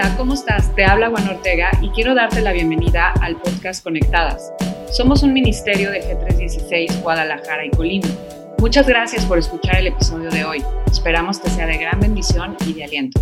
Hola, 0.00 0.16
¿cómo 0.16 0.34
estás? 0.34 0.72
Te 0.76 0.84
habla 0.84 1.10
Juan 1.10 1.28
Ortega 1.28 1.72
y 1.82 1.88
quiero 1.88 2.14
darte 2.14 2.40
la 2.40 2.52
bienvenida 2.52 3.12
al 3.20 3.34
podcast 3.34 3.82
Conectadas. 3.82 4.52
Somos 4.92 5.24
un 5.24 5.32
ministerio 5.32 5.90
de 5.90 6.00
G316 6.00 7.02
Guadalajara 7.02 7.66
y 7.66 7.70
Colima. 7.70 8.06
Muchas 8.60 8.86
gracias 8.86 9.26
por 9.26 9.38
escuchar 9.38 9.78
el 9.78 9.88
episodio 9.88 10.30
de 10.30 10.44
hoy. 10.44 10.64
Esperamos 10.88 11.40
que 11.40 11.50
sea 11.50 11.66
de 11.66 11.78
gran 11.78 11.98
bendición 11.98 12.56
y 12.64 12.74
de 12.74 12.84
aliento. 12.84 13.20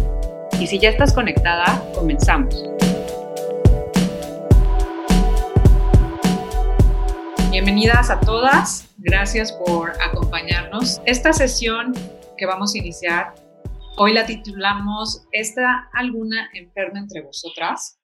Y 0.61 0.67
si 0.67 0.79
ya 0.79 0.91
estás 0.91 1.15
conectada, 1.15 1.83
comenzamos. 1.95 2.55
Bienvenidas 7.51 8.11
a 8.11 8.21
todas. 8.21 8.87
Gracias 8.99 9.51
por 9.51 9.93
acompañarnos. 10.03 11.01
Esta 11.07 11.33
sesión 11.33 11.95
que 12.37 12.45
vamos 12.45 12.75
a 12.75 12.79
iniciar 12.79 13.46
Hoy 13.99 14.13
la 14.13 14.27
titulamos 14.27 15.27
¿Está 15.33 15.89
alguna 15.95 16.51
enferma 16.53 16.99
entre 16.99 17.23
vosotras? 17.23 17.99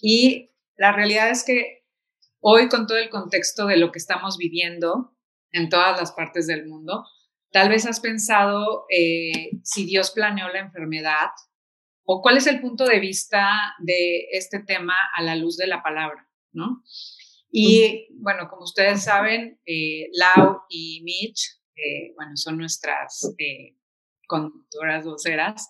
Y 0.00 0.48
la 0.74 0.92
realidad 0.92 1.28
es 1.28 1.44
que 1.44 1.84
hoy 2.40 2.70
con 2.70 2.86
todo 2.86 2.96
el 2.96 3.10
contexto 3.10 3.66
de 3.66 3.76
lo 3.76 3.92
que 3.92 3.98
estamos 3.98 4.38
viviendo 4.38 5.14
en 5.52 5.68
todas 5.68 6.00
las 6.00 6.12
partes 6.12 6.46
del 6.46 6.66
mundo, 6.66 7.04
tal 7.52 7.68
vez 7.68 7.84
has 7.84 8.00
pensado 8.00 8.86
eh, 8.88 9.50
si 9.64 9.84
Dios 9.84 10.12
planeó 10.12 10.48
la 10.48 10.60
enfermedad 10.60 11.28
o 12.04 12.22
cuál 12.22 12.38
es 12.38 12.46
el 12.46 12.62
punto 12.62 12.86
de 12.86 12.98
vista 12.98 13.50
de 13.80 14.28
este 14.32 14.60
tema 14.60 14.94
a 15.14 15.22
la 15.22 15.36
luz 15.36 15.58
de 15.58 15.66
la 15.66 15.82
palabra, 15.82 16.26
¿no? 16.52 16.82
Y 17.50 18.08
bueno, 18.18 18.48
como 18.48 18.62
ustedes 18.62 19.04
saben, 19.04 19.60
eh, 19.66 20.08
Lau 20.12 20.62
y 20.70 21.02
Mitch, 21.02 21.60
eh, 21.76 22.14
bueno, 22.16 22.32
son 22.34 22.56
nuestras 22.56 23.34
conductoras 24.28 25.04
voceras, 25.04 25.68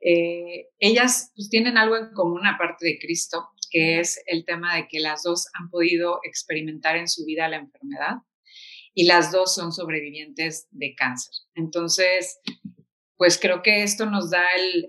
eh, 0.00 0.68
ellas 0.78 1.32
pues, 1.36 1.50
tienen 1.50 1.76
algo 1.76 1.96
en 1.96 2.12
común 2.14 2.46
aparte 2.46 2.86
de 2.86 2.98
Cristo, 2.98 3.50
que 3.70 4.00
es 4.00 4.22
el 4.26 4.44
tema 4.46 4.76
de 4.76 4.88
que 4.88 5.00
las 5.00 5.22
dos 5.22 5.48
han 5.52 5.68
podido 5.68 6.20
experimentar 6.22 6.96
en 6.96 7.08
su 7.08 7.26
vida 7.26 7.48
la 7.48 7.56
enfermedad 7.56 8.22
y 8.94 9.04
las 9.04 9.30
dos 9.30 9.54
son 9.54 9.72
sobrevivientes 9.72 10.68
de 10.70 10.94
cáncer. 10.94 11.34
Entonces, 11.54 12.40
pues 13.16 13.38
creo 13.38 13.62
que 13.62 13.82
esto 13.82 14.06
nos 14.06 14.30
da 14.30 14.44
el, 14.56 14.88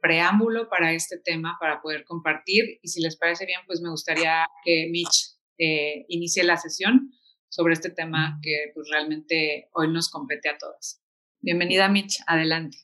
preámbulo 0.00 0.68
para 0.68 0.92
este 0.92 1.18
tema, 1.18 1.56
para 1.58 1.80
poder 1.80 2.04
compartir. 2.04 2.78
Y 2.82 2.88
si 2.88 3.00
les 3.00 3.16
parece 3.16 3.46
bien, 3.46 3.60
pues 3.66 3.80
me 3.80 3.88
gustaría 3.88 4.46
que 4.62 4.88
Mitch 4.90 5.38
eh, 5.58 6.04
inicie 6.08 6.44
la 6.44 6.58
sesión 6.58 7.10
sobre 7.48 7.72
este 7.72 7.88
tema 7.88 8.38
que 8.42 8.70
pues 8.74 8.88
realmente 8.90 9.70
hoy 9.72 9.90
nos 9.90 10.10
compete 10.10 10.50
a 10.50 10.58
todas. 10.58 11.03
Bienvenida, 11.44 11.90
Mitch. 11.90 12.22
Adelante. 12.26 12.78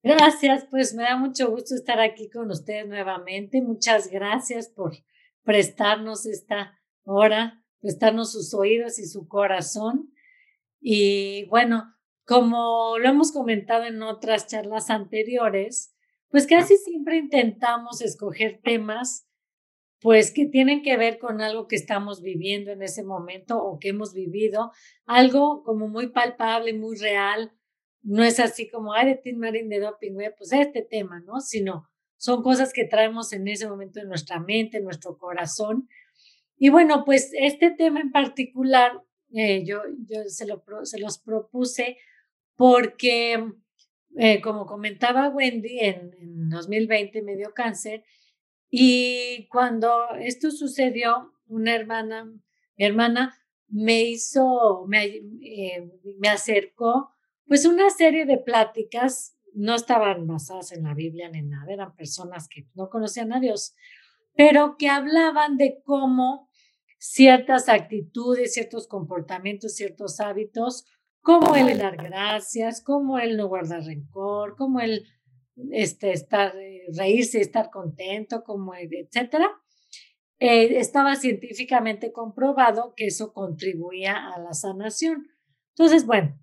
Gracias, 0.00 0.64
pues 0.70 0.94
me 0.94 1.02
da 1.02 1.16
mucho 1.16 1.50
gusto 1.50 1.74
estar 1.74 1.98
aquí 1.98 2.30
con 2.30 2.52
ustedes 2.52 2.86
nuevamente. 2.86 3.60
Muchas 3.60 4.08
gracias 4.12 4.68
por 4.68 4.92
prestarnos 5.42 6.24
esta 6.24 6.78
hora, 7.02 7.60
prestarnos 7.80 8.30
sus 8.30 8.54
oídos 8.54 9.00
y 9.00 9.06
su 9.06 9.26
corazón. 9.26 10.14
Y 10.80 11.46
bueno, 11.46 11.92
como 12.24 12.96
lo 12.98 13.08
hemos 13.08 13.32
comentado 13.32 13.86
en 13.86 14.00
otras 14.04 14.46
charlas 14.46 14.88
anteriores, 14.88 15.96
pues 16.28 16.46
casi 16.46 16.76
siempre 16.76 17.16
intentamos 17.16 18.02
escoger 18.02 18.60
temas 18.62 19.26
pues 20.02 20.32
que 20.32 20.46
tienen 20.46 20.82
que 20.82 20.96
ver 20.96 21.18
con 21.18 21.40
algo 21.40 21.68
que 21.68 21.76
estamos 21.76 22.22
viviendo 22.22 22.72
en 22.72 22.82
ese 22.82 23.04
momento 23.04 23.62
o 23.62 23.78
que 23.78 23.90
hemos 23.90 24.12
vivido, 24.12 24.72
algo 25.06 25.62
como 25.62 25.88
muy 25.88 26.08
palpable, 26.08 26.74
muy 26.74 26.96
real. 26.96 27.52
No 28.02 28.24
es 28.24 28.40
así 28.40 28.68
como, 28.68 28.94
ay, 28.94 29.06
de 29.06 29.14
Tim 29.14 29.38
Marín 29.38 29.68
de 29.68 29.78
doping, 29.78 30.16
pues 30.36 30.52
este 30.52 30.82
tema, 30.82 31.20
¿no? 31.20 31.40
Sino 31.40 31.88
son 32.16 32.42
cosas 32.42 32.72
que 32.72 32.84
traemos 32.84 33.32
en 33.32 33.46
ese 33.46 33.68
momento 33.68 34.00
en 34.00 34.08
nuestra 34.08 34.40
mente, 34.40 34.78
en 34.78 34.84
nuestro 34.84 35.16
corazón. 35.16 35.88
Y 36.56 36.68
bueno, 36.68 37.04
pues 37.04 37.30
este 37.38 37.70
tema 37.70 38.00
en 38.00 38.10
particular, 38.10 39.00
eh, 39.32 39.64
yo, 39.64 39.82
yo 40.08 40.24
se, 40.26 40.46
lo, 40.46 40.64
se 40.82 40.98
los 40.98 41.18
propuse 41.18 41.96
porque, 42.56 43.52
eh, 44.16 44.40
como 44.40 44.66
comentaba 44.66 45.28
Wendy, 45.28 45.78
en, 45.78 46.12
en 46.20 46.50
2020 46.50 47.22
me 47.22 47.36
dio 47.36 47.54
cáncer 47.54 48.04
y 48.74 49.48
cuando 49.48 50.14
esto 50.18 50.50
sucedió, 50.50 51.30
una 51.46 51.74
hermana, 51.74 52.24
mi 52.24 52.84
hermana 52.86 53.38
me 53.68 54.00
hizo, 54.04 54.86
me, 54.88 55.04
eh, 55.42 55.92
me 56.18 56.28
acercó, 56.30 57.10
pues 57.46 57.66
una 57.66 57.90
serie 57.90 58.24
de 58.24 58.38
pláticas, 58.38 59.36
no 59.52 59.74
estaban 59.74 60.26
basadas 60.26 60.72
en 60.72 60.84
la 60.84 60.94
Biblia 60.94 61.28
ni 61.28 61.42
nada, 61.42 61.70
eran 61.70 61.94
personas 61.94 62.48
que 62.48 62.66
no 62.72 62.88
conocían 62.88 63.34
a 63.34 63.40
Dios, 63.40 63.74
pero 64.34 64.76
que 64.78 64.88
hablaban 64.88 65.58
de 65.58 65.82
cómo 65.84 66.48
ciertas 66.96 67.68
actitudes, 67.68 68.54
ciertos 68.54 68.88
comportamientos, 68.88 69.74
ciertos 69.74 70.18
hábitos, 70.18 70.86
como 71.20 71.56
el 71.56 71.76
dar 71.76 71.98
gracias, 71.98 72.82
como 72.82 73.18
el 73.18 73.36
no 73.36 73.48
guardar 73.48 73.82
rencor, 73.82 74.56
como 74.56 74.80
el 74.80 75.04
este, 75.70 76.12
estar, 76.12 76.56
eh, 76.56 76.86
reírse, 76.96 77.40
estar 77.40 77.70
contento, 77.70 78.42
como, 78.44 78.74
etcétera. 78.74 79.50
Eh, 80.38 80.78
estaba 80.78 81.16
científicamente 81.16 82.12
comprobado 82.12 82.94
que 82.96 83.06
eso 83.06 83.32
contribuía 83.32 84.28
a 84.32 84.40
la 84.40 84.54
sanación. 84.54 85.28
Entonces, 85.76 86.04
bueno, 86.04 86.38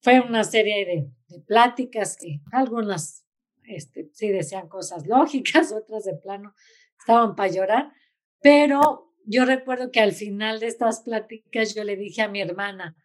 fue 0.00 0.20
una 0.20 0.44
serie 0.44 0.84
de, 0.84 1.10
de 1.28 1.40
pláticas 1.42 2.16
que 2.16 2.40
algunas 2.52 3.26
este, 3.68 4.10
sí 4.12 4.28
decían 4.28 4.68
cosas 4.68 5.06
lógicas, 5.06 5.72
otras 5.76 6.04
de 6.04 6.14
plano 6.14 6.54
estaban 6.98 7.36
para 7.36 7.52
llorar, 7.52 7.92
pero 8.40 9.12
yo 9.24 9.44
recuerdo 9.44 9.90
que 9.90 10.00
al 10.00 10.12
final 10.12 10.60
de 10.60 10.68
estas 10.68 11.00
pláticas 11.00 11.74
yo 11.74 11.84
le 11.84 11.96
dije 11.96 12.22
a 12.22 12.28
mi 12.28 12.40
hermana, 12.40 12.96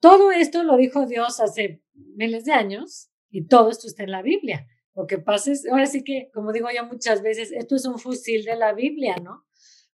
todo 0.00 0.32
esto 0.32 0.62
lo 0.64 0.76
dijo 0.76 1.06
Dios 1.06 1.40
hace 1.40 1.82
miles 1.94 2.44
de 2.44 2.52
años 2.52 3.10
y 3.30 3.46
todo 3.46 3.70
esto 3.70 3.86
está 3.86 4.02
en 4.02 4.10
la 4.10 4.22
Biblia. 4.22 4.66
Lo 4.94 5.06
que 5.06 5.18
pasa 5.18 5.52
es, 5.52 5.66
ahora 5.66 5.86
sí 5.86 6.02
que, 6.04 6.30
como 6.34 6.52
digo 6.52 6.68
yo 6.74 6.84
muchas 6.84 7.22
veces, 7.22 7.52
esto 7.52 7.76
es 7.76 7.86
un 7.86 7.98
fusil 7.98 8.44
de 8.44 8.56
la 8.56 8.72
Biblia, 8.72 9.16
¿no? 9.22 9.44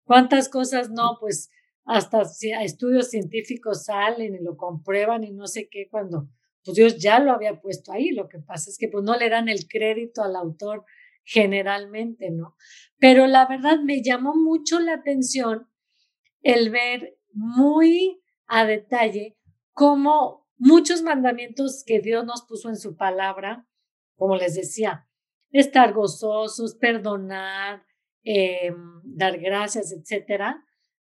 ¿Cuántas 0.05 0.49
cosas 0.49 0.91
no? 0.91 1.19
Pues 1.21 1.51
hasta 1.85 2.23
estudios 2.63 3.11
científicos 3.11 3.85
salen 3.85 4.35
y 4.35 4.43
lo 4.43 4.57
comprueban 4.57 5.25
y 5.25 5.33
no 5.33 5.47
sé 5.47 5.69
qué, 5.71 5.89
cuando 5.91 6.29
pues 6.65 6.77
Dios 6.77 6.99
ya 6.99 7.21
lo 7.21 7.33
había 7.33 7.61
puesto 7.61 7.93
ahí. 7.93 8.11
Lo 8.11 8.29
que 8.29 8.41
pasa 8.41 8.71
es 8.71 8.77
que 8.79 8.89
pues 8.89 9.05
no 9.05 9.17
le 9.17 9.31
dan 9.31 9.49
el 9.49 9.69
crédito 9.69 10.23
al 10.23 10.35
autor 10.35 10.85
generalmente, 11.25 12.31
¿no? 12.31 12.57
Pero 12.99 13.27
la 13.27 13.47
verdad 13.47 13.79
me 13.81 14.03
llamó 14.03 14.35
mucho 14.35 14.81
la 14.81 14.95
atención 14.95 15.69
el 16.43 16.71
ver 16.71 17.19
muy 17.33 18.21
a 18.47 18.65
detalle 18.65 19.37
cómo 19.73 20.49
muchos 20.57 21.03
mandamientos 21.03 21.85
que 21.85 22.01
Dios 22.01 22.25
nos 22.25 22.47
puso 22.47 22.69
en 22.69 22.77
su 22.77 22.97
palabra, 22.97 23.67
como 24.17 24.37
les 24.37 24.55
decía, 24.55 25.07
estar 25.51 25.93
gozosos, 25.93 26.75
perdonar, 26.75 27.85
eh, 28.25 28.73
dar 29.05 29.39
gracias, 29.39 29.93
etcétera. 29.93 30.63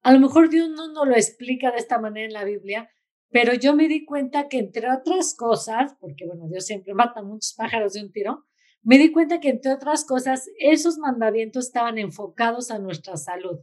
A 0.03 0.13
lo 0.13 0.21
mejor 0.21 0.49
Dios 0.49 0.71
no 0.71 1.05
lo 1.05 1.15
explica 1.15 1.71
de 1.71 1.79
esta 1.79 1.99
manera 1.99 2.27
en 2.27 2.33
la 2.33 2.45
Biblia, 2.45 2.89
pero 3.31 3.55
yo 3.55 3.75
me 3.75 3.89
di 3.89 4.05
cuenta 4.05 4.49
que 4.49 4.59
entre 4.59 4.91
otras 4.91 5.35
cosas, 5.37 5.95
porque 6.01 6.27
bueno, 6.27 6.49
Dios 6.49 6.67
siempre 6.67 6.95
mata 6.95 7.23
muchos 7.23 7.55
pájaros 7.57 7.93
de 7.93 8.03
un 8.03 8.13
tiro, 8.13 8.47
me 8.83 8.99
di 8.99 9.13
cuenta 9.13 9.41
que 9.41 9.51
entre 9.51 9.73
otras 9.73 10.05
cosas, 10.05 10.49
esos 10.59 10.99
mandamientos 10.99 11.67
estaban 11.67 11.99
enfocados 11.99 12.71
a 12.71 12.79
nuestra 12.79 13.17
salud. 13.17 13.59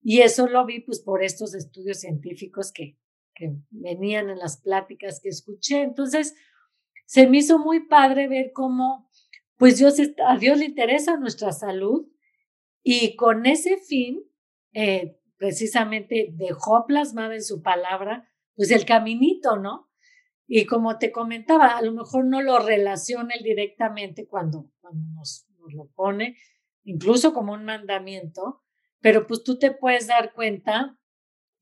Y 0.00 0.20
eso 0.20 0.46
lo 0.46 0.64
vi 0.66 0.80
pues 0.80 1.00
por 1.00 1.22
estos 1.22 1.54
estudios 1.54 2.00
científicos 2.00 2.72
que 2.72 2.96
venían 3.70 4.30
en 4.30 4.38
las 4.38 4.60
pláticas 4.60 5.20
que 5.20 5.30
escuché. 5.30 5.82
Entonces, 5.82 6.34
se 7.04 7.26
me 7.28 7.38
hizo 7.38 7.58
muy 7.58 7.86
padre 7.86 8.28
ver 8.28 8.52
cómo, 8.52 9.10
pues 9.56 9.78
Dios, 9.78 9.96
a 10.26 10.36
Dios 10.38 10.58
le 10.58 10.64
interesa 10.64 11.16
nuestra 11.16 11.52
salud 11.52 12.06
y 12.82 13.16
con 13.16 13.46
ese 13.46 13.78
fin, 13.78 14.22
eh, 14.72 15.18
precisamente 15.36 16.30
dejó 16.32 16.86
plasmado 16.86 17.32
en 17.32 17.42
su 17.42 17.62
palabra, 17.62 18.28
pues 18.54 18.70
el 18.70 18.84
caminito, 18.84 19.56
¿no? 19.56 19.90
Y 20.46 20.66
como 20.66 20.98
te 20.98 21.12
comentaba, 21.12 21.76
a 21.76 21.82
lo 21.82 21.92
mejor 21.92 22.26
no 22.26 22.42
lo 22.42 22.58
relaciona 22.58 23.34
directamente 23.42 24.26
cuando, 24.26 24.70
cuando 24.80 25.04
nos, 25.14 25.46
lo 25.68 25.88
pone, 25.94 26.36
incluso 26.84 27.32
como 27.32 27.52
un 27.52 27.64
mandamiento, 27.64 28.62
pero 29.00 29.26
pues 29.26 29.42
tú 29.42 29.58
te 29.58 29.70
puedes 29.70 30.06
dar 30.06 30.32
cuenta 30.32 30.98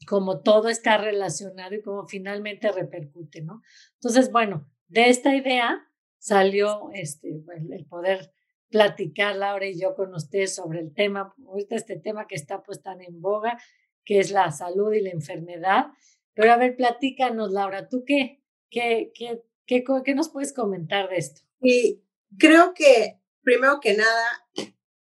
como 0.06 0.40
todo 0.40 0.68
está 0.68 0.96
relacionado 0.96 1.74
y 1.74 1.82
cómo 1.82 2.06
finalmente 2.06 2.72
repercute, 2.72 3.42
¿no? 3.42 3.62
Entonces, 3.94 4.32
bueno, 4.32 4.66
de 4.90 5.08
esta 5.08 5.34
idea 5.34 5.86
salió 6.18 6.90
este, 6.92 7.28
el 7.70 7.86
poder 7.86 8.32
platicar 8.68 9.36
Laura 9.36 9.66
y 9.66 9.80
yo 9.80 9.94
con 9.94 10.14
ustedes 10.14 10.54
sobre 10.54 10.80
el 10.80 10.92
tema, 10.92 11.34
este 11.70 11.98
tema 11.98 12.26
que 12.26 12.34
está 12.34 12.62
pues 12.62 12.82
tan 12.82 13.00
en 13.00 13.20
boga, 13.20 13.58
que 14.04 14.18
es 14.18 14.30
la 14.30 14.50
salud 14.50 14.92
y 14.92 15.00
la 15.00 15.10
enfermedad. 15.10 15.86
Pero 16.34 16.52
a 16.52 16.56
ver, 16.56 16.76
platícanos, 16.76 17.52
Laura, 17.52 17.88
¿tú 17.88 18.04
qué, 18.06 18.42
qué, 18.68 19.12
qué, 19.14 19.42
qué, 19.66 19.84
qué 20.04 20.14
nos 20.14 20.28
puedes 20.28 20.52
comentar 20.52 21.08
de 21.08 21.16
esto? 21.16 21.42
Y 21.60 22.02
creo 22.38 22.74
que 22.74 23.20
primero 23.42 23.78
que 23.80 23.96
nada, 23.96 24.46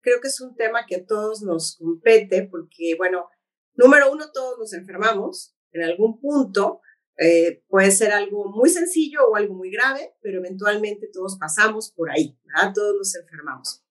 creo 0.00 0.20
que 0.20 0.28
es 0.28 0.40
un 0.40 0.54
tema 0.54 0.86
que 0.86 0.96
a 0.96 1.06
todos 1.06 1.42
nos 1.42 1.76
compete 1.76 2.46
porque, 2.48 2.94
bueno, 2.96 3.28
número 3.74 4.10
uno, 4.12 4.26
todos 4.32 4.58
nos 4.58 4.72
enfermamos 4.72 5.56
en 5.72 5.82
algún 5.82 6.20
punto. 6.20 6.80
Eh, 7.18 7.62
puede 7.68 7.90
ser 7.92 8.12
algo 8.12 8.50
muy 8.50 8.68
sencillo 8.68 9.28
o 9.28 9.36
algo 9.36 9.54
muy 9.54 9.70
grave, 9.70 10.14
pero 10.20 10.38
eventualmente 10.38 11.08
todos 11.12 11.38
pasamos 11.38 11.90
por 11.92 12.10
ahí, 12.10 12.38
¿verdad? 12.44 12.72
Todos 12.74 12.96
nos 12.96 13.14
enfermamos. 13.14 13.82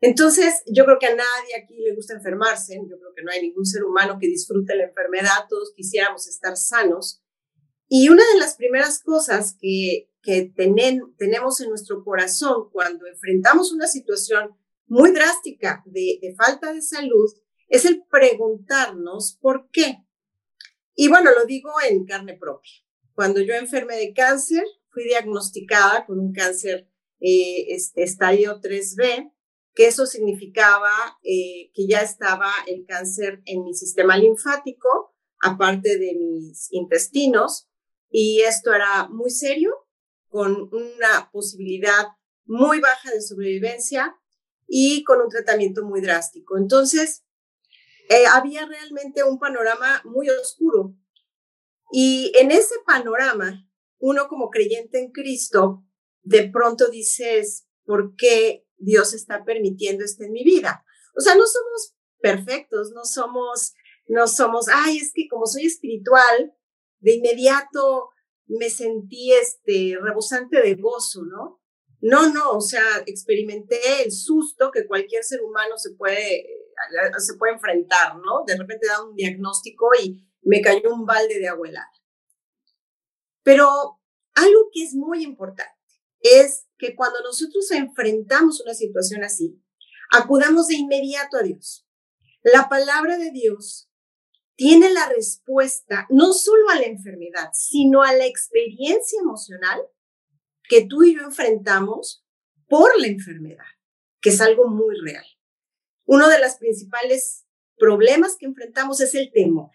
Entonces, 0.00 0.62
yo 0.66 0.86
creo 0.86 0.98
que 0.98 1.06
a 1.06 1.14
nadie 1.14 1.56
aquí 1.62 1.78
le 1.78 1.94
gusta 1.94 2.14
enfermarse, 2.14 2.74
yo 2.88 2.98
creo 2.98 3.12
que 3.14 3.22
no 3.22 3.30
hay 3.30 3.42
ningún 3.42 3.66
ser 3.66 3.84
humano 3.84 4.18
que 4.18 4.28
disfrute 4.28 4.74
la 4.74 4.84
enfermedad, 4.84 5.46
todos 5.48 5.74
quisiéramos 5.76 6.26
estar 6.26 6.56
sanos. 6.56 7.22
Y 7.86 8.08
una 8.08 8.22
de 8.32 8.38
las 8.38 8.56
primeras 8.56 9.02
cosas 9.02 9.56
que, 9.60 10.10
que 10.22 10.50
tenemos 10.54 11.60
en 11.60 11.68
nuestro 11.68 12.02
corazón 12.02 12.70
cuando 12.72 13.06
enfrentamos 13.06 13.72
una 13.72 13.86
situación 13.86 14.56
muy 14.86 15.12
drástica 15.12 15.82
de, 15.84 16.18
de 16.22 16.34
falta 16.34 16.72
de 16.72 16.80
salud 16.80 17.30
es 17.68 17.84
el 17.84 18.02
preguntarnos 18.10 19.38
por 19.40 19.68
qué. 19.70 19.98
Y 20.94 21.08
bueno, 21.08 21.30
lo 21.32 21.44
digo 21.44 21.72
en 21.88 22.04
carne 22.04 22.36
propia. 22.36 22.72
Cuando 23.14 23.40
yo 23.40 23.54
enfermé 23.54 23.96
de 23.96 24.12
cáncer, 24.12 24.64
fui 24.90 25.04
diagnosticada 25.04 26.06
con 26.06 26.18
un 26.18 26.32
cáncer 26.32 26.88
eh, 27.20 27.66
este, 27.74 28.02
estadio 28.02 28.60
3B, 28.60 29.32
que 29.74 29.86
eso 29.86 30.06
significaba 30.06 30.90
eh, 31.22 31.70
que 31.74 31.86
ya 31.86 32.00
estaba 32.00 32.50
el 32.66 32.84
cáncer 32.86 33.42
en 33.44 33.64
mi 33.64 33.74
sistema 33.74 34.16
linfático, 34.16 35.14
aparte 35.40 35.98
de 35.98 36.14
mis 36.14 36.72
intestinos, 36.72 37.68
y 38.10 38.40
esto 38.40 38.74
era 38.74 39.08
muy 39.08 39.30
serio, 39.30 39.70
con 40.28 40.70
una 40.72 41.30
posibilidad 41.32 42.08
muy 42.44 42.80
baja 42.80 43.10
de 43.10 43.20
sobrevivencia 43.20 44.16
y 44.66 45.04
con 45.04 45.20
un 45.20 45.28
tratamiento 45.28 45.84
muy 45.84 46.00
drástico. 46.00 46.56
Entonces, 46.56 47.24
eh, 48.10 48.26
había 48.26 48.66
realmente 48.66 49.24
un 49.24 49.38
panorama 49.38 50.02
muy 50.04 50.28
oscuro. 50.28 50.94
Y 51.92 52.32
en 52.36 52.50
ese 52.50 52.74
panorama, 52.86 53.66
uno 53.98 54.28
como 54.28 54.50
creyente 54.50 54.98
en 54.98 55.10
Cristo, 55.10 55.84
de 56.22 56.50
pronto 56.50 56.88
dices, 56.88 57.66
¿por 57.84 58.14
qué 58.16 58.66
Dios 58.80 59.12
está 59.14 59.44
permitiendo 59.44 60.04
esto 60.04 60.24
en 60.24 60.32
mi 60.32 60.42
vida. 60.42 60.84
O 61.16 61.20
sea, 61.20 61.34
no 61.34 61.46
somos 61.46 61.94
perfectos, 62.20 62.92
no 62.92 63.04
somos, 63.04 63.74
no 64.08 64.26
somos, 64.26 64.66
ay, 64.68 64.98
es 64.98 65.12
que 65.14 65.28
como 65.28 65.46
soy 65.46 65.66
espiritual, 65.66 66.54
de 66.98 67.14
inmediato 67.14 68.10
me 68.46 68.68
sentí 68.68 69.32
este 69.32 69.96
rebosante 70.00 70.60
de 70.60 70.74
gozo, 70.74 71.24
¿no? 71.24 71.60
No, 72.00 72.32
no, 72.32 72.52
o 72.52 72.60
sea, 72.60 72.82
experimenté 73.06 74.02
el 74.02 74.10
susto 74.10 74.70
que 74.70 74.86
cualquier 74.86 75.22
ser 75.22 75.42
humano 75.42 75.76
se 75.76 75.90
puede, 75.92 76.46
se 77.18 77.34
puede 77.34 77.54
enfrentar, 77.54 78.16
¿no? 78.16 78.44
De 78.46 78.56
repente 78.56 78.86
da 78.86 79.02
un 79.02 79.14
diagnóstico 79.14 79.90
y 80.00 80.26
me 80.42 80.60
cayó 80.60 80.92
un 80.94 81.06
balde 81.06 81.38
de 81.38 81.48
abuela. 81.48 81.88
Pero 83.42 84.00
algo 84.34 84.70
que 84.72 84.84
es 84.84 84.94
muy 84.94 85.22
importante 85.22 85.72
es 86.20 86.66
que 86.78 86.94
cuando 86.94 87.20
nosotros 87.22 87.70
enfrentamos 87.70 88.60
una 88.60 88.74
situación 88.74 89.24
así, 89.24 89.62
acudamos 90.10 90.68
de 90.68 90.76
inmediato 90.76 91.36
a 91.36 91.42
Dios. 91.42 91.86
La 92.42 92.68
palabra 92.68 93.18
de 93.18 93.30
Dios 93.30 93.90
tiene 94.56 94.92
la 94.92 95.08
respuesta 95.08 96.06
no 96.10 96.32
solo 96.32 96.68
a 96.70 96.76
la 96.76 96.86
enfermedad, 96.86 97.50
sino 97.54 98.02
a 98.02 98.12
la 98.12 98.26
experiencia 98.26 99.18
emocional 99.20 99.80
que 100.68 100.86
tú 100.86 101.02
y 101.02 101.16
yo 101.16 101.22
enfrentamos 101.22 102.24
por 102.68 102.98
la 103.00 103.08
enfermedad, 103.08 103.64
que 104.20 104.30
es 104.30 104.40
algo 104.40 104.68
muy 104.68 104.96
real. 105.00 105.24
Uno 106.10 106.28
de 106.28 106.40
los 106.40 106.56
principales 106.56 107.46
problemas 107.78 108.34
que 108.36 108.46
enfrentamos 108.46 109.00
es 109.00 109.14
el 109.14 109.30
temor. 109.30 109.70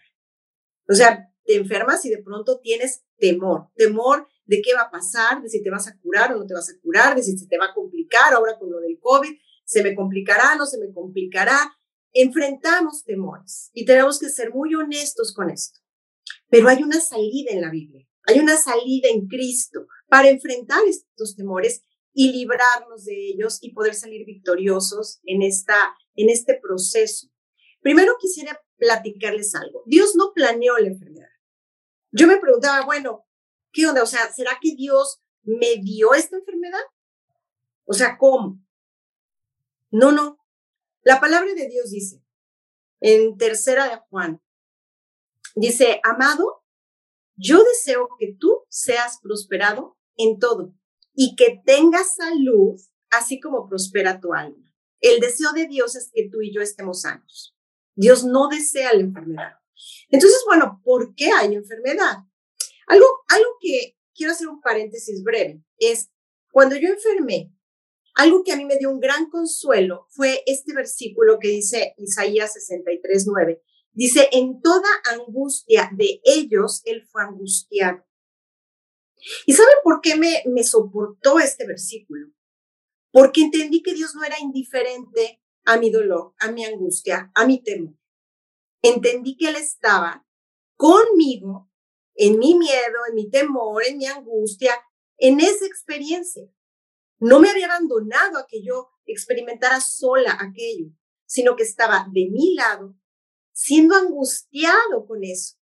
O 0.86 0.92
sea, 0.92 1.32
te 1.46 1.56
enfermas 1.56 2.04
y 2.04 2.10
de 2.10 2.22
pronto 2.22 2.60
tienes 2.60 3.06
temor, 3.16 3.68
temor 3.74 4.28
de 4.44 4.60
qué 4.60 4.74
va 4.74 4.82
a 4.82 4.90
pasar, 4.90 5.40
de 5.40 5.48
si 5.48 5.62
te 5.62 5.70
vas 5.70 5.88
a 5.88 5.96
curar 5.96 6.34
o 6.34 6.38
no 6.38 6.44
te 6.44 6.52
vas 6.52 6.68
a 6.68 6.78
curar, 6.82 7.16
de 7.16 7.22
si 7.22 7.38
se 7.38 7.46
te 7.46 7.56
va 7.56 7.70
a 7.70 7.74
complicar 7.74 8.34
ahora 8.34 8.58
con 8.58 8.70
lo 8.70 8.80
del 8.80 8.98
COVID, 9.00 9.34
se 9.64 9.82
me 9.82 9.94
complicará, 9.94 10.56
no 10.56 10.66
se 10.66 10.78
me 10.78 10.92
complicará. 10.92 11.74
Enfrentamos 12.12 13.02
temores 13.02 13.70
y 13.72 13.86
tenemos 13.86 14.18
que 14.18 14.28
ser 14.28 14.52
muy 14.52 14.74
honestos 14.74 15.32
con 15.32 15.48
esto. 15.48 15.80
Pero 16.50 16.68
hay 16.68 16.82
una 16.82 17.00
salida 17.00 17.52
en 17.52 17.62
la 17.62 17.70
Biblia, 17.70 18.06
hay 18.24 18.40
una 18.40 18.58
salida 18.58 19.08
en 19.08 19.26
Cristo 19.26 19.86
para 20.06 20.28
enfrentar 20.28 20.80
estos 20.86 21.34
temores 21.34 21.80
y 22.12 22.32
librarnos 22.32 23.04
de 23.04 23.28
ellos 23.28 23.58
y 23.62 23.72
poder 23.72 23.94
salir 23.94 24.26
victoriosos 24.26 25.20
en, 25.24 25.40
esta, 25.42 25.76
en 26.16 26.30
este 26.30 26.58
proceso. 26.60 27.28
Primero 27.80 28.16
quisiera 28.18 28.60
platicarles 28.76 29.54
algo. 29.54 29.82
Dios 29.86 30.16
no 30.16 30.32
planeó 30.34 30.76
la 30.78 30.88
enfermedad. 30.88 31.28
Yo 32.10 32.26
me 32.26 32.38
preguntaba, 32.38 32.84
bueno, 32.84 33.26
¿qué 33.72 33.86
onda? 33.86 34.02
O 34.02 34.06
sea, 34.06 34.32
¿será 34.32 34.58
que 34.60 34.74
Dios 34.74 35.22
me 35.42 35.76
dio 35.76 36.14
esta 36.14 36.36
enfermedad? 36.36 36.82
O 37.84 37.92
sea, 37.92 38.16
¿cómo? 38.18 38.60
No, 39.90 40.12
no. 40.12 40.38
La 41.02 41.20
palabra 41.20 41.54
de 41.54 41.68
Dios 41.68 41.90
dice, 41.90 42.22
en 43.00 43.36
tercera 43.36 43.88
de 43.88 44.00
Juan, 44.08 44.42
dice, 45.54 46.00
amado, 46.02 46.64
yo 47.36 47.62
deseo 47.62 48.08
que 48.18 48.34
tú 48.38 48.64
seas 48.68 49.20
prosperado 49.22 49.96
en 50.16 50.38
todo 50.38 50.74
y 51.14 51.36
que 51.36 51.62
tengas 51.64 52.16
salud, 52.16 52.80
así 53.10 53.38
como 53.40 53.68
prospera 53.68 54.20
tu 54.20 54.34
alma. 54.34 54.65
El 55.00 55.20
deseo 55.20 55.52
de 55.52 55.66
Dios 55.66 55.96
es 55.96 56.10
que 56.12 56.28
tú 56.30 56.42
y 56.42 56.52
yo 56.52 56.60
estemos 56.60 57.02
sanos. 57.02 57.56
Dios 57.94 58.24
no 58.24 58.48
desea 58.48 58.92
la 58.92 59.00
enfermedad. 59.00 59.52
Entonces, 60.08 60.42
bueno, 60.46 60.80
¿por 60.84 61.14
qué 61.14 61.30
hay 61.30 61.54
enfermedad? 61.54 62.18
Algo, 62.86 63.06
algo 63.28 63.50
que 63.60 63.96
quiero 64.14 64.32
hacer 64.32 64.48
un 64.48 64.60
paréntesis 64.60 65.22
breve 65.22 65.62
es 65.78 66.10
cuando 66.50 66.76
yo 66.76 66.88
enfermé, 66.88 67.52
algo 68.14 68.42
que 68.42 68.52
a 68.52 68.56
mí 68.56 68.64
me 68.64 68.78
dio 68.78 68.90
un 68.90 69.00
gran 69.00 69.28
consuelo 69.28 70.06
fue 70.10 70.42
este 70.46 70.72
versículo 70.72 71.38
que 71.38 71.48
dice 71.48 71.94
Isaías 71.98 72.54
63, 72.54 73.26
9. 73.26 73.62
Dice, 73.92 74.28
en 74.32 74.60
toda 74.62 74.88
angustia 75.04 75.90
de 75.94 76.20
ellos, 76.24 76.82
él 76.84 77.06
fue 77.06 77.22
angustiado. 77.22 78.04
¿Y 79.44 79.52
sabe 79.52 79.70
por 79.82 80.00
qué 80.00 80.16
me, 80.16 80.42
me 80.46 80.64
soportó 80.64 81.38
este 81.38 81.66
versículo? 81.66 82.28
Porque 83.16 83.40
entendí 83.40 83.82
que 83.82 83.94
Dios 83.94 84.14
no 84.14 84.24
era 84.24 84.38
indiferente 84.38 85.40
a 85.64 85.78
mi 85.78 85.88
dolor, 85.90 86.34
a 86.38 86.52
mi 86.52 86.66
angustia, 86.66 87.32
a 87.34 87.46
mi 87.46 87.62
temor. 87.62 87.94
Entendí 88.82 89.38
que 89.38 89.48
Él 89.48 89.56
estaba 89.56 90.28
conmigo 90.76 91.70
en 92.12 92.38
mi 92.38 92.52
miedo, 92.58 92.98
en 93.08 93.14
mi 93.14 93.30
temor, 93.30 93.86
en 93.86 93.96
mi 93.96 94.04
angustia, 94.04 94.74
en 95.16 95.40
esa 95.40 95.64
experiencia. 95.64 96.42
No 97.18 97.40
me 97.40 97.48
había 97.48 97.64
abandonado 97.64 98.36
a 98.36 98.46
que 98.46 98.62
yo 98.62 98.90
experimentara 99.06 99.80
sola 99.80 100.36
aquello, 100.38 100.90
sino 101.24 101.56
que 101.56 101.62
estaba 101.62 102.08
de 102.12 102.28
mi 102.30 102.52
lado, 102.52 102.96
siendo 103.50 103.96
angustiado 103.96 105.06
con 105.06 105.24
eso. 105.24 105.56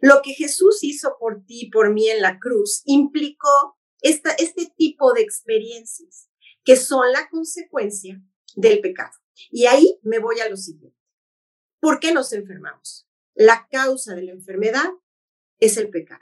Lo 0.00 0.22
que 0.22 0.32
Jesús 0.32 0.78
hizo 0.80 1.18
por 1.20 1.44
ti 1.44 1.68
por 1.70 1.92
mí 1.92 2.08
en 2.08 2.22
la 2.22 2.38
cruz 2.38 2.80
implicó 2.86 3.76
esta, 4.00 4.30
este 4.32 4.72
tipo 4.74 5.12
de 5.12 5.20
experiencias 5.20 6.29
que 6.64 6.76
son 6.76 7.10
la 7.12 7.28
consecuencia 7.28 8.20
del 8.56 8.80
pecado. 8.80 9.12
Y 9.50 9.66
ahí 9.66 9.98
me 10.02 10.18
voy 10.18 10.40
a 10.40 10.48
lo 10.48 10.56
siguiente. 10.56 10.98
¿Por 11.80 11.98
qué 11.98 12.12
nos 12.12 12.32
enfermamos? 12.32 13.08
La 13.34 13.66
causa 13.70 14.14
de 14.14 14.22
la 14.22 14.32
enfermedad 14.32 14.90
es 15.58 15.76
el 15.76 15.88
pecado. 15.88 16.20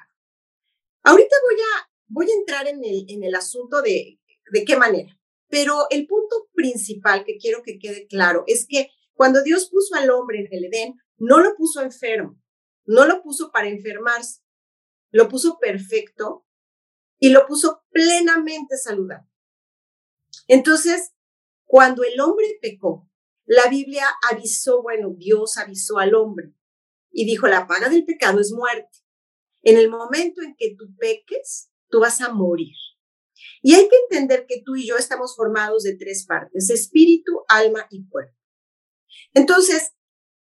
Ahorita 1.02 1.36
voy 1.44 1.60
a, 1.60 1.90
voy 2.06 2.30
a 2.30 2.34
entrar 2.34 2.68
en 2.68 2.84
el, 2.84 3.06
en 3.08 3.24
el 3.24 3.34
asunto 3.34 3.82
de, 3.82 4.20
de 4.52 4.64
qué 4.64 4.76
manera, 4.76 5.18
pero 5.48 5.86
el 5.90 6.06
punto 6.06 6.48
principal 6.52 7.24
que 7.24 7.38
quiero 7.38 7.62
que 7.62 7.78
quede 7.78 8.06
claro 8.06 8.44
es 8.46 8.66
que 8.68 8.90
cuando 9.14 9.42
Dios 9.42 9.68
puso 9.70 9.94
al 9.94 10.10
hombre 10.10 10.40
en 10.40 10.48
el 10.50 10.66
Edén, 10.66 10.94
no 11.16 11.40
lo 11.40 11.56
puso 11.56 11.82
enfermo, 11.82 12.40
no 12.84 13.06
lo 13.06 13.22
puso 13.22 13.50
para 13.50 13.68
enfermarse, 13.68 14.42
lo 15.10 15.28
puso 15.28 15.58
perfecto 15.58 16.46
y 17.18 17.30
lo 17.30 17.46
puso 17.46 17.82
plenamente 17.90 18.76
saludable. 18.76 19.28
Entonces, 20.48 21.12
cuando 21.64 22.02
el 22.02 22.18
hombre 22.20 22.58
pecó, 22.60 23.08
la 23.44 23.68
Biblia 23.68 24.06
avisó, 24.30 24.82
bueno, 24.82 25.10
Dios 25.16 25.56
avisó 25.56 25.98
al 25.98 26.14
hombre 26.14 26.54
y 27.10 27.24
dijo, 27.24 27.46
la 27.46 27.66
paga 27.66 27.88
del 27.88 28.04
pecado 28.04 28.40
es 28.40 28.52
muerte. 28.52 28.98
En 29.62 29.76
el 29.76 29.90
momento 29.90 30.42
en 30.42 30.54
que 30.56 30.74
tú 30.76 30.94
peques, 30.98 31.70
tú 31.88 32.00
vas 32.00 32.20
a 32.20 32.32
morir. 32.32 32.74
Y 33.62 33.74
hay 33.74 33.88
que 33.88 33.96
entender 34.08 34.46
que 34.46 34.62
tú 34.64 34.76
y 34.76 34.86
yo 34.86 34.96
estamos 34.96 35.36
formados 35.36 35.82
de 35.82 35.96
tres 35.96 36.26
partes, 36.26 36.70
espíritu, 36.70 37.44
alma 37.48 37.86
y 37.90 38.08
cuerpo. 38.08 38.36
Entonces, 39.34 39.92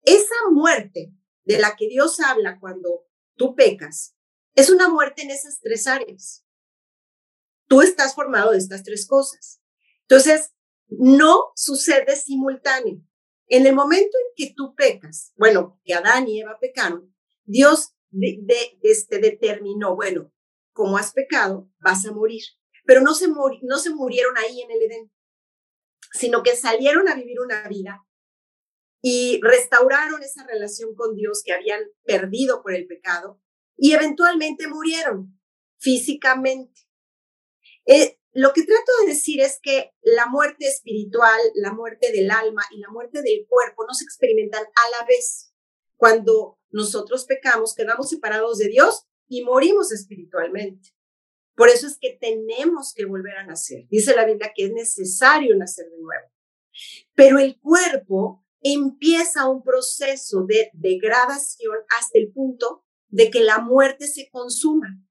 esa 0.04 0.36
muerte 0.52 1.12
de 1.44 1.60
la 1.60 1.76
que 1.76 1.88
Dios 1.88 2.20
habla 2.20 2.60
cuando 2.60 3.06
tú 3.36 3.56
pecas, 3.56 4.16
es 4.54 4.70
una 4.70 4.90
muerte 4.90 5.24
en 5.24 5.32
esas 5.32 5.60
tres 5.62 5.88
áreas. 5.88 6.46
Tú 7.68 7.82
estás 7.82 8.16
formado 8.16 8.52
de 8.52 8.58
estas 8.58 8.84
tres 8.84 9.08
cosas. 9.08 9.62
Entonces, 10.08 10.54
no 10.88 11.52
sucede 11.56 12.16
simultáneo. 12.16 13.02
En 13.48 13.66
el 13.66 13.76
momento 13.76 14.18
en 14.18 14.34
que 14.36 14.54
tú 14.56 14.74
pecas, 14.76 15.34
bueno, 15.36 15.80
que 15.84 15.94
Adán 15.94 16.28
y 16.28 16.42
Eva 16.42 16.58
pecaron, 16.60 17.14
Dios 17.44 17.96
de, 18.10 18.78
este, 18.82 19.20
determinó, 19.20 19.96
bueno, 19.96 20.32
como 20.74 20.98
has 20.98 21.14
pecado, 21.14 21.70
vas 21.80 22.06
a 22.06 22.12
morir. 22.12 22.44
Pero 22.86 23.02
no 23.02 23.14
se, 23.14 23.28
no 23.28 23.78
se 23.78 23.90
murieron 23.92 24.38
ahí 24.38 24.62
en 24.62 24.72
el 24.72 24.82
Edén, 24.84 25.12
sino 26.14 26.44
que 26.44 26.56
salieron 26.56 27.08
a 27.08 27.16
vivir 27.16 27.40
una 27.40 27.68
vida 27.68 28.06
y 29.02 29.40
restauraron 29.42 30.24
esa 30.24 30.46
relación 30.48 30.96
con 30.96 31.16
Dios 31.16 31.44
que 31.46 31.54
habían 31.54 31.82
perdido 32.06 32.64
por 32.64 32.74
el 32.74 32.88
pecado 32.88 33.40
y 33.78 33.94
eventualmente 33.94 34.68
murieron 34.68 35.40
físicamente. 35.78 36.82
Eh, 37.86 38.20
lo 38.36 38.52
que 38.52 38.64
trato 38.64 38.92
de 39.02 39.14
decir 39.14 39.40
es 39.40 39.60
que 39.64 39.94
la 40.02 40.28
muerte 40.28 40.68
espiritual, 40.68 41.40
la 41.56 41.72
muerte 41.72 42.12
del 42.12 42.30
alma 42.30 42.64
y 42.70 42.80
la 42.80 42.90
muerte 42.90 43.22
del 43.22 43.46
cuerpo 43.48 43.86
no 43.88 43.94
se 43.94 44.04
experimentan 44.04 44.62
a 44.62 45.00
la 45.00 45.06
vez. 45.08 45.54
Cuando 45.96 46.60
nosotros 46.70 47.24
pecamos, 47.24 47.74
quedamos 47.74 48.10
separados 48.10 48.58
de 48.58 48.68
Dios 48.68 49.06
y 49.30 49.46
morimos 49.46 49.94
espiritualmente. 49.94 50.90
Por 51.56 51.70
eso 51.70 51.88
es 51.88 51.98
que 51.98 52.18
tenemos 52.20 52.94
que 52.94 53.06
volver 53.06 53.38
a 53.38 53.46
nacer. 53.46 53.88
Dice 53.90 54.14
la 54.14 54.26
Biblia 54.26 54.52
que 54.54 54.66
es 54.66 54.74
necesario 54.74 55.56
nacer 55.56 55.86
de 55.86 56.02
nuevo. 56.02 56.28
Pero 57.14 57.40
el 57.40 57.58
cuerpo 57.62 58.44
empieza 58.60 59.48
un 59.48 59.64
proceso 59.64 60.44
de 60.46 60.72
degradación 60.74 61.78
hasta 61.98 62.20
el 62.20 62.34
punto 62.34 62.84
de 63.08 63.32
que 63.32 63.40
la 63.40 63.60
muerte 63.60 64.08
se 64.08 64.30
consuma. 64.30 65.02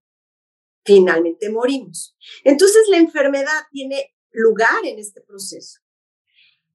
Finalmente 0.84 1.50
morimos. 1.50 2.16
Entonces 2.44 2.88
la 2.88 2.98
enfermedad 2.98 3.62
tiene 3.70 4.14
lugar 4.30 4.84
en 4.84 4.98
este 4.98 5.20
proceso. 5.20 5.80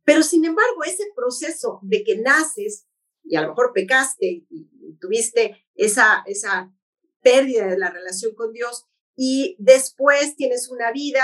Pero 0.03 0.23
sin 0.23 0.45
embargo, 0.45 0.83
ese 0.83 1.03
proceso 1.15 1.79
de 1.83 2.03
que 2.03 2.17
naces 2.17 2.87
y 3.23 3.35
a 3.35 3.41
lo 3.41 3.49
mejor 3.49 3.71
pecaste 3.73 4.45
y, 4.49 4.69
tuviste 4.99 5.65
esa, 5.75 6.23
esa 6.25 6.73
pérdida 7.21 7.67
de 7.67 7.77
la 7.77 7.89
relación 7.89 8.33
con 8.33 8.51
Dios 8.51 8.85
y 9.15 9.55
después 9.59 10.35
tienes 10.35 10.69
una 10.69 10.91
vida, 10.91 11.23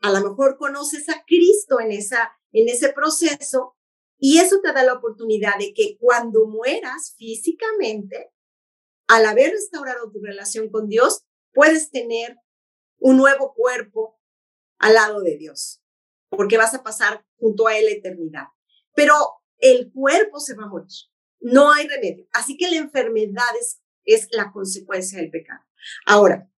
a 0.00 0.10
lo 0.10 0.28
mejor 0.28 0.58
conoces 0.58 1.08
a 1.08 1.24
Cristo 1.26 1.80
en, 1.80 1.92
esa, 1.92 2.32
en 2.52 2.68
ese 2.68 2.92
proceso 2.92 3.76
y 4.18 4.38
eso 4.38 4.60
te 4.60 4.72
da 4.72 4.82
la 4.82 4.94
oportunidad 4.94 5.56
de 5.58 5.72
que 5.72 5.96
cuando 5.98 6.46
mueras 6.46 7.14
físicamente, 7.16 8.32
al 9.06 9.24
haber 9.24 9.52
restaurado 9.52 10.10
tu 10.10 10.20
relación 10.20 10.68
con 10.68 10.88
Dios, 10.88 11.24
puedes 11.56 11.90
tener 11.90 12.36
un 12.98 13.16
nuevo 13.16 13.54
cuerpo 13.54 14.20
al 14.78 14.94
lado 14.94 15.22
de 15.22 15.36
Dios, 15.38 15.82
porque 16.28 16.58
vas 16.58 16.74
a 16.74 16.82
pasar 16.82 17.26
junto 17.38 17.66
a 17.66 17.76
Él 17.76 17.88
eternidad. 17.88 18.44
Pero 18.94 19.14
el 19.58 19.90
cuerpo 19.90 20.38
se 20.38 20.54
va 20.54 20.64
a 20.64 20.68
morir, 20.68 20.92
no 21.40 21.72
hay 21.72 21.88
remedio. 21.88 22.28
Así 22.32 22.56
que 22.56 22.70
la 22.70 22.76
enfermedad 22.76 23.56
es, 23.58 23.80
es 24.04 24.28
la 24.32 24.52
consecuencia 24.52 25.18
del 25.18 25.30
pecado. 25.30 25.64
Ahora, 26.04 26.48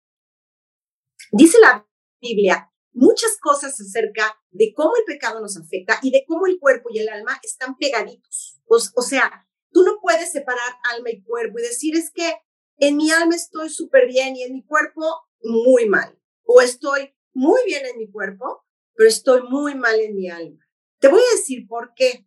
dice 1.32 1.58
la 1.60 1.88
Biblia 2.20 2.68
muchas 2.98 3.38
cosas 3.40 3.80
acerca 3.80 4.36
de 4.50 4.72
cómo 4.74 4.92
el 4.96 5.04
pecado 5.04 5.40
nos 5.40 5.56
afecta 5.56 5.98
y 6.02 6.10
de 6.10 6.24
cómo 6.26 6.46
el 6.46 6.58
cuerpo 6.58 6.88
y 6.92 6.98
el 6.98 7.08
alma 7.08 7.38
están 7.42 7.76
pegaditos. 7.76 8.60
O, 8.66 9.02
sea, 9.02 9.46
tú 9.70 9.84
no 9.84 9.98
puedes 10.02 10.32
separar 10.32 10.76
alma 10.92 11.10
y 11.10 11.22
cuerpo 11.22 11.58
y 11.58 11.62
decir 11.62 11.96
es 11.96 12.10
que 12.10 12.34
en 12.78 12.96
mi 12.96 13.10
alma 13.10 13.34
estoy 13.34 13.68
súper 13.70 14.06
bien 14.06 14.36
y 14.36 14.42
en 14.42 14.54
mi 14.54 14.64
cuerpo 14.64 15.02
muy 15.42 15.86
mal. 15.86 16.18
O 16.44 16.60
estoy 16.60 17.14
muy 17.32 17.60
bien 17.66 17.86
en 17.86 17.98
mi 17.98 18.10
cuerpo, 18.10 18.64
pero 18.94 19.08
estoy 19.08 19.42
muy 19.42 19.74
mal 19.74 20.00
en 20.00 20.16
mi 20.16 20.28
alma. 20.28 20.66
Te 20.98 21.08
voy 21.08 21.20
a 21.20 21.36
decir 21.36 21.66
por 21.68 21.92
qué. 21.94 22.26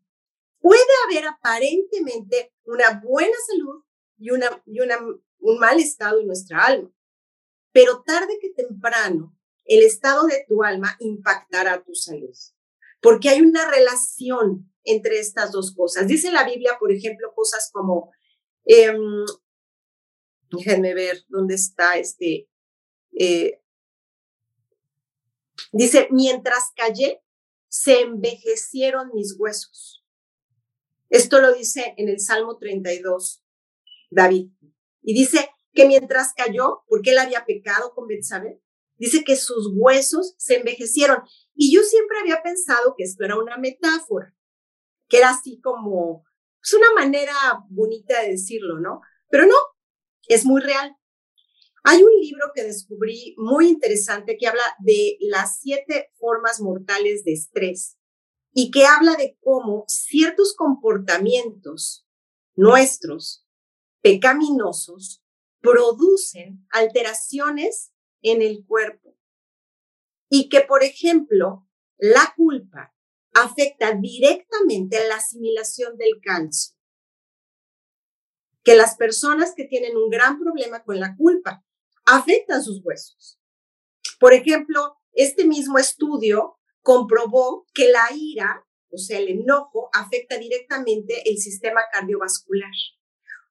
Puede 0.59 0.81
haber 1.05 1.27
aparentemente 1.27 2.53
una 2.65 3.01
buena 3.03 3.35
salud 3.47 3.83
y, 4.17 4.29
una, 4.29 4.61
y 4.65 4.79
una, 4.79 4.99
un 5.39 5.59
mal 5.59 5.79
estado 5.79 6.19
en 6.19 6.27
nuestra 6.27 6.65
alma, 6.65 6.93
pero 7.71 8.03
tarde 8.03 8.37
que 8.39 8.51
temprano 8.51 9.35
el 9.65 9.83
estado 9.83 10.27
de 10.27 10.45
tu 10.47 10.63
alma 10.63 10.95
impactará 10.99 11.83
tu 11.83 11.95
salud, 11.95 12.35
porque 13.01 13.29
hay 13.29 13.41
una 13.41 13.69
relación 13.69 14.71
entre 14.83 15.19
estas 15.19 15.51
dos 15.51 15.73
cosas. 15.75 16.07
Dice 16.07 16.31
la 16.31 16.43
Biblia, 16.43 16.77
por 16.79 16.91
ejemplo, 16.91 17.33
cosas 17.35 17.69
como, 17.73 18.11
eh, 18.65 18.93
déjenme 20.51 20.93
ver 20.93 21.23
dónde 21.29 21.55
está 21.55 21.97
este, 21.97 22.49
eh, 23.17 23.61
dice, 25.71 26.07
mientras 26.11 26.71
callé, 26.75 27.21
se 27.67 28.01
envejecieron 28.01 29.11
mis 29.13 29.35
huesos. 29.37 30.03
Esto 31.09 31.39
lo 31.39 31.53
dice 31.53 31.93
en 31.97 32.09
el 32.09 32.19
Salmo 32.19 32.57
32, 32.57 33.43
David. 34.09 34.49
Y 35.01 35.13
dice 35.13 35.49
que 35.73 35.85
mientras 35.85 36.33
cayó, 36.33 36.83
porque 36.87 37.11
él 37.11 37.19
había 37.19 37.45
pecado 37.45 37.93
con 37.93 38.07
Betsabé, 38.07 38.61
dice 38.97 39.23
que 39.23 39.35
sus 39.35 39.71
huesos 39.73 40.35
se 40.37 40.57
envejecieron. 40.57 41.23
Y 41.55 41.73
yo 41.73 41.81
siempre 41.83 42.19
había 42.19 42.43
pensado 42.43 42.95
que 42.97 43.03
esto 43.03 43.23
era 43.23 43.37
una 43.37 43.57
metáfora, 43.57 44.35
que 45.07 45.17
era 45.17 45.31
así 45.31 45.59
como, 45.61 46.25
es 46.61 46.73
una 46.73 46.93
manera 46.93 47.33
bonita 47.69 48.21
de 48.21 48.31
decirlo, 48.31 48.79
¿no? 48.79 49.01
Pero 49.29 49.45
no, 49.45 49.55
es 50.27 50.45
muy 50.45 50.61
real. 50.61 50.95
Hay 51.83 52.03
un 52.03 52.11
libro 52.21 52.51
que 52.53 52.63
descubrí 52.63 53.35
muy 53.37 53.67
interesante 53.67 54.37
que 54.37 54.47
habla 54.47 54.63
de 54.79 55.17
las 55.19 55.59
siete 55.61 56.11
formas 56.19 56.61
mortales 56.61 57.23
de 57.23 57.33
estrés 57.33 57.97
y 58.53 58.69
que 58.69 58.85
habla 58.85 59.15
de 59.15 59.37
cómo 59.41 59.85
ciertos 59.87 60.53
comportamientos 60.55 62.05
nuestros, 62.55 63.47
pecaminosos, 64.01 65.23
producen 65.61 66.65
alteraciones 66.71 67.91
en 68.21 68.41
el 68.41 68.65
cuerpo. 68.65 69.15
Y 70.29 70.49
que, 70.49 70.61
por 70.61 70.83
ejemplo, 70.83 71.67
la 71.97 72.33
culpa 72.35 72.95
afecta 73.33 73.93
directamente 73.93 74.97
a 74.97 75.07
la 75.07 75.15
asimilación 75.15 75.97
del 75.97 76.21
calcio. 76.21 76.75
Que 78.63 78.75
las 78.75 78.95
personas 78.95 79.53
que 79.55 79.65
tienen 79.65 79.97
un 79.97 80.09
gran 80.09 80.39
problema 80.39 80.83
con 80.83 80.99
la 80.99 81.15
culpa 81.15 81.63
afectan 82.05 82.63
sus 82.63 82.81
huesos. 82.83 83.39
Por 84.19 84.33
ejemplo, 84.33 84.97
este 85.13 85.45
mismo 85.45 85.77
estudio 85.77 86.59
comprobó 86.81 87.65
que 87.73 87.89
la 87.89 88.07
ira, 88.15 88.65
o 88.91 88.97
sea, 88.97 89.19
el 89.19 89.29
enojo, 89.29 89.89
afecta 89.93 90.37
directamente 90.37 91.29
el 91.29 91.37
sistema 91.37 91.81
cardiovascular 91.91 92.71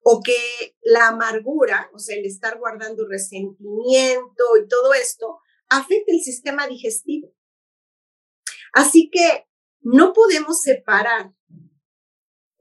o 0.02 0.20
que 0.22 0.76
la 0.82 1.08
amargura, 1.08 1.90
o 1.92 1.98
sea, 1.98 2.16
el 2.16 2.24
estar 2.24 2.58
guardando 2.58 3.06
resentimiento 3.06 4.44
y 4.62 4.66
todo 4.68 4.94
esto, 4.94 5.40
afecta 5.68 6.12
el 6.12 6.20
sistema 6.20 6.66
digestivo. 6.66 7.34
Así 8.72 9.10
que 9.10 9.46
no 9.80 10.12
podemos 10.12 10.60
separar 10.60 11.32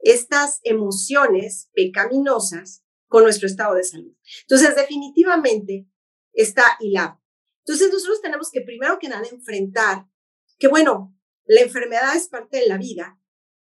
estas 0.02 0.60
emociones 0.62 1.70
pecaminosas 1.74 2.84
con 3.06 3.24
nuestro 3.24 3.46
estado 3.46 3.74
de 3.74 3.84
salud. 3.84 4.14
Entonces, 4.42 4.74
definitivamente 4.74 5.88
está 6.32 6.64
hilado. 6.80 7.20
Entonces, 7.64 7.92
nosotros 7.92 8.22
tenemos 8.22 8.50
que 8.50 8.62
primero 8.62 8.98
que 8.98 9.08
nada 9.08 9.26
enfrentar 9.30 10.06
que, 10.58 10.68
bueno, 10.68 11.16
la 11.44 11.62
enfermedad 11.62 12.14
es 12.16 12.28
parte 12.28 12.58
de 12.58 12.68
la 12.68 12.78
vida, 12.78 13.18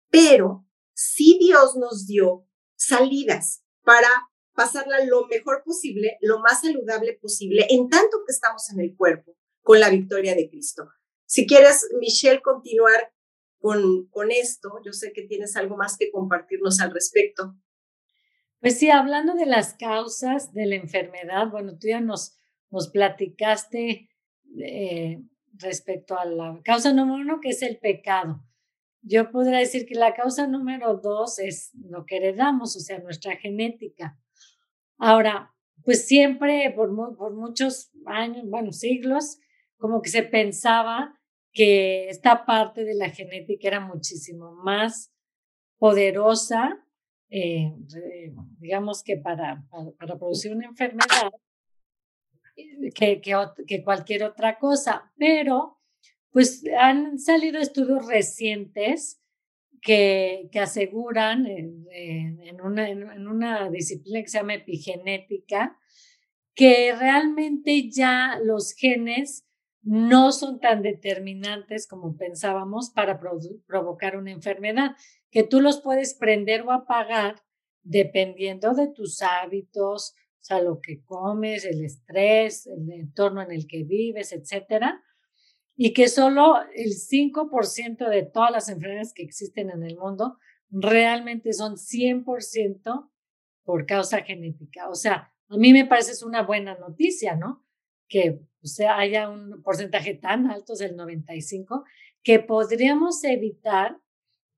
pero 0.09 0.67
si 0.93 1.37
Dios 1.39 1.75
nos 1.77 2.05
dio 2.05 2.47
salidas 2.75 3.63
para 3.83 4.09
pasarla 4.53 5.05
lo 5.05 5.25
mejor 5.27 5.63
posible, 5.63 6.17
lo 6.21 6.39
más 6.39 6.61
saludable 6.61 7.17
posible, 7.21 7.65
en 7.69 7.87
tanto 7.87 8.17
que 8.25 8.33
estamos 8.33 8.69
en 8.71 8.81
el 8.81 8.95
cuerpo, 8.95 9.37
con 9.61 9.79
la 9.79 9.89
victoria 9.89 10.35
de 10.35 10.49
Cristo. 10.49 10.89
Si 11.25 11.45
quieres, 11.45 11.87
Michelle, 11.99 12.41
continuar 12.41 13.13
con, 13.59 14.07
con 14.07 14.31
esto, 14.31 14.79
yo 14.83 14.93
sé 14.93 15.11
que 15.13 15.23
tienes 15.23 15.55
algo 15.55 15.77
más 15.77 15.97
que 15.97 16.11
compartirnos 16.11 16.79
al 16.79 16.93
respecto. 16.93 17.55
Pues 18.59 18.77
sí, 18.77 18.89
hablando 18.89 19.35
de 19.35 19.45
las 19.45 19.75
causas 19.75 20.53
de 20.53 20.65
la 20.65 20.75
enfermedad, 20.75 21.49
bueno, 21.49 21.77
tú 21.77 21.87
ya 21.87 22.01
nos, 22.01 22.35
nos 22.71 22.89
platicaste 22.89 24.09
eh, 24.57 25.21
respecto 25.53 26.17
a 26.17 26.25
la 26.25 26.59
causa 26.63 26.93
número 26.93 27.21
uno, 27.21 27.39
que 27.41 27.49
es 27.49 27.61
el 27.61 27.77
pecado. 27.77 28.43
Yo 29.01 29.31
podría 29.31 29.59
decir 29.59 29.85
que 29.85 29.95
la 29.95 30.13
causa 30.13 30.47
número 30.47 30.95
dos 30.95 31.39
es 31.39 31.71
lo 31.73 32.05
que 32.05 32.17
heredamos, 32.17 32.75
o 32.75 32.79
sea, 32.79 32.99
nuestra 32.99 33.37
genética. 33.37 34.19
Ahora, 34.97 35.53
pues 35.85 36.05
siempre, 36.05 36.71
por, 36.75 36.93
por 37.15 37.33
muchos 37.33 37.91
años, 38.05 38.43
bueno, 38.49 38.73
siglos, 38.73 39.37
como 39.77 40.01
que 40.01 40.09
se 40.09 40.23
pensaba 40.23 41.18
que 41.51 42.09
esta 42.09 42.45
parte 42.45 42.83
de 42.83 42.95
la 42.95 43.09
genética 43.09 43.67
era 43.67 43.79
muchísimo 43.79 44.51
más 44.51 45.11
poderosa, 45.77 46.85
eh, 47.29 47.73
digamos 48.59 49.03
que 49.03 49.17
para, 49.17 49.65
para, 49.97 50.17
producir 50.17 50.53
una 50.53 50.65
enfermedad 50.65 51.31
que, 52.95 53.21
que, 53.21 53.31
que 53.67 53.83
cualquier 53.83 54.23
otra 54.23 54.57
cosa. 54.57 55.11
Pero 55.17 55.79
pues 56.31 56.63
han 56.79 57.19
salido 57.19 57.59
estudios 57.59 58.05
recientes 58.07 59.21
que, 59.81 60.49
que 60.51 60.59
aseguran 60.59 61.45
en, 61.45 61.87
en, 61.91 62.61
una, 62.61 62.89
en, 62.89 63.27
una, 63.27 63.69
disciplina 63.69 64.21
que 64.21 64.27
se 64.27 64.37
llama 64.37 64.55
epigenética, 64.55 65.77
que 66.53 66.93
realmente 66.97 67.89
ya 67.89 68.39
los 68.43 68.73
genes 68.73 69.47
no 69.81 70.31
son 70.31 70.59
tan 70.59 70.81
determinantes 70.81 71.87
como 71.87 72.17
pensábamos 72.17 72.91
para 72.91 73.19
provocar 73.67 74.17
una 74.17 74.31
enfermedad, 74.31 74.91
que 75.31 75.43
tú 75.43 75.61
los 75.61 75.81
puedes 75.81 76.13
prender 76.13 76.63
o 76.63 76.71
apagar 76.71 77.41
dependiendo 77.83 78.73
de 78.73 78.87
tus 78.87 79.21
hábitos, 79.21 80.13
o 80.39 80.43
sea, 80.43 80.61
lo 80.61 80.79
que 80.79 81.03
comes, 81.03 81.65
el 81.65 81.83
estrés, 81.83 82.67
el 82.67 82.91
entorno 82.91 83.41
en 83.41 83.51
el 83.51 83.67
que 83.67 83.83
vives, 83.83 84.31
etcétera, 84.31 85.01
y 85.75 85.93
que 85.93 86.07
solo 86.07 86.57
el 86.75 86.91
5% 86.91 88.09
de 88.09 88.23
todas 88.23 88.51
las 88.51 88.69
enfermedades 88.69 89.13
que 89.13 89.23
existen 89.23 89.69
en 89.69 89.83
el 89.83 89.95
mundo 89.97 90.37
realmente 90.69 91.53
son 91.53 91.75
100% 91.77 93.09
por 93.63 93.85
causa 93.85 94.21
genética. 94.23 94.89
O 94.89 94.95
sea, 94.95 95.31
a 95.47 95.57
mí 95.57 95.73
me 95.73 95.85
parece 95.85 96.11
es 96.11 96.23
una 96.23 96.43
buena 96.43 96.75
noticia, 96.75 97.35
¿no? 97.35 97.65
Que 98.09 98.41
haya 98.89 99.29
un 99.29 99.63
porcentaje 99.63 100.15
tan 100.15 100.51
alto 100.51 100.75
del 100.75 100.97
95 100.97 101.85
que 102.23 102.39
podríamos 102.39 103.23
evitar, 103.23 103.97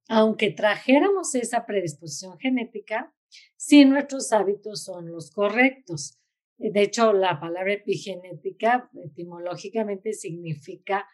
aunque 0.07 0.49
trajéramos 0.49 1.35
esa 1.35 1.65
predisposición 1.65 2.39
genética, 2.39 3.13
si 3.55 3.85
nuestros 3.85 4.33
hábitos 4.33 4.83
son 4.83 5.11
los 5.11 5.31
correctos. 5.31 6.17
De 6.57 6.81
hecho, 6.81 7.13
la 7.13 7.39
palabra 7.39 7.73
epigenética 7.73 8.89
etimológicamente 9.03 10.13
significa 10.13 11.07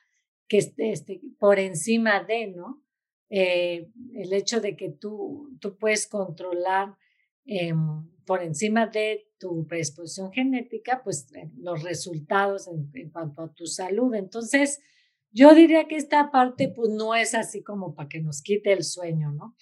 que 0.47 0.59
esté, 0.59 0.91
este, 0.91 1.21
por 1.39 1.59
encima 1.59 2.23
de, 2.23 2.47
¿no? 2.47 2.83
Eh, 3.29 3.89
el 4.15 4.31
hecho 4.31 4.61
de 4.61 4.77
que 4.77 4.89
tú, 4.89 5.57
tú 5.59 5.77
puedes 5.77 6.07
controlar 6.07 6.95
em, 7.47 8.07
por 8.25 8.43
encima 8.43 8.87
de 8.87 9.31
tu 9.39 9.65
predisposición 9.65 10.31
genética, 10.31 11.01
pues 11.03 11.31
eh, 11.33 11.49
los 11.57 11.81
resultados 11.81 12.67
en, 12.67 12.91
en, 12.93 13.09
cuanto 13.09 13.41
a 13.41 13.53
tu 13.53 13.65
salud. 13.65 14.13
Entonces, 14.13 14.79
yo 15.31 15.53
diría 15.53 15.87
que 15.87 15.95
esta 15.95 16.31
parte 16.31 16.69
pues 16.69 16.89
no 16.89 17.15
es 17.15 17.33
así 17.33 17.63
como 17.63 17.95
para 17.95 18.09
que 18.09 18.21
nos 18.21 18.41
quite 18.41 18.73
el 18.73 18.83
sueño, 18.83 19.31
¿no? 19.31 19.55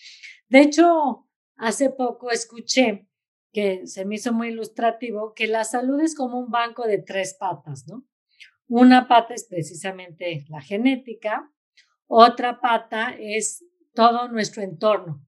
De 0.49 0.61
hecho, 0.61 1.27
hace 1.57 1.89
poco 1.89 2.31
escuché 2.31 3.07
que 3.51 3.87
se 3.87 4.03
me 4.03 4.15
hizo 4.15 4.33
muy 4.33 4.49
ilustrativo 4.49 5.33
que 5.33 5.47
la 5.47 5.63
salud 5.63 5.99
es 6.01 6.15
como 6.15 6.39
un 6.39 6.51
banco 6.51 6.85
de 6.87 6.97
tres 6.97 7.35
patas, 7.39 7.87
¿no? 7.87 8.05
Una 8.67 9.07
pata 9.07 9.33
es 9.33 9.45
precisamente 9.45 10.45
la 10.49 10.61
genética, 10.61 11.51
otra 12.07 12.59
pata 12.59 13.15
es 13.17 13.63
todo 13.93 14.27
nuestro 14.27 14.61
entorno, 14.61 15.25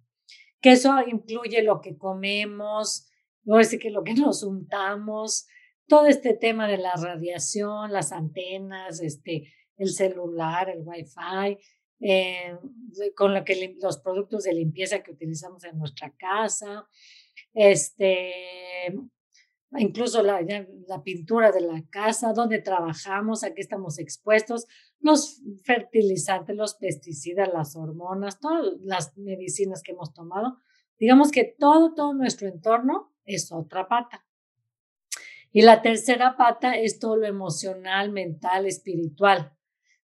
que 0.62 0.72
eso 0.72 0.96
incluye 1.08 1.62
lo 1.64 1.82
que 1.82 1.98
comemos, 1.98 3.10
no 3.44 3.60
es 3.60 3.78
que 3.80 3.90
lo 3.90 4.04
que 4.04 4.14
nos 4.16 4.44
untamos, 4.44 5.48
todo 5.88 6.08
este 6.08 6.34
tema 6.34 6.68
de 6.68 6.78
la 6.78 6.94
radiación, 6.94 7.94
las 7.94 8.12
antenas, 8.12 9.02
este, 9.02 9.54
el 9.78 9.90
celular, 9.90 10.70
el 10.70 10.82
wifi, 10.84 11.58
eh, 12.00 12.56
con 13.16 13.34
lo 13.34 13.44
que 13.44 13.76
los 13.82 14.00
productos 14.00 14.44
de 14.44 14.54
limpieza 14.54 15.02
que 15.02 15.12
utilizamos 15.12 15.64
en 15.64 15.80
nuestra 15.80 16.14
casa, 16.16 16.88
este, 17.54 18.94
incluso 19.78 20.22
la, 20.22 20.42
la, 20.88 21.04
pintura 21.04 21.52
de 21.52 21.62
la 21.62 21.84
casa, 21.90 22.34
donde 22.34 22.60
trabajamos, 22.60 23.44
a 23.44 23.54
qué 23.54 23.62
estamos 23.62 23.98
expuestos, 23.98 24.68
los 25.00 25.42
fertilizantes, 25.64 26.56
los 26.56 26.76
pesticidas, 26.76 27.50
las 27.54 27.76
hormonas, 27.76 28.40
todas 28.40 28.66
las 28.82 29.18
medicinas 29.18 29.84
que 29.84 29.92
hemos 29.92 30.14
tomado. 30.14 30.58
Digamos 31.00 31.32
que 31.32 31.56
todo, 31.58 31.94
todo 31.94 32.14
nuestro 32.14 32.48
entorno 32.48 33.14
es 33.26 33.52
otra 33.52 33.88
pata. 33.88 34.26
Y 35.52 35.62
la 35.62 35.82
tercera 35.82 36.36
pata 36.38 36.76
es 36.76 37.00
todo 37.00 37.18
lo 37.18 37.28
emocional, 37.28 38.12
mental, 38.12 38.66
espiritual. 38.66 39.54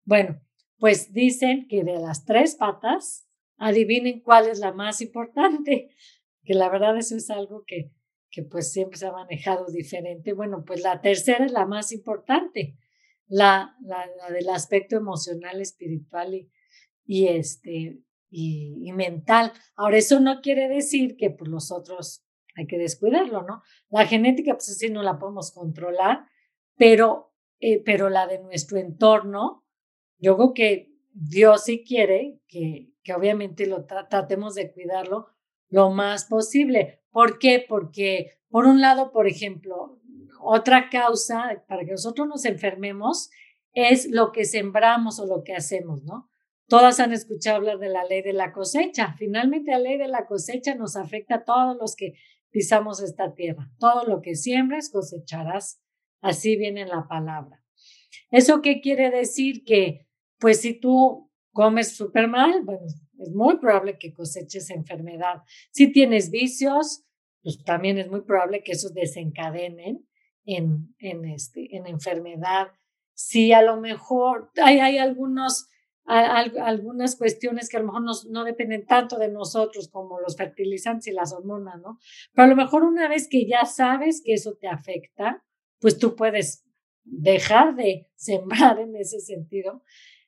Bueno, 0.05 0.41
pues 0.79 1.13
dicen 1.13 1.67
que 1.69 1.85
de 1.85 1.99
las 1.99 2.25
tres 2.25 2.55
patas, 2.55 3.27
adivinen 3.61 4.21
cuál 4.21 4.49
es 4.49 4.59
la 4.59 4.73
más 4.73 5.01
importante, 5.01 5.91
que 6.45 6.55
la 6.55 6.69
verdad 6.69 6.97
eso 6.97 7.17
es 7.17 7.31
algo 7.31 7.65
que, 7.67 7.93
que 8.31 8.43
pues 8.43 8.73
siempre 8.73 8.99
se 8.99 9.07
ha 9.07 9.13
manejado 9.13 9.67
diferente. 9.67 10.33
Bueno, 10.33 10.65
pues 10.65 10.83
la 10.83 11.01
tercera 11.01 11.45
es 11.45 11.53
la 11.53 11.67
más 11.67 11.93
importante, 11.93 12.77
la, 13.31 13.77
la, 13.81 14.07
del 14.31 14.49
aspecto 14.51 14.97
emocional, 14.97 15.61
espiritual 15.61 16.35
y, 16.35 16.51
y 17.05 17.29
este, 17.29 18.03
y, 18.29 18.93
mental. 18.93 19.53
Ahora, 19.77 19.97
eso 19.97 20.21
no 20.21 20.41
quiere 20.41 20.69
decir 20.69 21.17
que 21.17 21.31
pues, 21.31 21.51
los 21.51 21.73
otros 21.73 22.25
hay 22.57 22.67
que 22.67 22.77
descuidarlo, 22.77 23.43
¿no? 23.43 23.63
La 23.89 24.07
genética, 24.07 24.55
pues 24.55 24.71
así 24.71 24.91
no 24.91 25.03
la 25.03 25.19
podemos 25.19 25.53
controlar, 25.53 26.27
pero, 26.77 27.33
eh, 27.61 27.83
pero 27.85 28.11
la 28.11 28.27
de 28.27 28.41
nuestro 28.41 28.79
entorno, 28.79 29.65
yo 30.19 30.37
creo 30.37 30.53
que 30.53 30.93
Dios 31.13 31.65
sí 31.65 31.85
quiere 31.85 32.41
que, 32.49 32.93
que 33.03 33.15
obviamente 33.15 33.67
lo 33.67 33.87
tratemos 33.87 34.55
de 34.57 34.73
cuidarlo 34.73 35.29
lo 35.69 35.91
más 35.91 36.25
posible. 36.25 37.03
¿Por 37.11 37.39
qué? 37.39 37.65
Porque, 37.67 38.39
por 38.49 38.67
un 38.67 38.81
lado, 38.81 39.13
por 39.13 39.29
ejemplo, 39.29 40.00
otra 40.43 40.89
causa 40.91 41.65
para 41.69 41.85
que 41.85 41.93
nosotros 41.93 42.27
nos 42.29 42.45
enfermemos 42.45 43.31
es 43.73 44.11
lo 44.11 44.33
que 44.33 44.45
sembramos 44.45 45.21
o 45.21 45.27
lo 45.27 45.43
que 45.43 45.55
hacemos, 45.55 46.03
¿no? 46.05 46.29
Todas 46.69 47.01
han 47.01 47.13
escuchado 47.13 47.57
hablar 47.57 47.79
de 47.79 47.89
la 47.89 48.05
ley 48.05 48.23
de 48.23 48.33
la 48.33 48.53
cosecha. 48.53 49.15
Finalmente, 49.19 49.73
la 49.73 49.81
ley 49.81 49.99
de 49.99 50.07
la 50.07 50.27
cosecha 50.27 50.75
nos 50.77 50.97
afecta 50.97 51.37
a 51.37 51.45
todos 51.45 51.77
los 51.77 51.97
que 51.97 52.15
pisamos 52.51 53.03
esta 53.03 53.35
tierra. 53.35 53.71
Todo 53.79 54.05
lo 54.05 54.21
que 54.21 54.37
siembres 54.37 54.91
cosecharás. 54.91 55.83
Así 56.21 56.57
viene 56.57 56.87
la 56.87 57.09
palabra. 57.09 57.65
¿Eso 58.31 58.63
qué 58.63 58.81
quiere 58.81 59.11
decir? 59.11 59.65
Que, 59.65 60.07
pues, 60.39 60.61
si 60.61 60.79
tú 60.79 61.31
comes 61.53 61.97
súper 61.97 62.29
mal, 62.29 62.63
bueno, 62.63 62.87
es 63.19 63.33
muy 63.33 63.59
probable 63.59 63.99
que 63.99 64.13
coseches 64.13 64.71
enfermedad. 64.71 65.43
Si 65.73 65.91
tienes 65.91 66.31
vicios, 66.31 67.05
pues 67.43 67.63
también 67.65 67.99
es 67.99 68.09
muy 68.09 68.23
probable 68.23 68.63
que 68.63 68.73
esos 68.73 68.95
desencadenen 68.95 70.07
en, 70.57 70.95
en, 70.99 71.25
este, 71.25 71.77
en 71.77 71.87
enfermedad. 71.87 72.69
Si 73.15 73.53
a 73.53 73.63
lo 73.63 73.81
mejor 73.81 74.51
hay, 74.63 74.81
hay 74.81 74.99
algunos 74.99 75.71
algunas 76.11 77.15
cuestiones 77.15 77.69
que 77.69 77.77
a 77.77 77.81
lo 77.81 77.87
mejor 77.87 78.03
no 78.31 78.45
dependen 78.45 78.85
tanto 78.85 79.17
de 79.17 79.31
nosotros 79.31 79.89
como 79.89 80.19
los 80.19 80.37
fertilizantes 80.37 81.07
y 81.07 81.13
las 81.13 81.33
hormonas, 81.33 81.81
¿no? 81.81 81.99
Pero 82.33 82.47
a 82.47 82.49
lo 82.49 82.57
mejor 82.57 82.83
una 82.83 83.09
vez 83.09 83.29
que 83.29 83.47
ya 83.47 83.65
sabes 83.65 84.21
que 84.25 84.35
eso 84.35 84.57
te 84.61 84.67
afecta, 84.67 85.45
pues 85.79 85.99
tú 85.99 86.17
puedes 86.17 86.65
dejar 87.05 87.77
de 87.77 88.09
sembrar 88.17 88.81
en 88.81 88.97
ese 88.97 89.21
sentido, 89.21 89.85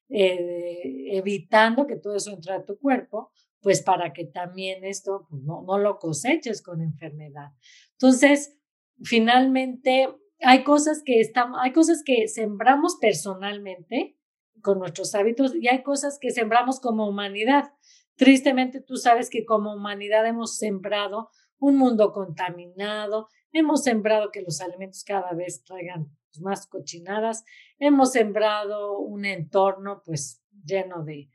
eh, 0.09 1.17
evitando 1.17 1.87
que 1.87 1.97
todo 1.97 2.15
eso 2.15 2.31
entre 2.31 2.53
a 2.53 2.65
tu 2.65 2.79
cuerpo, 2.79 3.33
pues 3.61 3.83
para 3.83 4.13
que 4.13 4.27
también 4.27 4.85
esto 4.85 5.27
pues 5.29 5.43
no, 5.43 5.63
no 5.63 5.79
lo 5.79 5.99
coseches 5.99 6.63
con 6.63 6.81
enfermedad. 6.81 7.51
Entonces, 7.93 8.59
finalmente, 9.03 10.09
hay 10.41 10.65
cosas 10.65 11.03
que 11.05 11.21
estamos, 11.21 11.59
hay 11.63 11.73
cosas 11.73 12.03
que 12.05 12.29
sembramos 12.29 12.97
personalmente, 13.01 14.17
con 14.63 14.79
nuestros 14.79 15.15
hábitos 15.15 15.55
y 15.55 15.69
hay 15.69 15.83
cosas 15.83 16.19
que 16.19 16.31
sembramos 16.31 16.81
como 16.81 17.09
humanidad. 17.09 17.73
Tristemente, 18.17 18.81
tú 18.81 18.97
sabes 18.97 19.29
que 19.29 19.45
como 19.45 19.75
humanidad 19.75 20.27
hemos 20.27 20.57
sembrado 20.57 21.29
un 21.59 21.77
mundo 21.77 22.13
contaminado, 22.13 23.29
hemos 23.53 23.83
sembrado 23.83 24.31
que 24.31 24.43
los 24.43 24.61
alimentos 24.61 25.05
cada 25.05 25.33
vez 25.33 25.63
traigan 25.65 26.07
pues, 26.31 26.41
más 26.41 26.67
cochinadas, 26.67 27.45
hemos 27.79 28.13
sembrado 28.13 28.99
un 28.99 29.25
entorno 29.25 30.03
pues 30.05 30.43
lleno 30.65 31.05
de, 31.05 31.29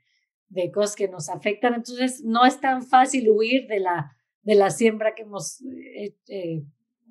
de 0.48 0.70
cosas 0.72 0.96
que 0.96 1.08
nos 1.08 1.28
afectan. 1.28 1.74
Entonces, 1.74 2.22
no 2.24 2.44
es 2.44 2.60
tan 2.60 2.82
fácil 2.82 3.30
huir 3.30 3.66
de 3.68 3.80
la, 3.80 4.16
de 4.42 4.54
la 4.54 4.70
siembra 4.70 5.14
que 5.14 5.22
hemos, 5.22 5.60
eh, 5.62 6.16
eh, 6.28 6.62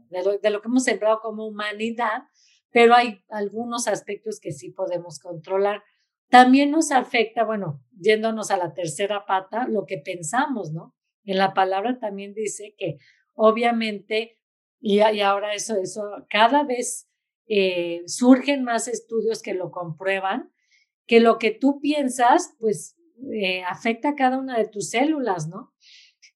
de, 0.10 0.24
lo, 0.24 0.38
de 0.38 0.50
lo 0.50 0.62
que 0.62 0.68
hemos 0.68 0.84
sembrado 0.84 1.20
como 1.22 1.46
humanidad, 1.46 2.24
pero 2.72 2.96
hay 2.96 3.24
algunos 3.30 3.88
aspectos 3.88 4.40
que 4.40 4.52
sí 4.52 4.72
podemos 4.72 5.20
controlar. 5.20 5.84
También 6.30 6.72
nos 6.72 6.92
afecta, 6.92 7.44
bueno, 7.44 7.82
yéndonos 7.98 8.52
a 8.52 8.58
la 8.58 8.74
tercera 8.74 9.26
pata, 9.26 9.68
lo 9.68 9.86
que 9.86 9.98
pensamos, 9.98 10.72
¿no? 10.74 10.96
En 11.24 11.38
la 11.38 11.54
palabra 11.54 12.00
también 12.00 12.34
dice 12.34 12.76
que 12.78 12.98
obviamente, 13.34 14.40
y, 14.80 15.00
y 15.00 15.22
ahora 15.22 15.54
eso, 15.54 15.76
eso, 15.78 16.04
cada 16.30 16.64
vez 16.64 17.10
eh, 17.48 18.02
surgen 18.08 18.64
más 18.64 18.88
estudios 18.88 19.42
que 19.42 19.54
lo 19.54 19.72
comprueban, 19.72 20.52
que 21.06 21.22
lo 21.22 21.38
que 21.38 21.52
tú 21.52 21.80
piensas, 21.80 22.56
pues 22.60 22.98
eh, 23.34 23.64
afecta 23.64 24.10
a 24.10 24.16
cada 24.16 24.38
una 24.38 24.58
de 24.58 24.68
tus 24.68 24.90
células, 24.90 25.48
¿no? 25.48 25.74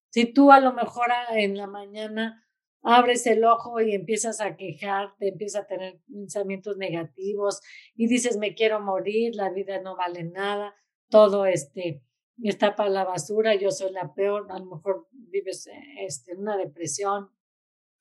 Si 0.10 0.26
tú 0.26 0.52
a 0.52 0.60
lo 0.60 0.74
mejor 0.74 1.08
en 1.32 1.58
la 1.58 1.68
mañana 1.68 2.46
abres 2.82 3.28
el 3.28 3.44
ojo 3.44 3.80
y 3.82 3.94
empiezas 3.94 4.42
a 4.42 4.56
quejarte, 4.56 5.30
empiezas 5.30 5.64
a 5.64 5.68
tener 5.68 6.00
pensamientos 6.08 6.78
negativos 6.78 7.62
y 7.96 8.08
dices, 8.08 8.38
me 8.38 8.56
quiero 8.56 8.80
morir, 8.80 9.36
la 9.36 9.50
vida 9.52 9.82
no 9.82 9.96
vale 9.96 10.24
nada, 10.24 10.76
todo 11.10 11.46
este 11.46 12.04
está 12.44 12.76
para 12.76 12.90
la 12.90 13.04
basura, 13.04 13.56
yo 13.56 13.72
soy 13.72 13.92
la 13.92 14.14
peor, 14.14 14.48
a 14.50 14.60
lo 14.60 14.66
mejor 14.66 15.08
vives 15.12 15.70
este, 16.00 16.32
en 16.32 16.40
una 16.40 16.58
depresión, 16.58 17.30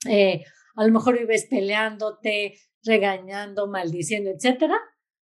eh, 0.08 0.44
a 0.76 0.86
lo 0.86 0.92
mejor 0.92 1.18
vives 1.18 1.46
peleándote, 1.50 2.54
regañando, 2.82 3.66
maldiciendo, 3.66 4.30
etcétera. 4.30 4.78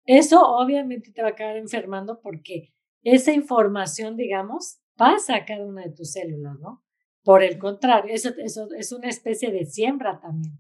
Eso 0.05 0.43
obviamente 0.43 1.13
te 1.13 1.23
va 1.23 1.29
a 1.29 1.31
acabar 1.33 1.57
enfermando 1.57 2.21
porque 2.21 2.73
esa 3.03 3.33
información, 3.33 4.17
digamos, 4.17 4.81
pasa 4.97 5.37
a 5.37 5.45
cada 5.45 5.65
una 5.65 5.83
de 5.83 5.93
tus 5.93 6.13
células, 6.13 6.59
¿no? 6.61 6.85
Por 7.25 7.43
el 7.43 7.59
contrario, 7.59 8.13
eso, 8.13 8.31
eso 8.39 8.69
es 8.77 8.93
una 8.93 9.09
especie 9.09 9.51
de 9.53 9.65
siembra 9.65 10.21
también. 10.21 10.59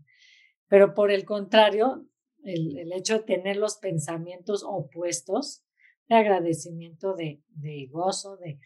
Pero 0.68 0.94
por 0.94 1.10
el 1.10 1.24
contrario, 1.24 2.06
el, 2.44 2.78
el 2.78 2.92
hecho 2.92 3.18
de 3.18 3.24
tener 3.24 3.56
los 3.56 3.76
pensamientos 3.76 4.64
opuestos, 4.66 5.64
de 6.08 6.16
agradecimiento, 6.16 7.14
de, 7.14 7.42
de 7.48 7.86
gozo, 7.90 8.36
de, 8.36 8.58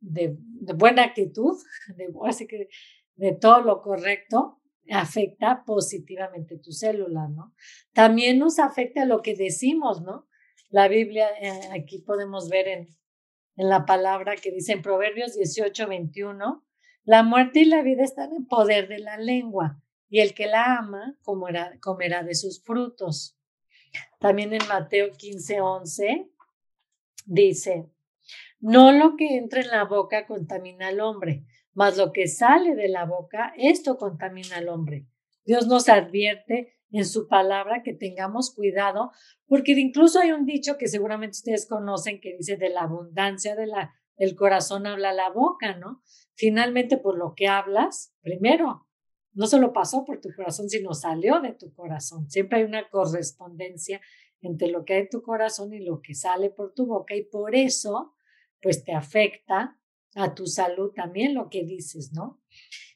de, 0.00 0.36
buena 0.74 1.04
actitud, 1.04 1.56
de, 1.96 2.08
así 2.26 2.46
que 2.46 2.68
de 3.16 3.32
todo 3.32 3.60
lo 3.62 3.82
correcto, 3.82 4.58
afecta 4.90 5.62
positivamente 5.64 6.58
tu 6.58 6.72
célula, 6.72 7.28
¿no? 7.28 7.54
También 7.92 8.38
nos 8.38 8.58
afecta 8.58 9.04
lo 9.04 9.22
que 9.22 9.36
decimos, 9.36 10.02
¿no? 10.02 10.26
La 10.70 10.88
Biblia, 10.88 11.28
eh, 11.40 11.68
aquí 11.72 12.00
podemos 12.00 12.48
ver 12.48 12.66
en, 12.66 12.88
en 13.56 13.68
la 13.68 13.84
palabra 13.86 14.34
que 14.36 14.50
dice 14.50 14.72
en 14.72 14.82
Proverbios 14.82 15.34
18, 15.34 15.86
21, 15.86 16.66
la 17.04 17.22
muerte 17.22 17.60
y 17.60 17.64
la 17.64 17.82
vida 17.82 18.02
están 18.04 18.32
en 18.32 18.46
poder 18.46 18.88
de 18.88 18.98
la 18.98 19.16
lengua, 19.16 19.82
y 20.08 20.20
el 20.20 20.34
que 20.34 20.46
la 20.46 20.76
ama 20.76 21.16
comerá, 21.22 22.22
de 22.22 22.34
sus 22.34 22.62
frutos. 22.62 23.38
También 24.20 24.52
en 24.52 24.66
Mateo 24.68 25.10
15, 25.10 25.60
11 25.60 26.30
dice, 27.24 27.86
no 28.60 28.92
lo 28.92 29.16
que 29.16 29.36
entra 29.36 29.62
en 29.62 29.68
la 29.68 29.84
boca 29.84 30.26
contamina 30.26 30.88
al 30.88 31.00
hombre, 31.00 31.44
mas 31.72 31.96
lo 31.96 32.12
que 32.12 32.28
sale 32.28 32.74
de 32.74 32.88
la 32.88 33.06
boca, 33.06 33.52
esto 33.56 33.96
contamina 33.96 34.58
al 34.58 34.68
hombre. 34.68 35.06
Dios 35.44 35.66
nos 35.66 35.88
advierte 35.88 36.74
en 36.90 37.06
su 37.06 37.26
palabra 37.26 37.82
que 37.82 37.94
tengamos 37.94 38.54
cuidado, 38.54 39.12
porque 39.46 39.72
incluso 39.72 40.20
hay 40.20 40.32
un 40.32 40.44
dicho 40.44 40.76
que 40.76 40.88
seguramente 40.88 41.38
ustedes 41.38 41.66
conocen 41.66 42.20
que 42.20 42.36
dice 42.36 42.56
de 42.56 42.68
la 42.68 42.82
abundancia 42.82 43.56
de 43.56 43.66
la, 43.66 43.94
del 44.18 44.36
corazón 44.36 44.86
habla 44.86 45.12
la 45.12 45.30
boca, 45.30 45.74
¿no? 45.76 46.02
Finalmente, 46.34 46.96
por 46.96 47.18
lo 47.18 47.34
que 47.34 47.46
hablas, 47.46 48.14
primero, 48.20 48.86
no 49.34 49.46
solo 49.46 49.72
pasó 49.72 50.04
por 50.04 50.20
tu 50.20 50.30
corazón, 50.34 50.68
sino 50.68 50.94
salió 50.94 51.40
de 51.40 51.52
tu 51.52 51.72
corazón. 51.74 52.30
Siempre 52.30 52.60
hay 52.60 52.64
una 52.64 52.88
correspondencia 52.90 54.00
entre 54.40 54.68
lo 54.68 54.84
que 54.84 54.94
hay 54.94 55.00
en 55.02 55.08
tu 55.08 55.22
corazón 55.22 55.72
y 55.72 55.84
lo 55.84 56.00
que 56.00 56.14
sale 56.14 56.50
por 56.50 56.74
tu 56.74 56.86
boca 56.86 57.14
y 57.14 57.24
por 57.24 57.54
eso, 57.54 58.14
pues 58.60 58.84
te 58.84 58.92
afecta 58.92 59.78
a 60.14 60.34
tu 60.34 60.46
salud 60.46 60.92
también 60.94 61.34
lo 61.34 61.48
que 61.48 61.64
dices, 61.64 62.12
¿no? 62.12 62.42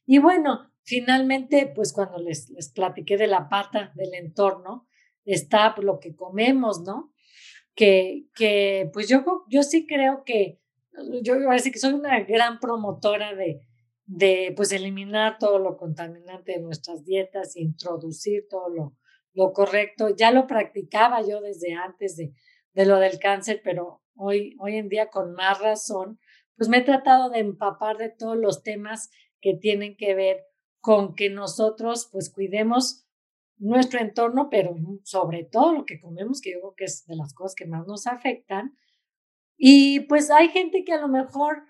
Y 0.05 0.18
bueno, 0.18 0.72
finalmente, 0.83 1.72
pues 1.75 1.92
cuando 1.92 2.18
les, 2.18 2.51
les 2.51 2.70
platiqué 2.70 3.16
de 3.16 3.27
la 3.27 3.49
pata 3.49 3.92
del 3.94 4.14
entorno, 4.14 4.87
está 5.25 5.75
lo 5.81 5.99
que 5.99 6.14
comemos, 6.14 6.83
¿no? 6.83 7.12
Que, 7.75 8.27
que 8.35 8.90
pues 8.92 9.09
yo, 9.09 9.44
yo 9.49 9.62
sí 9.62 9.87
creo 9.87 10.22
que, 10.25 10.61
yo 11.23 11.35
parece 11.45 11.71
que 11.71 11.79
soy 11.79 11.95
una 11.95 12.21
gran 12.21 12.59
promotora 12.61 13.35
de, 13.35 13.61
de 14.07 14.53
pues 14.57 14.73
eliminar 14.73 15.39
todo 15.39 15.59
lo 15.59 15.77
contaminante 15.77 16.53
de 16.53 16.61
nuestras 16.61 17.05
dietas 17.05 17.57
introducir 17.57 18.47
todo 18.49 18.69
lo, 18.69 18.97
lo 19.35 19.53
correcto. 19.53 20.09
Ya 20.17 20.31
lo 20.31 20.47
practicaba 20.47 21.23
yo 21.23 21.41
desde 21.41 21.75
antes 21.75 22.17
de, 22.17 22.33
de 22.73 22.87
lo 22.87 22.99
del 22.99 23.19
cáncer, 23.19 23.61
pero 23.65 24.03
hoy, 24.15 24.57
hoy 24.59 24.77
en 24.77 24.89
día 24.89 25.09
con 25.09 25.33
más 25.33 25.61
razón, 25.61 26.19
pues 26.57 26.69
me 26.69 26.79
he 26.79 26.83
tratado 26.83 27.31
de 27.31 27.41
empapar 27.41 27.99
de 27.99 28.09
todos 28.09 28.37
los 28.37 28.63
temas 28.63 29.11
que 29.41 29.55
tienen 29.55 29.97
que 29.97 30.15
ver 30.15 30.45
con 30.81 31.15
que 31.15 31.31
nosotros 31.31 32.09
pues 32.11 32.31
cuidemos 32.31 33.07
nuestro 33.59 34.01
entorno, 34.01 34.49
pero 34.51 34.75
sobre 35.03 35.45
todo 35.45 35.73
lo 35.73 35.85
que 35.85 36.01
comemos, 36.01 36.41
que 36.41 36.53
yo 36.53 36.61
creo 36.61 36.75
que 36.77 36.85
es 36.85 37.07
de 37.07 37.17
las 37.17 37.35
cosas 37.35 37.55
que 37.55 37.67
más 37.67 37.87
nos 37.87 38.07
afectan. 38.07 38.77
Y 39.57 40.01
pues 40.01 40.31
hay 40.31 40.49
gente 40.49 40.85
que 40.85 40.92
a 40.92 41.01
lo 41.01 41.09
mejor 41.09 41.64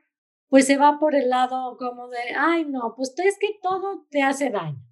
pues 0.48 0.66
se 0.66 0.76
va 0.76 0.98
por 0.98 1.14
el 1.14 1.28
lado 1.28 1.76
como 1.76 2.08
de, 2.08 2.18
ay 2.38 2.64
no, 2.64 2.94
pues 2.96 3.14
es 3.18 3.38
que 3.38 3.58
todo 3.60 4.06
te 4.10 4.22
hace 4.22 4.50
daño 4.50 4.86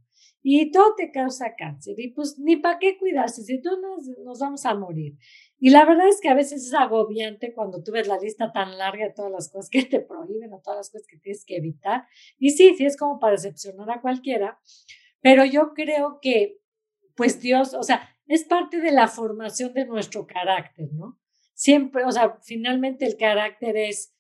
y 0.47 0.71
todo 0.71 0.95
te 0.95 1.11
causa 1.11 1.55
cáncer 1.57 1.99
y 1.99 2.13
pues 2.13 2.39
ni 2.39 2.57
para 2.57 2.79
qué 2.79 2.99
cuidarse, 2.99 3.43
si 3.43 3.63
tú 3.63 3.71
nos, 3.81 4.07
nos 4.25 4.39
vamos 4.41 4.67
a 4.67 4.75
morir. 4.75 5.17
Y 5.59 5.71
la 5.71 5.87
verdad 5.87 6.07
es 6.07 6.21
que 6.21 6.29
a 6.29 6.35
veces 6.35 6.67
es 6.67 6.75
agobiante 6.75 7.55
cuando 7.55 7.83
tú 7.83 7.93
ves 7.93 8.07
la 8.07 8.19
lista 8.19 8.53
tan 8.53 8.77
larga 8.77 9.07
de 9.07 9.15
todas 9.15 9.33
las 9.33 9.51
cosas 9.51 9.71
que 9.71 9.85
te 9.85 10.01
prohíben 10.01 10.53
o 10.53 10.61
todas 10.61 10.81
las 10.81 10.91
cosas 10.91 11.07
que 11.07 11.17
tienes 11.17 11.47
que 11.47 11.57
evitar. 11.57 12.05
Y 12.39 12.51
sí, 12.51 12.75
sí 12.77 12.85
es 12.85 12.99
como 12.99 13.19
para 13.19 13.33
decepcionar 13.33 13.91
a 13.91 14.03
cualquiera, 14.03 14.61
pero 15.23 15.47
yo 15.47 15.73
creo 15.73 16.19
que, 16.21 16.61
pues 17.17 17.41
Dios, 17.41 17.73
o 17.73 17.83
sea, 17.83 18.07
es 18.27 18.45
parte 18.45 18.83
de 18.83 18.93
la 18.93 19.09
formación 19.09 19.73
de 19.73 19.87
nuestro 19.87 20.27
carácter, 20.27 20.93
¿no? 20.93 21.19
Siempre, 21.65 22.05
o 22.05 22.13
sea, 22.13 22.37
finalmente 22.43 23.07
el 23.07 23.17
carácter 23.17 23.79
es 23.79 24.15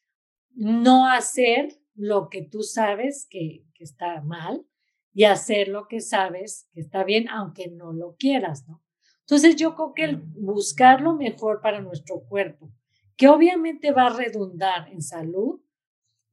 no 0.54 1.07
hacer 1.07 1.78
lo 1.94 2.30
que 2.30 2.40
tú 2.40 2.62
sabes 2.62 3.26
que, 3.28 3.66
que 3.74 3.85
está 3.85 4.22
mal 4.22 4.66
y 5.12 5.24
hacer 5.24 5.68
lo 5.68 5.87
que 5.87 6.00
sabes 6.00 6.70
que 6.72 6.80
está 6.80 7.04
bien, 7.04 7.28
aunque 7.28 7.68
no 7.68 7.92
lo 7.92 8.16
quieras, 8.18 8.66
¿no? 8.66 8.83
Entonces 9.20 9.57
yo 9.57 9.74
creo 9.74 9.92
que 9.92 10.04
el 10.04 10.16
buscar 10.16 11.02
lo 11.02 11.16
mejor 11.16 11.61
para 11.61 11.83
nuestro 11.83 12.24
cuerpo, 12.26 12.72
que 13.14 13.28
obviamente 13.28 13.92
va 13.92 14.07
a 14.07 14.16
redundar 14.16 14.88
en 14.88 15.02
salud, 15.02 15.61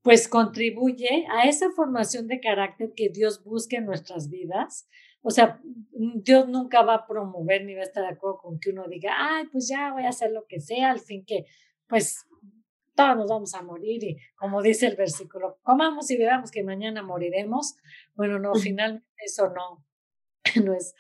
pues 0.04 0.30
contribuye 0.30 1.28
a 1.30 1.44
esa 1.44 1.72
formación 1.72 2.28
de 2.28 2.40
carácter 2.40 2.94
que 2.96 3.10
Dios 3.10 3.44
busca 3.44 3.76
en 3.76 3.86
nuestras 3.86 4.30
vidas. 4.30 4.88
O 5.22 5.30
sea, 5.30 5.62
Dios 5.94 6.48
nunca 6.48 6.82
va 6.82 6.96
a 6.96 7.08
promover 7.08 7.64
ni 7.64 7.76
va 7.76 7.82
a 7.82 7.84
estar 7.84 8.04
de 8.04 8.10
acuerdo 8.10 8.38
con 8.38 8.60
que 8.60 8.72
uno 8.72 8.88
diga, 8.88 9.14
ay, 9.16 9.46
pues 9.52 9.68
ya 9.70 9.94
voy 9.94 10.04
a 10.04 10.10
hacer 10.10 10.32
lo 10.32 10.46
que 10.48 10.60
sea, 10.60 10.92
al 10.92 11.00
fin 11.00 11.24
que, 11.26 11.46
pues, 11.88 12.26
todos 12.96 13.16
nos 13.16 13.30
vamos 13.30 13.54
a 13.54 13.62
morir 13.62 14.04
y 14.04 14.18
como 14.36 14.62
dice 14.62 14.88
el 14.88 14.96
versículo, 14.96 15.60
comamos 15.64 16.12
y 16.12 16.18
veamos 16.18 16.52
que 16.52 16.64
mañana 16.64 17.04
moriremos. 17.04 17.76
Bueno, 18.16 18.40
no, 18.40 18.54
finalmente 18.56 19.08
eso 19.24 19.50
no, 19.50 19.86
no 20.64 20.74
es, 20.74 20.94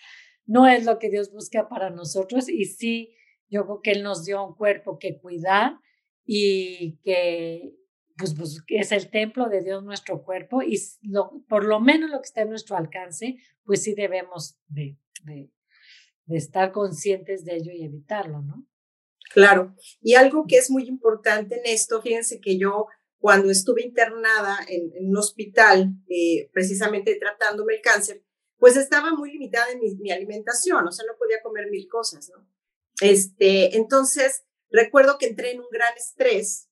no 0.45 0.67
es 0.67 0.86
lo 0.86 0.99
que 0.99 1.10
Dios 1.10 1.31
busca 1.31 1.67
para 1.67 1.89
nosotros 1.89 2.49
y 2.49 2.65
sí, 2.65 3.15
yo 3.49 3.65
creo 3.65 3.81
que 3.81 3.91
Él 3.91 4.03
nos 4.03 4.23
dio 4.23 4.45
un 4.45 4.55
cuerpo 4.55 4.97
que 4.99 5.19
cuidar 5.19 5.73
y 6.25 6.99
que 7.03 7.73
pues, 8.21 8.34
pues 8.36 8.63
es 8.67 8.91
el 8.91 9.10
templo 9.10 9.49
de 9.49 9.62
Dios 9.62 9.84
nuestro 9.84 10.23
cuerpo 10.23 10.62
y 10.62 10.79
lo, 11.01 11.43
por 11.47 11.65
lo 11.65 11.79
menos 11.79 12.10
lo 12.10 12.19
que 12.19 12.27
está 12.27 12.41
en 12.41 12.49
nuestro 12.49 12.77
alcance, 12.77 13.38
pues 13.63 13.84
sí 13.84 13.93
debemos 13.93 14.57
de, 14.67 14.97
de, 15.23 15.51
de 16.25 16.38
estar 16.38 16.71
conscientes 16.71 17.43
de 17.45 17.57
ello 17.57 17.71
y 17.71 17.84
evitarlo, 17.84 18.41
¿no? 18.41 18.67
Claro, 19.34 19.75
y 20.01 20.15
algo 20.15 20.45
que 20.45 20.57
es 20.57 20.69
muy 20.69 20.84
importante 20.84 21.55
en 21.55 21.65
esto, 21.65 22.01
fíjense 22.01 22.41
que 22.41 22.57
yo 22.57 22.88
cuando 23.17 23.51
estuve 23.51 23.84
internada 23.84 24.57
en, 24.67 24.91
en 24.95 25.10
un 25.10 25.17
hospital, 25.17 25.93
eh, 26.10 26.49
precisamente 26.51 27.15
tratándome 27.15 27.75
el 27.75 27.81
cáncer, 27.81 28.23
pues 28.57 28.75
estaba 28.77 29.12
muy 29.13 29.31
limitada 29.31 29.71
en 29.71 29.79
mi, 29.79 30.12
alimentación, 30.12 30.88
o 30.88 30.91
sea, 30.91 31.05
no 31.07 31.17
podía 31.17 31.41
comer 31.41 31.69
mil 31.69 31.88
cosas, 31.88 32.29
¿no? 32.29 32.47
Este, 32.99 33.75
entonces, 33.75 34.43
recuerdo 34.69 35.17
que 35.17 35.27
entré 35.27 35.51
en 35.51 35.62
un 35.62 35.69
gran 35.71 35.95
estrés, 35.97 36.69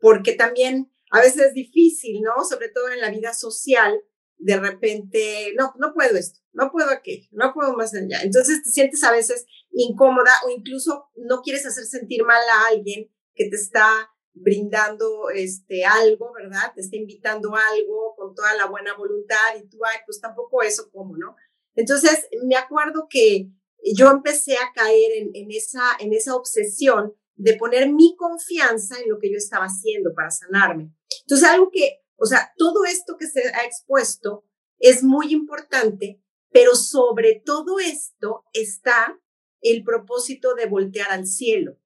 porque 0.00 0.32
también 0.34 0.92
a 1.10 1.20
veces 1.20 1.48
es 1.48 1.54
difícil, 1.54 2.20
¿no? 2.22 2.44
Sobre 2.44 2.68
todo 2.68 2.90
en 2.90 3.00
la 3.00 3.10
vida 3.10 3.32
social, 3.32 4.00
de 4.36 4.56
repente, 4.56 5.52
no, 5.56 5.74
no 5.78 5.92
puedo 5.92 6.16
esto, 6.16 6.40
no 6.52 6.70
puedo 6.70 6.90
aquello, 6.90 7.28
no 7.32 7.52
puedo 7.52 7.74
más 7.74 7.94
allá. 7.94 8.22
Entonces 8.22 8.62
te 8.62 8.70
sientes 8.70 9.02
a 9.04 9.12
veces 9.12 9.46
incómoda 9.72 10.32
o 10.46 10.50
incluso 10.50 11.08
no 11.16 11.42
quieres 11.42 11.66
hacer 11.66 11.84
sentir 11.84 12.24
mal 12.24 12.40
a 12.48 12.68
alguien 12.68 13.10
que 13.34 13.48
te 13.48 13.56
está 13.56 14.10
brindando 14.32 15.30
este 15.30 15.84
algo, 15.84 16.32
¿verdad? 16.32 16.72
Te 16.74 16.80
está 16.80 16.96
invitando 16.96 17.54
algo 17.54 18.14
con 18.16 18.34
toda 18.34 18.54
la 18.54 18.66
buena 18.66 18.96
voluntad 18.96 19.56
y 19.58 19.68
tú, 19.68 19.78
ay, 19.84 19.98
pues 20.06 20.20
tampoco 20.20 20.62
eso 20.62 20.90
como, 20.92 21.16
¿no? 21.16 21.34
Entonces, 21.74 22.28
me 22.44 22.56
acuerdo 22.56 23.06
que 23.08 23.50
yo 23.94 24.10
empecé 24.10 24.56
a 24.56 24.72
caer 24.74 25.28
en, 25.32 25.50
esa, 25.50 25.82
en 26.00 26.12
esa 26.12 26.34
obsesión 26.34 27.14
de 27.38 27.54
poner 27.54 27.90
mi 27.90 28.16
confianza 28.16 29.00
en 29.00 29.08
lo 29.08 29.18
que 29.18 29.30
yo 29.30 29.38
estaba 29.38 29.66
haciendo 29.66 30.12
para 30.12 30.30
sanarme. 30.30 30.92
Entonces, 31.22 31.48
algo 31.48 31.70
que, 31.70 32.02
o 32.16 32.26
sea, 32.26 32.52
todo 32.56 32.84
esto 32.84 33.16
que 33.16 33.28
se 33.28 33.48
ha 33.48 33.64
expuesto 33.64 34.44
es 34.78 35.02
muy 35.02 35.32
importante, 35.32 36.20
pero 36.50 36.74
sobre 36.74 37.40
todo 37.44 37.78
esto 37.78 38.44
está 38.52 39.18
el 39.60 39.84
propósito 39.84 40.54
de 40.54 40.66
voltear 40.66 41.10
al 41.10 41.26
cielo. 41.26 41.78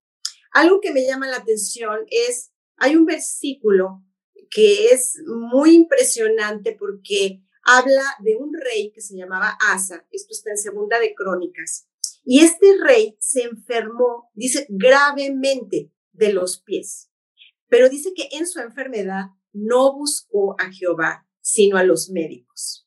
Algo 0.53 0.81
que 0.81 0.93
me 0.93 1.07
llama 1.07 1.29
la 1.29 1.37
atención 1.38 2.01
es, 2.09 2.53
hay 2.77 2.97
un 2.97 3.05
versículo 3.05 4.03
que 4.51 4.88
es 4.88 5.19
muy 5.27 5.75
impresionante 5.75 6.77
porque 6.79 7.43
habla 7.65 8.05
de 8.21 8.37
un 8.37 8.53
rey 8.55 8.91
que 8.91 9.01
se 9.01 9.17
llamaba 9.17 9.57
Asa, 9.69 10.07
esto 10.11 10.33
está 10.33 10.51
en 10.51 10.59
segunda 10.59 10.99
de 10.99 11.15
Crónicas, 11.15 11.88
y 12.25 12.41
este 12.41 12.77
rey 12.83 13.17
se 13.21 13.43
enfermó, 13.43 14.31
dice, 14.35 14.67
gravemente 14.69 15.93
de 16.13 16.33
los 16.33 16.61
pies, 16.61 17.11
pero 17.69 17.89
dice 17.89 18.13
que 18.15 18.29
en 18.33 18.47
su 18.47 18.61
enfermedad 18.61 19.27
no 19.53 19.97
buscó 19.97 20.55
a 20.59 20.71
Jehová, 20.71 21.27
sino 21.41 21.77
a 21.77 21.85
los 21.85 22.11
médicos. 22.11 22.87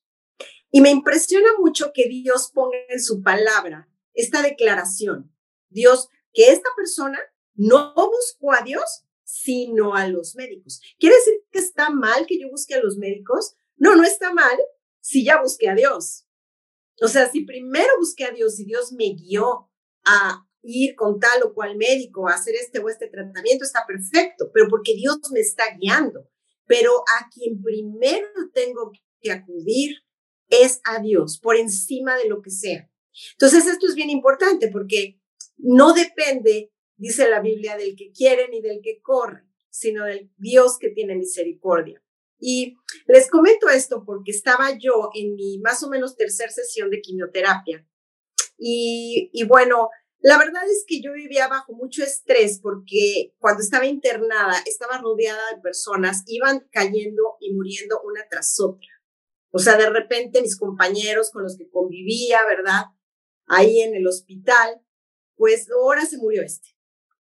Y 0.72 0.82
me 0.82 0.90
impresiona 0.90 1.50
mucho 1.60 1.92
que 1.94 2.08
Dios 2.08 2.52
ponga 2.54 2.78
en 2.90 3.02
su 3.02 3.22
palabra 3.22 3.90
esta 4.14 4.42
declaración. 4.42 5.34
Dios, 5.70 6.10
que 6.34 6.52
esta 6.52 6.70
persona 6.76 7.20
no 7.54 7.94
buscó 7.96 8.54
a 8.54 8.62
Dios, 8.62 9.06
sino 9.24 9.96
a 9.96 10.08
los 10.08 10.36
médicos. 10.36 10.82
¿Quiere 11.00 11.16
decir 11.16 11.34
que 11.52 11.60
está 11.60 11.90
mal 11.90 12.26
que 12.26 12.40
yo 12.40 12.50
busque 12.50 12.76
a 12.76 12.82
los 12.82 12.98
médicos? 12.98 13.56
No, 13.78 13.96
no 13.96 14.04
está 14.04 14.34
mal 14.34 14.58
si 15.00 15.26
ya 15.26 15.42
busqué 15.42 15.70
a 15.70 15.76
Dios. 15.76 16.25
O 17.02 17.08
sea, 17.08 17.30
si 17.30 17.42
primero 17.46 17.90
busqué 18.00 18.26
a 18.26 18.32
Dios 18.32 18.60
y 18.60 18.66
Dios 18.66 18.94
me 18.94 19.14
guió 19.14 19.70
a 20.06 20.46
ir 20.64 20.96
con 20.96 21.20
tal 21.20 21.44
o 21.44 21.54
cual 21.54 21.78
médico 21.78 22.28
a 22.28 22.34
hacer 22.34 22.56
este 22.56 22.80
o 22.80 22.90
este 22.90 23.08
tratamiento, 23.08 23.66
está 23.66 23.86
perfecto, 23.88 24.50
pero 24.54 24.68
porque 24.70 24.96
Dios 24.96 25.20
me 25.32 25.40
está 25.40 25.64
guiando. 25.80 26.28
Pero 26.66 26.92
a 27.20 27.30
quien 27.30 27.62
primero 27.62 28.28
tengo 28.54 28.92
que 29.22 29.32
acudir 29.32 29.98
es 30.50 30.80
a 30.86 31.00
Dios, 31.02 31.40
por 31.40 31.56
encima 31.56 32.18
de 32.18 32.28
lo 32.28 32.42
que 32.42 32.52
sea. 32.52 32.90
Entonces, 33.34 33.68
esto 33.68 33.88
es 33.88 33.96
bien 33.96 34.10
importante 34.10 34.70
porque 34.70 35.20
no 35.58 35.94
depende, 35.94 36.72
dice 36.98 37.30
la 37.30 37.42
Biblia, 37.42 37.78
del 37.78 37.96
que 37.96 38.12
quiere 38.12 38.50
ni 38.50 38.62
del 38.62 38.82
que 38.82 39.02
corre, 39.02 39.44
sino 39.70 40.06
del 40.06 40.32
Dios 40.38 40.78
que 40.80 40.90
tiene 40.90 41.16
misericordia. 41.16 42.02
Y 42.40 42.76
les 43.08 43.30
comento 43.30 43.70
esto 43.70 44.04
porque 44.06 44.32
estaba 44.32 44.78
yo 44.78 45.10
en 45.14 45.36
mi 45.36 45.60
más 45.60 45.84
o 45.84 45.90
menos 45.90 46.16
tercera 46.16 46.52
sesión 46.52 46.90
de 46.90 47.02
quimioterapia. 47.02 47.88
Y, 48.58 49.30
y 49.34 49.44
bueno, 49.46 49.90
la 50.20 50.38
verdad 50.38 50.64
es 50.68 50.86
que 50.88 51.02
yo 51.02 51.14
vivía 51.14 51.48
bajo 51.48 51.74
mucho 51.74 52.04
estrés 52.04 52.60
porque 52.60 53.36
cuando 53.38 53.62
estaba 53.62 53.86
internada 53.86 54.56
estaba 54.66 54.98
rodeada 54.98 55.42
de 55.54 55.62
personas, 55.62 56.24
iban 56.26 56.68
cayendo 56.72 57.38
y 57.40 57.54
muriendo 57.54 58.02
una 58.04 58.28
tras 58.30 58.60
otra. 58.60 58.90
O 59.52 59.60
sea, 59.60 59.78
de 59.78 59.90
repente 59.90 60.42
mis 60.42 60.58
compañeros 60.58 61.32
con 61.32 61.44
los 61.44 61.58
que 61.58 61.70
convivía, 61.70 62.44
¿verdad? 62.46 62.86
Ahí 63.46 63.82
en 63.82 63.96
el 63.96 64.08
hospital, 64.08 64.82
pues 65.36 65.70
ahora 65.70 66.06
se 66.06 66.18
murió 66.18 66.42
este, 66.42 66.70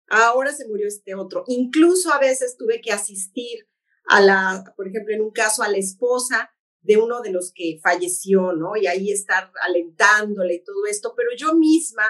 ahora 0.08 0.54
se 0.54 0.68
murió 0.68 0.88
este 0.88 1.16
otro. 1.16 1.44
Incluso 1.48 2.14
a 2.14 2.20
veces 2.20 2.56
tuve 2.58 2.82
que 2.82 2.92
asistir 2.92 3.68
a 4.08 4.22
la, 4.22 4.64
por 4.76 4.88
ejemplo, 4.88 5.14
en 5.14 5.22
un 5.22 5.32
caso 5.32 5.64
a 5.64 5.70
la 5.70 5.78
esposa 5.78 6.52
de 6.82 6.98
uno 6.98 7.22
de 7.22 7.32
los 7.32 7.52
que 7.54 7.80
falleció, 7.82 8.54
¿no? 8.54 8.76
Y 8.76 8.88
ahí 8.88 9.12
estar 9.12 9.52
alentándole 9.62 10.56
y 10.56 10.64
todo 10.64 10.86
esto, 10.88 11.14
pero 11.16 11.30
yo 11.36 11.56
misma 11.56 12.04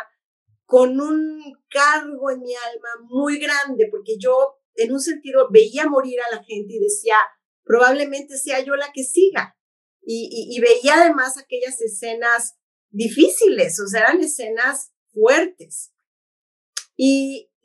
con 0.66 1.00
un 1.00 1.42
cargo 1.70 2.32
en 2.32 2.42
mi 2.42 2.54
alma 2.56 2.90
muy 3.10 3.40
grande, 3.40 3.88
porque 3.90 4.18
yo 4.20 4.56
en 4.76 4.92
un 4.92 5.00
sentido 5.00 5.48
veía 5.52 5.88
morir 5.88 6.20
a 6.22 6.36
la 6.36 6.44
gente 6.44 6.74
y 6.74 6.80
decía, 6.80 7.16
probablemente 7.64 8.38
sea 8.38 8.60
yo 8.64 8.76
la 8.76 8.92
que 8.92 9.04
siga, 9.04 9.56
y, 10.08 10.60
veía 10.60 11.02
además 11.02 11.36
aquellas 11.38 11.82
escenas 11.82 12.56
difíciles, 12.90 13.80
o 13.80 13.88
sea, 13.88 14.02
eran 14.02 14.22
escenas 14.22 14.92
fuertes. 15.12 15.92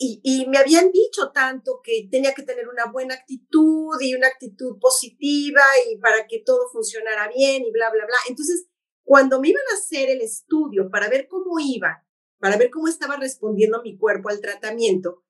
Y, 0.03 0.47
me 0.49 0.57
habían 0.57 0.91
dicho 0.93 1.31
tanto 1.31 1.83
que 1.85 2.09
tenía 2.11 2.33
que 2.33 2.43
tener 2.43 2.67
una 2.69 2.87
buena 2.87 3.15
actitud 3.15 4.01
y 4.01 4.15
una 4.15 4.29
actitud 4.29 4.79
positiva 4.81 5.61
y 5.91 5.99
para 5.99 6.27
que 6.27 6.39
todo 6.39 6.71
funcionara 6.73 7.29
bien 7.29 7.67
y 7.67 7.71
bla, 7.71 7.91
bla, 7.91 8.07
bla. 8.07 8.17
Entonces, 8.31 8.67
cuando 9.05 9.39
me 9.39 9.51
iban 9.51 9.63
a 9.71 9.75
hacer 9.75 10.09
el 10.09 10.23
estudio 10.23 10.89
para 10.91 11.11
ver 11.11 11.29
cómo 11.29 11.61
iba, 11.61 12.03
para 12.39 12.57
ver 12.57 12.71
cómo 12.71 12.89
estaba 12.89 13.17
respondiendo 13.17 13.83
mi 13.83 13.99
cuerpo 13.99 14.31
al 14.31 14.41
tratamiento, 14.41 15.23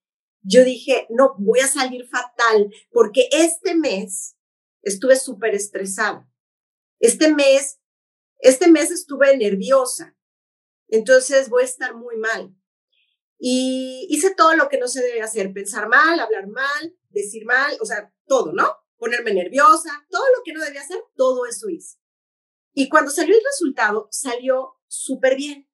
yo 0.43 0.65
dije, 0.65 1.09
no, 1.11 1.35
voy 1.39 1.59
a 1.59 1.67
salir 1.67 2.07
fatal 2.07 2.73
porque 2.93 3.29
este 3.33 3.75
mes 3.75 4.37
estuve 4.83 5.17
súper 5.17 5.53
estresada. 5.57 6.31
Este 7.01 7.35
mes, 7.35 7.81
este 8.39 8.71
mes 8.71 8.93
estuve 8.93 9.37
nerviosa, 9.37 10.17
entonces 10.87 11.49
voy 11.49 11.63
a 11.63 11.67
estar 11.67 11.97
muy 11.97 12.17
mal. 12.17 12.55
Y 13.43 14.07
hice 14.11 14.35
todo 14.35 14.55
lo 14.55 14.69
que 14.69 14.79
no 14.79 14.87
se 14.87 15.01
debe 15.01 15.23
hacer, 15.23 15.51
pensar 15.55 15.89
mal, 15.89 16.21
hablar 16.21 16.47
mal, 16.47 16.95
decir 17.09 17.47
mal, 17.47 17.75
o 17.81 17.87
sea, 17.87 18.13
todo, 18.27 18.53
¿no? 18.53 18.77
Ponerme 18.99 19.33
nerviosa, 19.33 20.07
todo 20.11 20.25
lo 20.37 20.43
que 20.45 20.53
no 20.53 20.63
debía 20.63 20.83
hacer, 20.83 21.03
todo 21.17 21.47
eso 21.47 21.71
hice. 21.71 21.99
Y 22.75 22.91
cuando 22.91 23.11
salió 23.11 23.35
el 23.35 23.43
resultado, 23.43 24.09
salió 24.11 24.77
súper 24.87 25.37
bien. 25.37 25.67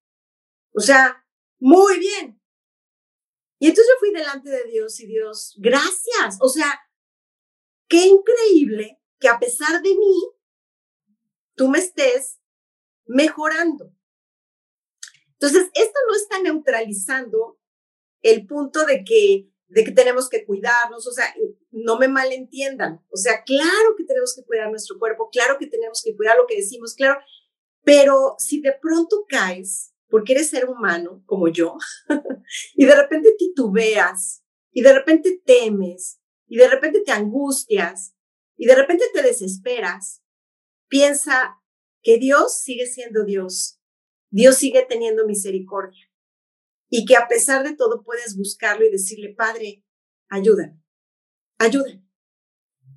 O 0.72 0.80
sea, 0.80 1.26
muy 1.58 1.98
bien. 1.98 2.40
Y 3.58 3.68
entonces 3.68 3.92
yo 3.92 3.98
fui 3.98 4.12
delante 4.12 4.48
de 4.48 4.62
Dios 4.64 5.00
y 5.00 5.06
Dios, 5.08 5.56
gracias. 5.58 6.38
O 6.40 6.48
sea, 6.48 6.80
qué 7.88 8.06
increíble 8.06 9.00
que 9.18 9.28
a 9.28 9.40
pesar 9.40 9.82
de 9.82 9.94
mí, 9.94 10.32
tú 11.56 11.68
me 11.68 11.78
estés 11.78 12.38
mejorando. 13.06 13.92
Entonces, 15.32 15.68
esto 15.74 15.98
no 16.08 16.14
está 16.14 16.40
neutralizando 16.40 17.55
el 18.26 18.46
punto 18.46 18.84
de 18.84 19.04
que, 19.04 19.48
de 19.68 19.84
que 19.84 19.92
tenemos 19.92 20.28
que 20.28 20.44
cuidarnos, 20.44 21.06
o 21.06 21.12
sea, 21.12 21.32
no 21.70 21.98
me 21.98 22.08
malentiendan, 22.08 23.04
o 23.10 23.16
sea, 23.16 23.44
claro 23.44 23.94
que 23.96 24.04
tenemos 24.04 24.34
que 24.34 24.44
cuidar 24.44 24.68
nuestro 24.70 24.98
cuerpo, 24.98 25.28
claro 25.30 25.58
que 25.58 25.66
tenemos 25.66 26.02
que 26.02 26.16
cuidar 26.16 26.36
lo 26.36 26.46
que 26.46 26.56
decimos, 26.56 26.94
claro, 26.94 27.20
pero 27.84 28.34
si 28.38 28.60
de 28.60 28.72
pronto 28.72 29.24
caes, 29.28 29.92
porque 30.08 30.32
eres 30.32 30.50
ser 30.50 30.68
humano 30.68 31.22
como 31.26 31.48
yo, 31.48 31.76
y 32.74 32.84
de 32.84 32.96
repente 32.96 33.34
titubeas, 33.38 34.42
y 34.72 34.82
de 34.82 34.92
repente 34.92 35.40
temes, 35.44 36.18
y 36.48 36.56
de 36.56 36.68
repente 36.68 37.02
te 37.02 37.12
angustias, 37.12 38.14
y 38.56 38.66
de 38.66 38.74
repente 38.74 39.04
te 39.12 39.22
desesperas, 39.22 40.22
piensa 40.88 41.60
que 42.02 42.18
Dios 42.18 42.58
sigue 42.58 42.86
siendo 42.86 43.24
Dios, 43.24 43.80
Dios 44.30 44.56
sigue 44.56 44.84
teniendo 44.88 45.26
misericordia 45.26 46.05
y 46.88 47.04
que 47.04 47.16
a 47.16 47.28
pesar 47.28 47.64
de 47.64 47.74
todo 47.74 48.02
puedes 48.02 48.36
buscarlo 48.36 48.84
y 48.84 48.90
decirle, 48.90 49.34
Padre, 49.34 49.84
ayúdame, 50.28 50.80
ayúdame. 51.58 52.04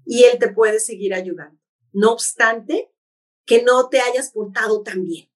Y 0.05 0.23
Él 0.23 0.39
te 0.39 0.51
puede 0.51 0.79
seguir 0.79 1.13
ayudando. 1.13 1.59
No 1.91 2.11
obstante, 2.11 2.91
que 3.45 3.63
no 3.63 3.89
te 3.89 3.99
hayas 3.99 4.31
portado 4.31 4.83
tan 4.83 5.03
bien. 5.03 5.31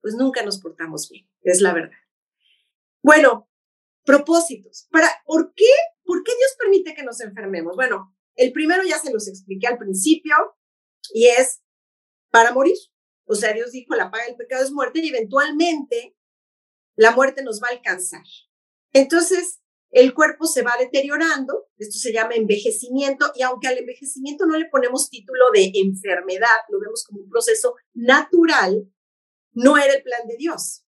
Pues 0.00 0.14
nunca 0.14 0.42
nos 0.42 0.58
portamos 0.58 1.08
bien, 1.10 1.28
es 1.42 1.60
la 1.60 1.74
verdad. 1.74 1.98
Bueno, 3.02 3.50
propósitos. 4.04 4.88
Para, 4.90 5.08
¿por, 5.26 5.52
qué, 5.54 5.68
¿Por 6.04 6.22
qué 6.22 6.32
Dios 6.34 6.56
permite 6.58 6.94
que 6.94 7.02
nos 7.02 7.20
enfermemos? 7.20 7.76
Bueno, 7.76 8.16
el 8.36 8.52
primero 8.52 8.82
ya 8.84 8.98
se 8.98 9.12
los 9.12 9.28
expliqué 9.28 9.66
al 9.66 9.78
principio 9.78 10.34
y 11.12 11.26
es 11.26 11.62
para 12.30 12.52
morir. 12.52 12.76
O 13.24 13.34
sea, 13.34 13.52
Dios 13.52 13.72
dijo, 13.72 13.94
la 13.94 14.10
paga 14.10 14.26
del 14.26 14.36
pecado 14.36 14.64
es 14.64 14.70
muerte 14.70 15.00
y 15.00 15.08
eventualmente 15.08 16.16
la 16.96 17.12
muerte 17.12 17.42
nos 17.42 17.62
va 17.62 17.68
a 17.68 17.72
alcanzar. 17.74 18.24
Entonces, 18.92 19.60
el 19.90 20.14
cuerpo 20.14 20.46
se 20.46 20.62
va 20.62 20.74
deteriorando, 20.78 21.68
esto 21.78 21.98
se 21.98 22.12
llama 22.12 22.34
envejecimiento, 22.34 23.30
y 23.34 23.42
aunque 23.42 23.68
al 23.68 23.78
envejecimiento 23.78 24.46
no 24.46 24.58
le 24.58 24.68
ponemos 24.68 25.08
título 25.08 25.50
de 25.52 25.70
enfermedad, 25.74 26.56
lo 26.70 26.80
vemos 26.80 27.04
como 27.04 27.20
un 27.20 27.30
proceso 27.30 27.76
natural, 27.94 28.90
no 29.52 29.78
era 29.78 29.94
el 29.94 30.02
plan 30.02 30.26
de 30.26 30.36
Dios. 30.36 30.84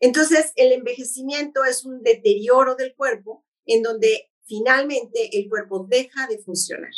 Entonces, 0.00 0.52
el 0.56 0.72
envejecimiento 0.72 1.64
es 1.64 1.84
un 1.84 2.02
deterioro 2.02 2.74
del 2.74 2.94
cuerpo 2.94 3.44
en 3.64 3.82
donde 3.82 4.30
finalmente 4.44 5.38
el 5.38 5.48
cuerpo 5.48 5.86
deja 5.88 6.26
de 6.26 6.38
funcionar 6.38 6.92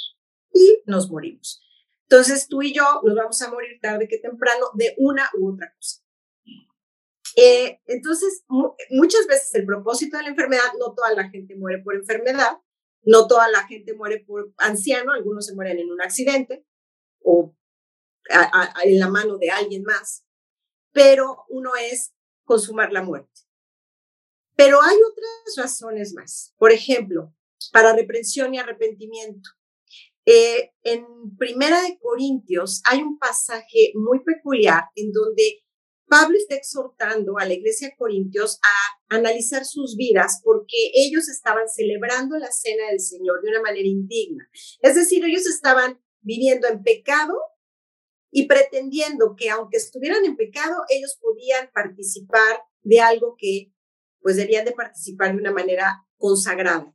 y 0.53 0.83
nos 0.87 1.11
morimos. 1.11 1.63
Entonces 2.03 2.49
tú 2.49 2.63
y 2.63 2.75
yo 2.75 2.85
nos 3.05 3.15
vamos 3.15 3.41
a 3.43 3.51
morir 3.51 3.79
tarde 3.81 4.09
que 4.09 4.19
temprano 4.19 4.67
de 4.75 4.95
una 4.99 5.31
u 5.39 5.53
otra 5.53 5.73
cosa. 5.77 6.03
Eh, 7.37 7.81
entonces, 7.87 8.45
muchas 8.91 9.27
veces 9.27 9.55
el 9.55 9.67
propósito 9.67 10.17
de 10.17 10.25
la 10.25 10.29
enfermedad, 10.31 10.73
no 10.79 10.95
toda 10.95 11.15
la 11.15 11.29
gente 11.29 11.57
muere 11.57 11.83
por 11.83 11.95
enfermedad, 11.95 12.59
no 13.03 13.27
toda 13.27 13.49
la 13.49 13.67
gente 13.67 13.95
muere 13.95 14.25
por 14.27 14.53
anciano, 14.59 15.13
algunos 15.13 15.47
se 15.47 15.55
mueren 15.55 15.79
en 15.79 15.91
un 15.91 16.03
accidente 16.03 16.65
o 17.23 17.55
en 18.85 18.99
la 18.99 19.09
mano 19.09 19.39
de 19.39 19.51
alguien 19.51 19.83
más, 19.83 20.25
pero 20.93 21.45
uno 21.49 21.73
es 21.77 22.13
consumar 22.45 22.93
la 22.93 23.03
muerte. 23.03 23.41
Pero 24.57 24.83
hay 24.83 24.97
otras 24.97 25.57
razones 25.57 26.13
más. 26.15 26.55
Por 26.59 26.73
ejemplo, 26.73 27.35
para 27.73 27.95
reprensión 27.95 28.55
y 28.55 28.59
arrepentimiento. 28.59 29.51
Eh, 30.27 30.73
en 30.83 31.07
Primera 31.39 31.81
de 31.83 31.99
Corintios 31.99 32.83
hay 32.85 33.03
un 33.03 33.19
pasaje 33.19 33.93
muy 33.95 34.23
peculiar 34.23 34.85
en 34.95 35.13
donde 35.13 35.65
Pablo 36.11 36.37
está 36.37 36.57
exhortando 36.57 37.39
a 37.39 37.45
la 37.45 37.55
iglesia 37.55 37.89
de 37.89 37.97
Corintios 37.97 38.59
a 38.65 39.15
analizar 39.15 39.65
sus 39.65 39.95
vidas 39.97 40.41
porque 40.43 40.91
ellos 40.93 41.29
estaban 41.29 41.69
celebrando 41.69 42.37
la 42.37 42.51
cena 42.51 42.89
del 42.91 42.99
Señor 42.99 43.41
de 43.41 43.51
una 43.51 43.63
manera 43.63 43.87
indigna. 43.87 44.51
Es 44.83 44.97
decir, 44.97 45.25
ellos 45.25 45.47
estaban 45.47 46.03
viviendo 46.21 46.67
en 46.67 46.83
pecado 46.83 47.35
y 48.33 48.49
pretendiendo 48.49 49.37
que 49.37 49.51
aunque 49.51 49.77
estuvieran 49.77 50.25
en 50.25 50.37
pecado, 50.37 50.83
ellos 50.89 51.17
podían 51.21 51.71
participar 51.73 52.61
de 52.83 53.01
algo 53.01 53.37
que 53.39 53.73
pues 54.21 54.35
debían 54.35 54.65
de 54.65 54.73
participar 54.73 55.31
de 55.31 55.39
una 55.39 55.53
manera 55.53 56.05
consagrada. 56.17 56.93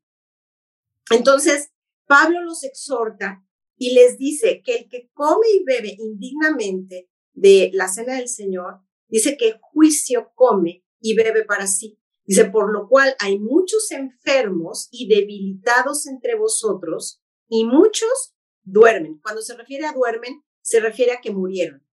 Entonces, 1.10 1.72
Pablo 2.06 2.42
los 2.44 2.66
exhorta 2.66 3.46
y 3.78 3.94
les 3.94 4.18
dice 4.18 4.62
que 4.62 4.76
el 4.76 4.90
que 4.90 5.10
come 5.14 5.48
y 5.54 5.64
bebe 5.64 5.96
indignamente 5.98 7.10
de 7.32 7.70
la 7.74 7.88
cena 7.88 8.16
del 8.16 8.28
Señor, 8.28 8.85
dice 9.08 9.38
que 9.38 9.60
juicio 9.62 10.32
come 10.36 10.84
y 11.00 11.16
bebe 11.16 11.46
para 11.46 11.68
sí. 11.68 12.00
Dice, 12.26 12.46
por 12.46 12.74
lo 12.74 12.88
cual 12.88 13.16
hay 13.20 13.38
muchos 13.38 13.92
enfermos 13.92 14.88
y 14.92 15.08
debilitados 15.08 16.08
entre 16.08 16.36
vosotros 16.36 17.22
y 17.48 17.66
muchos 17.66 18.36
duermen. 18.64 19.20
Cuando 19.20 19.42
se 19.42 19.56
refiere 19.56 19.86
a 19.86 19.94
duermen, 19.94 20.44
se 20.62 20.80
refiere 20.80 21.12
a 21.12 21.22
que 21.22 21.32
murieron. 21.32 21.88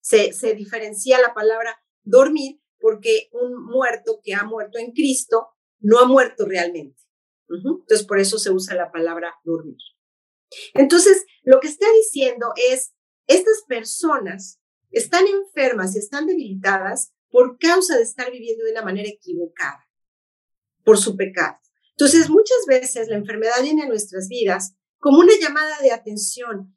Se, 0.00 0.34
se 0.34 0.54
diferencia 0.54 1.18
la 1.18 1.32
palabra 1.32 1.78
dormir 2.02 2.60
porque 2.78 3.30
un 3.32 3.64
muerto 3.64 4.20
que 4.22 4.34
ha 4.34 4.44
muerto 4.44 4.78
en 4.78 4.92
Cristo 4.92 5.48
no 5.80 5.98
ha 5.98 6.06
muerto 6.06 6.44
realmente. 6.44 7.00
Entonces, 7.48 8.06
por 8.06 8.18
eso 8.18 8.38
se 8.38 8.50
usa 8.50 8.74
la 8.74 8.92
palabra 8.92 9.34
dormir. 9.44 9.78
Entonces, 10.74 11.24
lo 11.42 11.60
que 11.60 11.68
está 11.68 11.86
diciendo 11.92 12.52
es, 12.70 12.94
estas 13.26 13.62
personas 13.66 14.60
están 14.98 15.26
enfermas 15.26 15.94
y 15.94 15.98
están 15.98 16.26
debilitadas 16.26 17.12
por 17.28 17.58
causa 17.58 17.96
de 17.96 18.04
estar 18.04 18.30
viviendo 18.30 18.64
de 18.64 18.72
una 18.72 18.82
manera 18.82 19.08
equivocada, 19.08 19.88
por 20.84 20.98
su 20.98 21.16
pecado. 21.16 21.58
Entonces, 21.90 22.30
muchas 22.30 22.58
veces 22.68 23.08
la 23.08 23.16
enfermedad 23.16 23.62
viene 23.62 23.82
a 23.82 23.88
nuestras 23.88 24.28
vidas 24.28 24.74
como 24.98 25.18
una 25.18 25.32
llamada 25.40 25.80
de 25.80 25.92
atención. 25.92 26.76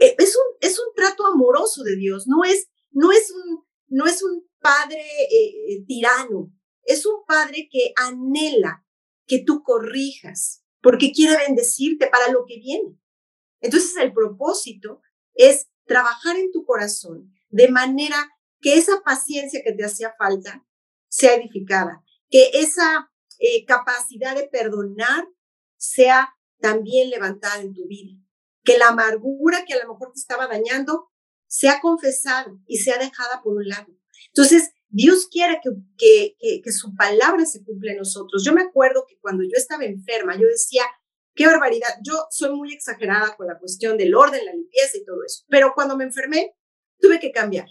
Eh, 0.00 0.14
es 0.18 0.36
un, 0.36 0.56
es 0.60 0.78
un 0.78 0.86
trato 0.94 1.26
amoroso 1.26 1.82
de 1.82 1.96
Dios, 1.96 2.26
no 2.26 2.44
es, 2.44 2.68
no 2.90 3.10
es, 3.12 3.30
un, 3.30 3.64
no 3.88 4.06
es 4.06 4.22
un 4.22 4.48
padre 4.60 5.00
eh, 5.00 5.72
eh, 5.72 5.84
tirano, 5.86 6.52
es 6.84 7.04
un 7.04 7.24
padre 7.26 7.68
que 7.70 7.92
anhela 7.96 8.86
que 9.26 9.42
tú 9.44 9.62
corrijas, 9.62 10.64
porque 10.80 11.12
quiere 11.12 11.36
bendecirte 11.36 12.06
para 12.06 12.30
lo 12.30 12.44
que 12.46 12.58
viene. 12.58 12.96
Entonces 13.60 13.96
el 13.96 14.12
propósito 14.12 15.02
es 15.34 15.68
trabajar 15.86 16.36
en 16.36 16.52
tu 16.52 16.64
corazón 16.64 17.34
de 17.48 17.68
manera 17.68 18.16
que 18.60 18.74
esa 18.74 19.00
paciencia 19.04 19.62
que 19.64 19.72
te 19.72 19.84
hacía 19.84 20.14
falta 20.18 20.64
sea 21.08 21.34
edificada, 21.34 22.02
que 22.28 22.50
esa 22.54 23.10
eh, 23.38 23.64
capacidad 23.66 24.34
de 24.34 24.48
perdonar 24.48 25.26
sea 25.76 26.34
también 26.60 27.10
levantada 27.10 27.60
en 27.60 27.72
tu 27.72 27.86
vida, 27.86 28.12
que 28.64 28.78
la 28.78 28.88
amargura 28.88 29.64
que 29.64 29.74
a 29.74 29.84
lo 29.84 29.92
mejor 29.92 30.12
te 30.12 30.20
estaba 30.20 30.46
dañando 30.48 31.10
sea 31.46 31.80
confesada 31.80 32.52
y 32.66 32.78
sea 32.78 32.98
dejada 32.98 33.40
por 33.42 33.56
un 33.56 33.68
lado. 33.68 33.86
Entonces, 34.28 34.70
Dios 34.88 35.28
quiere 35.30 35.60
que, 35.62 35.70
que, 35.96 36.60
que, 36.62 36.72
su 36.72 36.94
palabra 36.94 37.44
se 37.44 37.64
cumpla 37.64 37.92
en 37.92 37.98
nosotros. 37.98 38.42
Yo 38.44 38.52
me 38.52 38.62
acuerdo 38.62 39.04
que 39.08 39.18
cuando 39.20 39.44
yo 39.44 39.54
estaba 39.54 39.84
enferma, 39.84 40.36
yo 40.36 40.46
decía, 40.46 40.82
qué 41.34 41.46
barbaridad, 41.46 41.88
yo 42.02 42.26
soy 42.30 42.54
muy 42.54 42.72
exagerada 42.72 43.36
con 43.36 43.46
la 43.46 43.58
cuestión 43.58 43.96
del 43.96 44.14
orden, 44.14 44.44
la 44.44 44.52
limpieza 44.52 44.96
y 44.96 45.04
todo 45.04 45.24
eso, 45.24 45.44
pero 45.48 45.72
cuando 45.74 45.96
me 45.96 46.04
enfermé, 46.04 46.54
tuve 46.98 47.20
que 47.20 47.32
cambiar. 47.32 47.68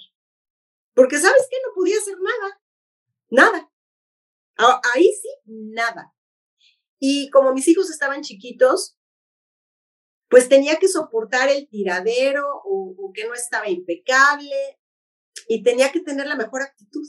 Porque 0.94 1.20
sabes 1.20 1.48
qué, 1.50 1.58
no 1.66 1.74
podía 1.76 1.98
hacer 1.98 2.18
nada, 2.20 2.62
nada. 3.30 3.72
Ahí 4.94 5.12
sí, 5.22 5.30
nada. 5.46 6.14
Y 7.00 7.30
como 7.30 7.54
mis 7.54 7.68
hijos 7.68 7.90
estaban 7.90 8.24
chiquitos, 8.24 8.98
pues 10.30 10.50
tenía 10.50 10.78
que 10.78 10.88
soportar 10.88 11.50
el 11.50 11.70
tiradero 11.70 12.46
o, 12.66 12.96
o 12.98 13.12
que 13.14 13.26
no 13.26 13.34
estaba 13.34 13.70
impecable 13.70 14.80
y 15.48 15.64
tenía 15.64 15.92
que 15.92 16.02
tener 16.02 16.28
la 16.28 16.36
mejor 16.36 16.64
actitud. 16.64 17.08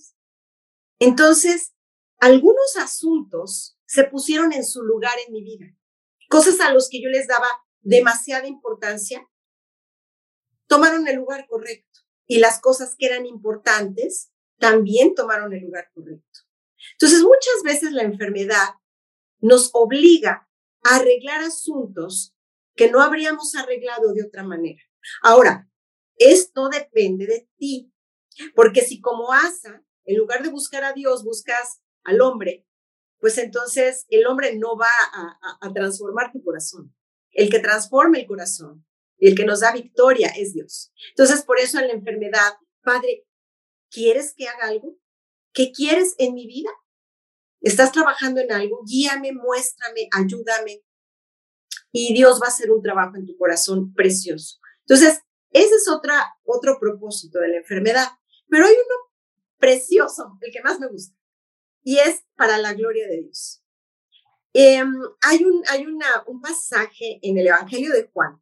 Entonces, 0.98 1.74
algunos 2.18 2.76
asuntos 2.76 3.78
se 3.86 4.04
pusieron 4.04 4.52
en 4.52 4.64
su 4.64 4.82
lugar 4.82 5.14
en 5.26 5.32
mi 5.32 5.42
vida. 5.42 5.66
Cosas 6.28 6.60
a 6.60 6.72
los 6.72 6.88
que 6.90 7.00
yo 7.02 7.08
les 7.08 7.26
daba 7.26 7.48
demasiada 7.80 8.46
importancia, 8.46 9.26
tomaron 10.66 11.08
el 11.08 11.16
lugar 11.16 11.46
correcto. 11.48 11.87
Y 12.28 12.38
las 12.38 12.60
cosas 12.60 12.94
que 12.96 13.06
eran 13.06 13.26
importantes 13.26 14.30
también 14.58 15.14
tomaron 15.16 15.52
el 15.52 15.62
lugar 15.62 15.90
correcto. 15.92 16.40
Entonces, 16.92 17.22
muchas 17.22 17.62
veces 17.64 17.92
la 17.92 18.02
enfermedad 18.02 18.74
nos 19.40 19.70
obliga 19.72 20.48
a 20.84 20.96
arreglar 20.96 21.40
asuntos 21.40 22.36
que 22.76 22.90
no 22.90 23.02
habríamos 23.02 23.56
arreglado 23.56 24.12
de 24.12 24.22
otra 24.22 24.44
manera. 24.44 24.80
Ahora, 25.22 25.68
esto 26.16 26.68
depende 26.68 27.26
de 27.26 27.48
ti. 27.56 27.92
Porque 28.54 28.82
si 28.82 29.00
como 29.00 29.32
Asa, 29.32 29.82
en 30.04 30.16
lugar 30.16 30.42
de 30.42 30.50
buscar 30.50 30.84
a 30.84 30.92
Dios, 30.92 31.24
buscas 31.24 31.82
al 32.04 32.20
hombre, 32.20 32.66
pues 33.18 33.36
entonces 33.38 34.06
el 34.10 34.26
hombre 34.26 34.56
no 34.56 34.76
va 34.76 34.90
a, 35.60 35.72
transformar 35.72 36.32
tu 36.32 36.42
corazón. 36.42 36.94
El 37.32 37.50
que 37.50 37.58
transforma 37.58 38.18
el 38.18 38.26
corazón 38.26 38.86
el 39.18 39.34
que 39.34 39.44
nos 39.44 39.60
da 39.60 39.72
victoria 39.72 40.28
es 40.36 40.54
Dios. 40.54 40.92
Entonces, 41.10 41.42
por 41.42 41.58
eso 41.58 41.78
en 41.78 41.88
la 41.88 41.94
enfermedad, 41.94 42.52
Padre, 42.82 43.26
¿quieres 43.90 44.34
que 44.36 44.48
haga 44.48 44.68
algo? 44.68 44.96
¿Qué 45.52 45.72
quieres 45.72 46.14
en 46.18 46.34
mi 46.34 46.46
vida? 46.46 46.70
¿Estás 47.60 47.92
trabajando 47.92 48.40
en 48.40 48.52
algo? 48.52 48.82
Guíame, 48.86 49.32
muéstrame, 49.32 50.08
ayúdame. 50.12 50.84
Y 51.90 52.14
Dios 52.14 52.40
va 52.40 52.46
a 52.46 52.50
hacer 52.50 52.70
un 52.70 52.82
trabajo 52.82 53.16
en 53.16 53.26
tu 53.26 53.36
corazón 53.36 53.92
precioso. 53.92 54.58
Entonces, 54.80 55.20
ese 55.50 55.74
es 55.74 55.88
otra, 55.88 56.36
otro 56.44 56.78
propósito 56.78 57.40
de 57.40 57.48
la 57.48 57.56
enfermedad. 57.58 58.06
Pero 58.48 58.66
hay 58.66 58.72
uno 58.72 59.12
precioso, 59.58 60.38
el 60.40 60.52
que 60.52 60.62
más 60.62 60.78
me 60.78 60.86
gusta, 60.86 61.16
y 61.82 61.98
es 61.98 62.24
para 62.36 62.58
la 62.58 62.74
gloria 62.74 63.08
de 63.08 63.22
Dios. 63.22 63.62
Em, 64.52 64.94
hay 65.22 65.44
un, 65.44 65.62
hay 65.68 65.86
una, 65.86 66.06
un 66.26 66.40
pasaje 66.40 67.18
en 67.22 67.38
el 67.38 67.48
Evangelio 67.48 67.92
de 67.92 68.08
Juan 68.12 68.40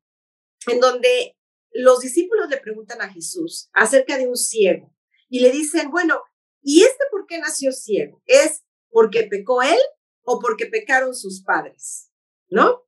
en 0.68 0.80
donde 0.80 1.36
los 1.72 2.00
discípulos 2.00 2.48
le 2.48 2.58
preguntan 2.58 3.00
a 3.02 3.08
Jesús 3.08 3.68
acerca 3.72 4.18
de 4.18 4.28
un 4.28 4.36
ciego 4.36 4.94
y 5.28 5.40
le 5.40 5.50
dicen, 5.50 5.90
bueno, 5.90 6.20
¿y 6.62 6.82
este 6.82 7.04
por 7.10 7.26
qué 7.26 7.38
nació 7.38 7.72
ciego? 7.72 8.22
¿Es 8.26 8.64
porque 8.88 9.24
pecó 9.24 9.62
él 9.62 9.78
o 10.22 10.40
porque 10.40 10.66
pecaron 10.66 11.14
sus 11.14 11.42
padres? 11.42 12.10
¿No? 12.48 12.86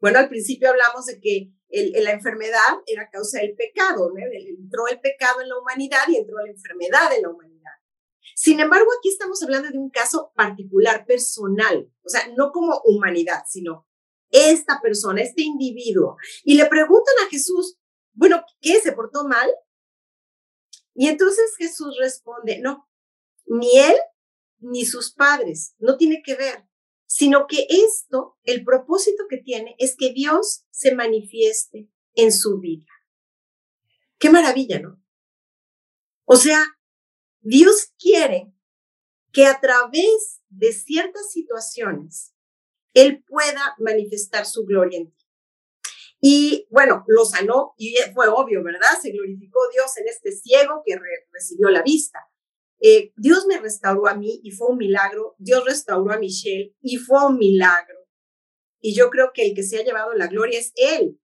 Bueno, 0.00 0.18
al 0.18 0.28
principio 0.28 0.70
hablamos 0.70 1.06
de 1.06 1.20
que 1.20 1.52
la 1.70 2.12
enfermedad 2.12 2.82
era 2.86 3.10
causa 3.10 3.40
del 3.40 3.54
pecado, 3.54 4.10
¿no? 4.10 4.16
entró 4.18 4.88
el 4.88 5.00
pecado 5.00 5.40
en 5.40 5.48
la 5.48 5.58
humanidad 5.58 6.08
y 6.08 6.16
entró 6.16 6.38
la 6.38 6.50
enfermedad 6.50 7.12
en 7.14 7.22
la 7.22 7.30
humanidad. 7.30 7.72
Sin 8.34 8.60
embargo, 8.60 8.88
aquí 8.98 9.08
estamos 9.08 9.42
hablando 9.42 9.68
de 9.68 9.78
un 9.78 9.90
caso 9.90 10.32
particular, 10.36 11.04
personal, 11.06 11.90
o 12.04 12.08
sea, 12.08 12.28
no 12.36 12.52
como 12.52 12.80
humanidad, 12.84 13.42
sino 13.48 13.87
esta 14.46 14.80
persona, 14.82 15.22
este 15.22 15.42
individuo. 15.42 16.16
Y 16.44 16.54
le 16.54 16.66
preguntan 16.66 17.14
a 17.24 17.30
Jesús, 17.30 17.78
bueno, 18.12 18.44
¿qué? 18.60 18.80
¿Se 18.80 18.92
portó 18.92 19.26
mal? 19.26 19.50
Y 20.94 21.06
entonces 21.06 21.54
Jesús 21.56 21.96
responde, 22.00 22.60
no, 22.60 22.88
ni 23.46 23.78
él 23.78 23.96
ni 24.60 24.84
sus 24.84 25.12
padres, 25.14 25.74
no 25.78 25.96
tiene 25.96 26.22
que 26.24 26.34
ver 26.34 26.68
sino 27.08 27.46
que 27.48 27.66
esto, 27.70 28.38
el 28.44 28.64
propósito 28.64 29.24
que 29.28 29.38
tiene 29.38 29.74
es 29.78 29.96
que 29.96 30.12
Dios 30.12 30.66
se 30.70 30.94
manifieste 30.94 31.90
en 32.14 32.32
su 32.32 32.60
vida. 32.60 32.86
Qué 34.18 34.28
maravilla, 34.28 34.78
¿no? 34.78 35.02
O 36.24 36.36
sea, 36.36 36.62
Dios 37.40 37.94
quiere 37.98 38.52
que 39.32 39.46
a 39.46 39.58
través 39.58 40.42
de 40.50 40.72
ciertas 40.72 41.32
situaciones 41.32 42.34
Él 42.98 43.22
pueda 43.22 43.76
manifestar 43.78 44.44
su 44.44 44.64
gloria 44.64 44.98
en 44.98 45.12
ti. 45.12 45.24
Y 46.20 46.66
bueno, 46.70 47.04
lo 47.06 47.24
sanó 47.24 47.74
y 47.76 47.94
fue 48.12 48.26
obvio, 48.26 48.64
¿verdad? 48.64 48.98
Se 49.00 49.12
glorificó 49.12 49.60
Dios 49.72 49.96
en 49.98 50.08
este 50.08 50.32
ciego 50.32 50.82
que 50.84 50.98
recibió 51.32 51.70
la 51.70 51.82
vista. 51.82 52.18
Eh, 52.80 53.12
Dios 53.16 53.46
me 53.46 53.58
restauró 53.58 54.08
a 54.08 54.14
mí 54.14 54.40
y 54.42 54.50
fue 54.50 54.68
un 54.68 54.78
milagro. 54.78 55.36
Dios 55.38 55.64
restauró 55.64 56.12
a 56.12 56.18
Michelle 56.18 56.74
y 56.82 56.96
fue 56.96 57.24
un 57.24 57.38
milagro. 57.38 57.98
Y 58.80 58.96
yo 58.96 59.10
creo 59.10 59.30
que 59.32 59.46
el 59.46 59.54
que 59.54 59.62
se 59.62 59.78
ha 59.78 59.84
llevado 59.84 60.12
la 60.14 60.26
gloria 60.26 60.58
es 60.58 60.72
Él, 60.74 61.20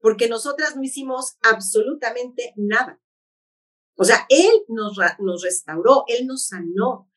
porque 0.00 0.28
nosotras 0.28 0.74
no 0.74 0.82
hicimos 0.82 1.36
absolutamente 1.42 2.52
nada. 2.56 3.00
O 3.94 4.04
sea, 4.04 4.26
Él 4.28 4.64
nos, 4.66 4.96
nos 5.20 5.42
restauró, 5.42 6.04
Él 6.08 6.26
nos 6.26 6.48
sanó. 6.48 7.08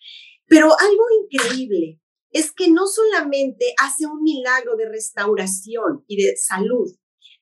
Pero 0.47 0.67
algo 0.77 1.05
increíble 1.23 1.99
es 2.35 2.51
que 2.51 2.69
no 2.69 2.85
solamente 2.85 3.73
hace 3.81 4.05
un 4.05 4.21
milagro 4.21 4.75
de 4.75 4.89
restauración 4.89 6.03
y 6.05 6.21
de 6.21 6.35
salud, 6.35 6.93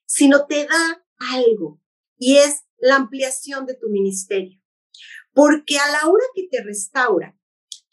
sino 0.06 0.46
te 0.46 0.68
da 0.68 1.04
algo 1.18 1.82
y 2.16 2.38
es 2.38 2.66
la 2.78 2.98
ampliación 2.98 3.66
de 3.66 3.74
tu 3.74 3.90
ministerio. 3.90 4.62
Porque 5.34 5.80
a 5.80 5.92
la 5.92 6.08
hora 6.08 6.24
que 6.36 6.48
te 6.48 6.62
restaura, 6.62 7.36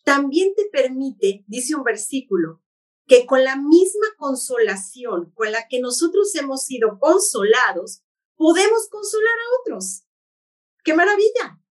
también 0.05 0.55
te 0.55 0.67
permite, 0.71 1.43
dice 1.47 1.75
un 1.75 1.85
versículo, 1.85 2.63
que 3.07 3.25
con 3.25 3.45
la 3.45 3.57
misma 3.57 4.09
consolación 4.19 5.33
con 5.35 5.53
la 5.53 5.69
que 5.69 5.81
nosotros 5.81 6.35
hemos 6.35 6.67
sido 6.67 6.99
consolados, 6.99 8.03
podemos 8.37 8.91
consolar 8.91 9.39
a 9.39 9.61
otros. 9.63 10.05
qué 10.85 10.93
maravilla. 10.93 11.63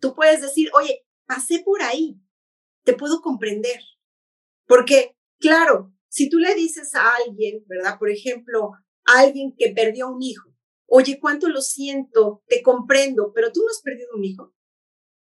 Tú 0.00 0.16
puedes 0.16 0.40
decir, 0.42 0.68
oye, 0.74 1.06
pasé 1.26 1.62
por 1.64 1.80
ahí, 1.80 2.20
te 2.82 2.92
puedo 2.92 3.20
comprender. 3.20 3.80
Porque, 4.66 5.16
claro, 5.38 5.92
si 6.08 6.28
tú 6.28 6.38
le 6.38 6.54
dices 6.54 6.94
a 6.94 7.14
alguien, 7.16 7.64
¿verdad? 7.66 7.98
Por 7.98 8.10
ejemplo, 8.10 8.72
a 9.06 9.20
alguien 9.20 9.54
que 9.56 9.72
perdió 9.72 10.08
un 10.08 10.22
hijo, 10.22 10.50
oye, 10.86 11.18
cuánto 11.20 11.48
lo 11.48 11.60
siento, 11.60 12.42
te 12.46 12.62
comprendo, 12.62 13.32
pero 13.34 13.52
tú 13.52 13.60
no 13.60 13.70
has 13.70 13.82
perdido 13.82 14.08
un 14.14 14.24
hijo. 14.24 14.54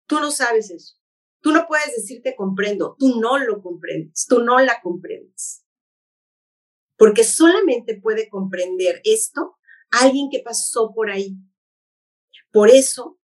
Tú 0.07 0.21
no 0.21 0.31
sabes 0.31 0.71
eso. 0.71 0.97
Tú 1.41 1.53
no 1.53 1.67
puedes 1.67 1.95
decir 1.95 2.23
te 2.23 2.35
comprendo, 2.35 2.97
tú 2.99 3.21
no 3.21 3.39
lo 3.39 3.63
comprendes, 3.63 4.27
tú 4.27 4.43
no 4.43 4.59
la 4.61 4.81
comprendes. 4.81 5.65
Porque 6.97 7.25
solamente 7.25 8.01
puede 8.01 8.29
comprender 8.29 9.01
esto 9.05 9.57
alguien 9.91 10.29
que 10.31 10.41
pasó 10.41 10.93
por 10.95 11.11
ahí. 11.11 11.37
Por 12.51 12.71
eso, 12.71 13.19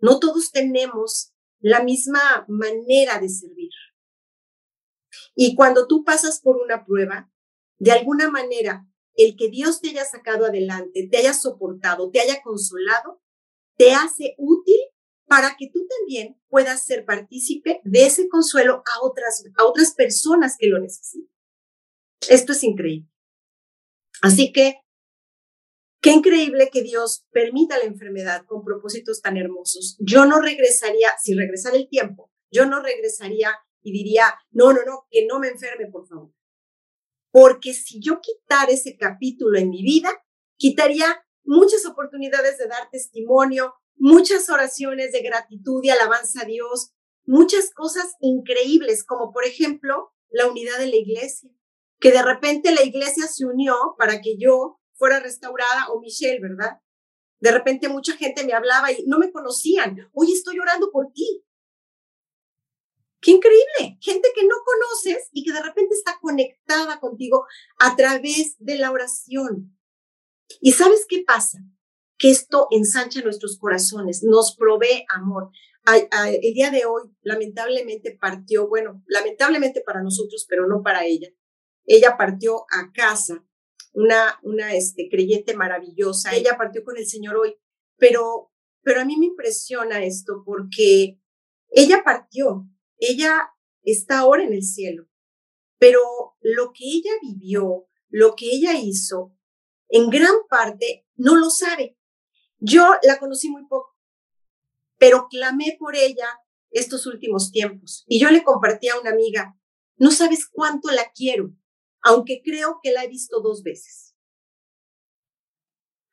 no 0.00 0.18
todos 0.18 0.50
tenemos 0.50 1.32
la 1.60 1.82
misma 1.82 2.44
manera 2.48 3.18
de 3.18 3.28
servir. 3.28 3.70
Y 5.34 5.54
cuando 5.54 5.86
tú 5.86 6.04
pasas 6.04 6.40
por 6.40 6.56
una 6.56 6.84
prueba, 6.84 7.30
de 7.78 7.92
alguna 7.92 8.30
manera, 8.30 8.86
el 9.14 9.36
que 9.36 9.48
Dios 9.48 9.80
te 9.80 9.90
haya 9.90 10.04
sacado 10.04 10.46
adelante, 10.46 11.08
te 11.10 11.16
haya 11.16 11.34
soportado, 11.34 12.10
te 12.10 12.20
haya 12.20 12.42
consolado, 12.42 13.22
te 13.76 13.92
hace 13.92 14.34
útil 14.38 14.78
para 15.26 15.56
que 15.56 15.70
tú 15.72 15.86
también 15.86 16.40
puedas 16.48 16.84
ser 16.84 17.04
partícipe 17.04 17.80
de 17.84 18.06
ese 18.06 18.28
consuelo 18.28 18.82
a 18.84 19.04
otras, 19.04 19.44
a 19.56 19.64
otras 19.64 19.94
personas 19.94 20.56
que 20.58 20.66
lo 20.66 20.78
necesitan. 20.80 21.30
Esto 22.28 22.52
es 22.52 22.64
increíble. 22.64 23.08
Así 24.22 24.52
que, 24.52 24.80
qué 26.02 26.10
increíble 26.10 26.68
que 26.70 26.82
Dios 26.82 27.24
permita 27.30 27.78
la 27.78 27.84
enfermedad 27.84 28.44
con 28.44 28.64
propósitos 28.64 29.22
tan 29.22 29.36
hermosos. 29.36 29.96
Yo 30.00 30.26
no 30.26 30.40
regresaría, 30.40 31.10
si 31.22 31.34
regresara 31.34 31.76
el 31.76 31.88
tiempo, 31.88 32.30
yo 32.50 32.66
no 32.66 32.82
regresaría 32.82 33.56
y 33.82 33.92
diría, 33.92 34.34
no, 34.50 34.72
no, 34.72 34.80
no, 34.84 35.06
que 35.10 35.26
no 35.26 35.38
me 35.38 35.48
enferme, 35.48 35.86
por 35.90 36.06
favor. 36.06 36.32
Porque 37.30 37.72
si 37.72 38.00
yo 38.00 38.20
quitara 38.20 38.72
ese 38.72 38.96
capítulo 38.96 39.58
en 39.58 39.70
mi 39.70 39.82
vida, 39.82 40.10
quitaría 40.56 41.24
muchas 41.44 41.86
oportunidades 41.86 42.58
de 42.58 42.66
dar 42.66 42.90
testimonio, 42.90 43.74
muchas 43.96 44.48
oraciones 44.50 45.12
de 45.12 45.22
gratitud 45.22 45.82
y 45.82 45.90
alabanza 45.90 46.42
a 46.42 46.46
Dios, 46.46 46.92
muchas 47.24 47.70
cosas 47.72 48.14
increíbles, 48.20 49.04
como 49.04 49.32
por 49.32 49.44
ejemplo 49.44 50.12
la 50.30 50.48
unidad 50.48 50.78
de 50.78 50.86
la 50.86 50.96
iglesia, 50.96 51.50
que 51.98 52.12
de 52.12 52.22
repente 52.22 52.72
la 52.72 52.82
iglesia 52.82 53.26
se 53.26 53.44
unió 53.44 53.74
para 53.98 54.20
que 54.20 54.36
yo 54.38 54.80
fuera 54.94 55.20
restaurada, 55.20 55.88
o 55.92 56.00
Michelle, 56.00 56.40
¿verdad? 56.40 56.78
De 57.40 57.50
repente 57.50 57.88
mucha 57.88 58.16
gente 58.16 58.44
me 58.44 58.52
hablaba 58.52 58.92
y 58.92 59.04
no 59.06 59.18
me 59.18 59.32
conocían. 59.32 59.96
Oye, 60.12 60.32
estoy 60.32 60.58
orando 60.58 60.90
por 60.92 61.10
ti. 61.12 61.42
Qué 63.20 63.32
increíble. 63.32 63.98
Gente 64.00 64.28
que 64.34 64.44
no 64.44 64.54
conoces 64.64 65.28
y 65.32 65.44
que 65.44 65.52
de 65.52 65.62
repente 65.62 65.94
está 65.94 66.18
conectada 66.20 67.00
contigo 67.00 67.44
a 67.78 67.96
través 67.96 68.56
de 68.58 68.76
la 68.76 68.90
oración. 68.90 69.76
¿Y 70.60 70.72
sabes 70.72 71.06
qué 71.08 71.22
pasa? 71.26 71.58
que 72.20 72.28
esto 72.30 72.68
ensancha 72.70 73.22
nuestros 73.22 73.58
corazones, 73.58 74.22
nos 74.22 74.54
provee 74.54 75.06
amor. 75.08 75.50
el 75.86 76.52
día 76.52 76.70
de 76.70 76.84
hoy, 76.84 77.04
lamentablemente, 77.22 78.16
partió, 78.20 78.68
bueno, 78.68 79.02
lamentablemente 79.06 79.80
para 79.80 80.02
nosotros, 80.02 80.46
pero 80.46 80.68
no 80.68 80.82
para 80.82 81.06
ella. 81.06 81.28
Ella 81.86 82.18
partió 82.18 82.66
a 82.70 82.92
casa, 82.92 83.42
una, 83.94 84.38
una 84.42 84.74
este, 84.74 85.08
creyente 85.10 85.56
maravillosa. 85.56 86.36
Ella 86.36 86.58
partió 86.58 86.84
con 86.84 86.98
el 86.98 87.06
Señor 87.06 87.36
hoy, 87.36 87.56
pero, 87.96 88.52
pero 88.82 89.00
a 89.00 89.06
mí 89.06 89.16
me 89.16 89.26
impresiona 89.26 90.04
esto 90.04 90.42
porque 90.44 91.18
ella 91.70 92.02
partió, 92.04 92.66
ella 93.00 93.50
está 93.82 94.20
ahora 94.20 94.44
en 94.44 94.52
el 94.52 94.62
cielo, 94.62 95.08
pero 95.78 96.00
lo 96.40 96.72
que 96.72 96.84
ella 96.84 97.12
vivió, 97.22 97.88
lo 98.08 98.36
que 98.36 98.46
ella 98.46 98.78
hizo, 98.78 99.34
en 99.88 100.08
gran 100.10 100.34
parte 100.48 101.06
no 101.16 101.36
lo 101.36 101.50
sabe. 101.50 101.98
Yo 102.58 102.94
la 103.02 103.18
conocí 103.18 103.48
muy 103.48 103.66
poco, 103.66 103.96
pero 104.98 105.28
clamé 105.28 105.76
por 105.78 105.96
ella 105.96 106.28
estos 106.70 107.06
últimos 107.06 107.50
tiempos 107.50 108.04
y 108.06 108.20
yo 108.20 108.30
le 108.30 108.44
compartí 108.44 108.88
a 108.88 109.00
una 109.00 109.10
amiga, 109.10 109.58
no 109.96 110.10
sabes 110.10 110.46
cuánto 110.48 110.90
la 110.90 111.10
quiero, 111.12 111.50
aunque 112.02 112.42
creo 112.44 112.78
que 112.82 112.92
la 112.92 113.04
he 113.04 113.08
visto 113.08 113.40
dos 113.40 113.62
veces. 113.62 114.14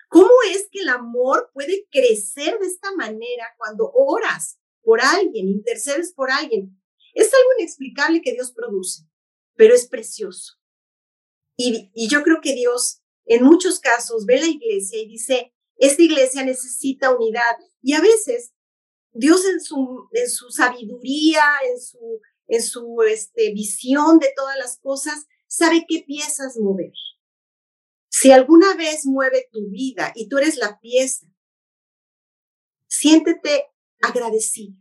¿Cómo 0.10 0.32
es 0.50 0.70
que 0.72 0.80
el 0.80 0.90
amor 0.90 1.52
puede 1.54 1.86
crecer 1.92 2.58
de 2.60 2.68
esta 2.68 2.94
manera 2.96 3.46
cuando 3.58 3.92
oras 3.94 4.58
por 4.88 5.02
alguien, 5.02 5.50
intercedes 5.50 6.14
por 6.14 6.32
alguien? 6.32 6.82
Es 7.14 7.26
algo 7.34 7.50
inexplicable 7.60 8.22
que 8.22 8.32
Dios 8.32 8.54
produce, 8.54 9.02
pero 9.58 9.76
es 9.76 9.86
precioso. 9.86 10.54
Y, 11.58 11.92
y 11.94 12.08
yo 12.08 12.24
creo 12.24 12.40
que 12.42 12.54
Dios 12.54 13.02
en 13.26 13.44
muchos 13.44 13.82
casos 13.82 14.26
ve 14.26 14.40
la 14.40 14.48
iglesia 14.48 14.98
y 14.98 15.10
dice, 15.10 15.54
esta 15.76 16.02
iglesia 16.02 16.46
necesita 16.46 17.14
unidad 17.14 17.58
y 17.82 17.96
a 17.96 18.00
veces 18.00 18.54
Dios 19.12 19.44
en 19.44 19.60
su, 19.60 20.08
en 20.14 20.30
su 20.30 20.52
sabiduría, 20.52 21.44
en 21.70 21.82
su, 21.82 22.22
en 22.48 22.64
su 22.64 23.02
este, 23.10 23.52
visión 23.52 24.20
de 24.20 24.30
todas 24.38 24.56
las 24.56 24.80
cosas, 24.80 25.26
sabe 25.48 25.86
qué 25.86 26.06
piezas 26.08 26.58
mover. 26.58 26.94
Si 28.08 28.32
alguna 28.32 28.74
vez 28.76 29.06
mueve 29.06 29.50
tu 29.52 29.68
vida 29.70 30.14
y 30.16 30.30
tú 30.30 30.38
eres 30.38 30.56
la 30.56 30.80
pieza, 30.80 31.28
siéntete 32.88 33.66
agradecido. 34.02 34.76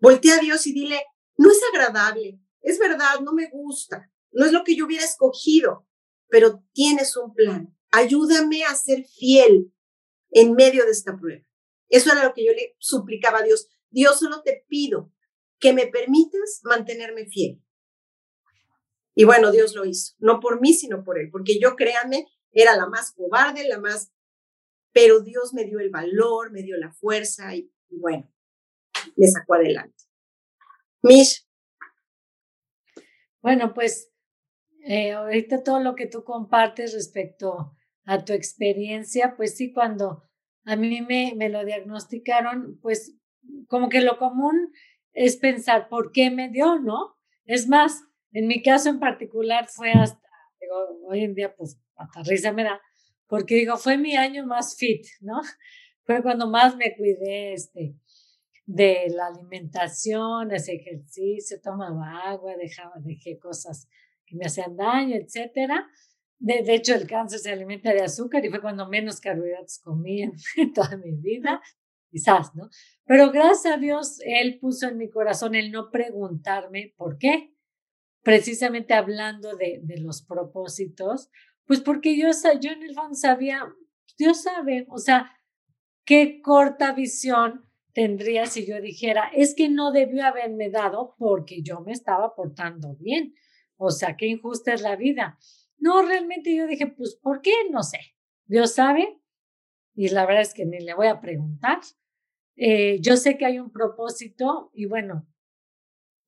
Voltea 0.00 0.36
a 0.36 0.40
Dios 0.40 0.66
y 0.66 0.72
dile, 0.72 1.02
no 1.36 1.50
es 1.50 1.60
agradable, 1.72 2.40
es 2.60 2.78
verdad, 2.78 3.20
no 3.22 3.32
me 3.32 3.48
gusta, 3.50 4.10
no 4.32 4.44
es 4.44 4.52
lo 4.52 4.64
que 4.64 4.76
yo 4.76 4.86
hubiera 4.86 5.04
escogido, 5.04 5.86
pero 6.28 6.62
tienes 6.72 7.16
un 7.16 7.32
plan. 7.32 7.76
Ayúdame 7.90 8.64
a 8.64 8.74
ser 8.74 9.04
fiel 9.06 9.72
en 10.30 10.54
medio 10.54 10.84
de 10.84 10.90
esta 10.90 11.16
prueba. 11.16 11.44
Eso 11.88 12.10
era 12.12 12.24
lo 12.24 12.34
que 12.34 12.44
yo 12.44 12.52
le 12.52 12.74
suplicaba 12.78 13.38
a 13.38 13.42
Dios. 13.42 13.68
Dios, 13.90 14.18
solo 14.18 14.42
te 14.42 14.64
pido 14.68 15.12
que 15.60 15.72
me 15.72 15.86
permitas 15.86 16.60
mantenerme 16.64 17.26
fiel. 17.26 17.62
Y 19.14 19.24
bueno, 19.24 19.52
Dios 19.52 19.74
lo 19.74 19.84
hizo, 19.84 20.14
no 20.18 20.40
por 20.40 20.60
mí, 20.60 20.74
sino 20.74 21.04
por 21.04 21.20
él, 21.20 21.28
porque 21.30 21.60
yo, 21.60 21.76
créanme, 21.76 22.26
era 22.50 22.76
la 22.76 22.88
más 22.88 23.12
cobarde, 23.12 23.66
la 23.68 23.78
más, 23.78 24.12
pero 24.92 25.20
Dios 25.20 25.54
me 25.54 25.64
dio 25.64 25.78
el 25.78 25.90
valor, 25.90 26.50
me 26.50 26.62
dio 26.62 26.76
la 26.76 26.92
fuerza 26.92 27.54
y, 27.54 27.70
bueno, 27.90 28.28
me 29.16 29.26
sacó 29.26 29.54
adelante. 29.54 30.04
Mish. 31.02 31.46
Bueno, 33.42 33.74
pues 33.74 34.10
eh, 34.86 35.12
ahorita 35.12 35.62
todo 35.62 35.80
lo 35.80 35.94
que 35.94 36.06
tú 36.06 36.24
compartes 36.24 36.94
respecto 36.94 37.76
a 38.04 38.24
tu 38.24 38.32
experiencia, 38.32 39.34
pues 39.36 39.56
sí, 39.56 39.72
cuando 39.72 40.24
a 40.64 40.76
mí 40.76 41.02
me, 41.02 41.34
me 41.36 41.48
lo 41.48 41.64
diagnosticaron, 41.64 42.78
pues 42.80 43.16
como 43.68 43.88
que 43.88 44.00
lo 44.00 44.18
común 44.18 44.72
es 45.12 45.36
pensar 45.36 45.88
por 45.88 46.12
qué 46.12 46.30
me 46.30 46.48
dio, 46.48 46.78
¿no? 46.80 47.16
Es 47.44 47.68
más, 47.68 48.02
en 48.32 48.46
mi 48.46 48.62
caso 48.62 48.88
en 48.88 48.98
particular 48.98 49.68
fue 49.68 49.92
hasta, 49.92 50.28
digo, 50.60 51.06
hoy 51.08 51.24
en 51.24 51.34
día 51.34 51.54
pues 51.54 51.78
hasta 51.96 52.22
risa 52.22 52.52
me 52.52 52.64
da, 52.64 52.80
porque 53.26 53.54
digo, 53.56 53.76
fue 53.76 53.96
mi 53.96 54.16
año 54.16 54.46
más 54.46 54.76
fit, 54.76 55.06
¿no? 55.20 55.40
Fue 56.04 56.22
cuando 56.22 56.48
más 56.48 56.76
me 56.76 56.94
cuidé 56.96 57.54
este, 57.54 57.96
de 58.66 59.06
la 59.10 59.26
alimentación, 59.26 60.52
ese 60.52 60.74
ejercicio, 60.74 61.60
tomaba 61.62 62.30
agua, 62.30 62.56
dejaba, 62.56 62.92
dejé 62.98 63.38
cosas 63.38 63.88
que 64.26 64.36
me 64.36 64.46
hacían 64.46 64.76
daño, 64.76 65.16
etcétera. 65.16 65.86
De, 66.38 66.74
hecho, 66.74 66.94
el 66.94 67.06
cáncer 67.06 67.38
se 67.38 67.52
alimenta 67.52 67.92
de 67.92 68.02
azúcar 68.02 68.44
y 68.44 68.50
fue 68.50 68.60
cuando 68.60 68.88
menos 68.88 69.20
carbohidratos 69.20 69.80
comí 69.82 70.22
en, 70.56 70.72
toda 70.74 70.96
mi 70.96 71.12
vida, 71.12 71.62
quizás, 72.10 72.54
¿no? 72.54 72.68
Pero 73.06 73.30
gracias 73.30 73.74
a 73.74 73.78
Dios, 73.78 74.18
Él 74.24 74.58
puso 74.60 74.88
en 74.88 74.98
mi 74.98 75.08
corazón 75.08 75.54
el 75.54 75.70
no 75.70 75.90
preguntarme 75.90 76.92
por 76.96 77.18
qué. 77.18 77.54
Precisamente 78.22 78.94
hablando 78.94 79.54
de, 79.56 79.82
los 79.98 80.22
propósitos, 80.22 81.30
pues 81.66 81.80
porque 81.80 82.16
yo, 82.16 82.28
yo 82.60 82.70
en 82.70 82.82
el 82.82 82.94
fondo 82.94 83.14
sabía, 83.14 83.60
Dios 84.16 84.42
sabe, 84.42 84.86
o 84.88 84.96
sea, 84.96 85.30
qué 86.04 86.40
corta 86.42 86.92
visión 86.92 87.64
tendría 87.92 88.46
si 88.46 88.66
yo 88.66 88.80
dijera, 88.80 89.30
es 89.34 89.54
que 89.54 89.68
no 89.68 89.92
debió 89.92 90.26
haberme 90.26 90.68
dado 90.68 91.14
porque 91.18 91.62
yo 91.62 91.80
me 91.80 91.92
estaba 91.92 92.34
portando 92.34 92.96
bien. 92.96 93.34
O 93.76 93.90
sea, 93.90 94.16
qué 94.16 94.26
injusta 94.26 94.74
es 94.74 94.82
la 94.82 94.96
vida. 94.96 95.38
No, 95.78 96.02
realmente 96.02 96.54
yo 96.54 96.66
dije, 96.66 96.86
pues, 96.88 97.16
¿por 97.16 97.40
qué? 97.40 97.52
No 97.70 97.82
sé. 97.82 97.98
Dios 98.46 98.74
sabe. 98.74 99.20
Y 99.94 100.08
la 100.08 100.26
verdad 100.26 100.42
es 100.42 100.54
que 100.54 100.64
ni 100.64 100.80
le 100.80 100.94
voy 100.94 101.06
a 101.06 101.20
preguntar. 101.20 101.80
Eh, 102.56 102.98
yo 103.00 103.16
sé 103.16 103.36
que 103.36 103.46
hay 103.46 103.58
un 103.58 103.70
propósito 103.70 104.70
y 104.72 104.86
bueno, 104.86 105.26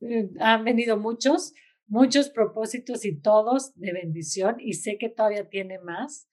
eh, 0.00 0.30
han 0.40 0.64
venido 0.64 0.96
muchos, 0.96 1.54
muchos 1.86 2.30
propósitos 2.30 3.04
y 3.04 3.20
todos 3.20 3.74
de 3.74 3.92
bendición 3.92 4.56
y 4.58 4.74
sé 4.74 4.98
que 4.98 5.08
todavía 5.08 5.48
tiene 5.48 5.78
más. 5.78 6.28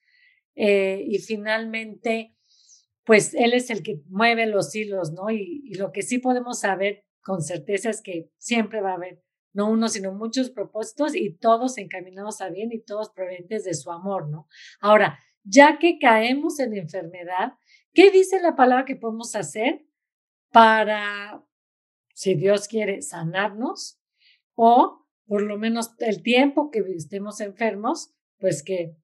Eh, 0.55 1.03
y 1.07 1.19
finalmente, 1.19 2.35
pues 3.05 3.33
Él 3.33 3.53
es 3.53 3.69
el 3.69 3.83
que 3.83 4.01
mueve 4.07 4.45
los 4.45 4.73
hilos, 4.75 5.11
¿no? 5.11 5.29
Y, 5.29 5.73
lo 5.75 5.91
que 5.91 6.01
sí 6.01 6.19
podemos 6.19 6.59
saber 6.59 7.03
con 7.21 7.41
certeza 7.41 7.89
es 7.89 8.01
que 8.01 8.29
siempre 8.37 8.81
va 8.81 8.91
a 8.91 8.95
haber 8.95 9.23
no 9.53 9.69
uno, 9.69 9.87
sino 9.87 10.11
muchos 10.13 10.49
propósitos 10.49 11.15
y 11.15 11.37
todos 11.37 11.77
encaminados 11.77 12.41
a 12.41 12.49
bien 12.49 12.71
y 12.71 12.81
todos 12.81 13.11
provenientes 13.11 13.63
de 13.63 13.75
su 13.75 13.91
amor, 13.91 14.29
¿no? 14.29 14.47
Ahora, 14.79 15.19
ya 15.43 15.77
que 15.77 15.99
caemos 15.99 16.59
en 16.59 16.75
enfermedad, 16.75 17.53
¿qué 17.93 18.09
dice 18.09 18.41
la 18.41 18.55
palabra 18.55 18.85
que 18.85 18.95
podemos 18.95 19.35
hacer 19.35 19.85
para, 20.51 21.45
si 22.15 22.33
Dios 22.33 22.67
quiere, 22.67 23.01
sanarnos 23.01 23.99
o 24.55 25.05
por 25.25 25.41
lo 25.41 25.57
menos 25.57 25.91
el 25.99 26.21
tiempo 26.21 26.71
que 26.71 26.79
estemos 26.95 27.41
enfermos, 27.41 28.13
pues 28.39 28.63
que 28.63 28.95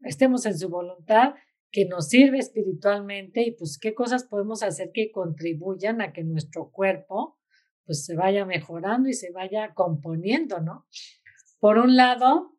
estemos 0.00 0.46
en 0.46 0.58
su 0.58 0.68
voluntad, 0.68 1.34
que 1.70 1.86
nos 1.86 2.08
sirve 2.08 2.38
espiritualmente 2.38 3.42
y 3.42 3.52
pues 3.52 3.78
qué 3.78 3.94
cosas 3.94 4.24
podemos 4.24 4.62
hacer 4.62 4.90
que 4.92 5.10
contribuyan 5.10 6.00
a 6.00 6.12
que 6.12 6.24
nuestro 6.24 6.70
cuerpo 6.70 7.38
pues 7.84 8.04
se 8.04 8.16
vaya 8.16 8.44
mejorando 8.44 9.08
y 9.08 9.14
se 9.14 9.30
vaya 9.30 9.72
componiendo, 9.74 10.60
¿no? 10.60 10.86
Por 11.60 11.78
un 11.78 11.96
lado, 11.96 12.56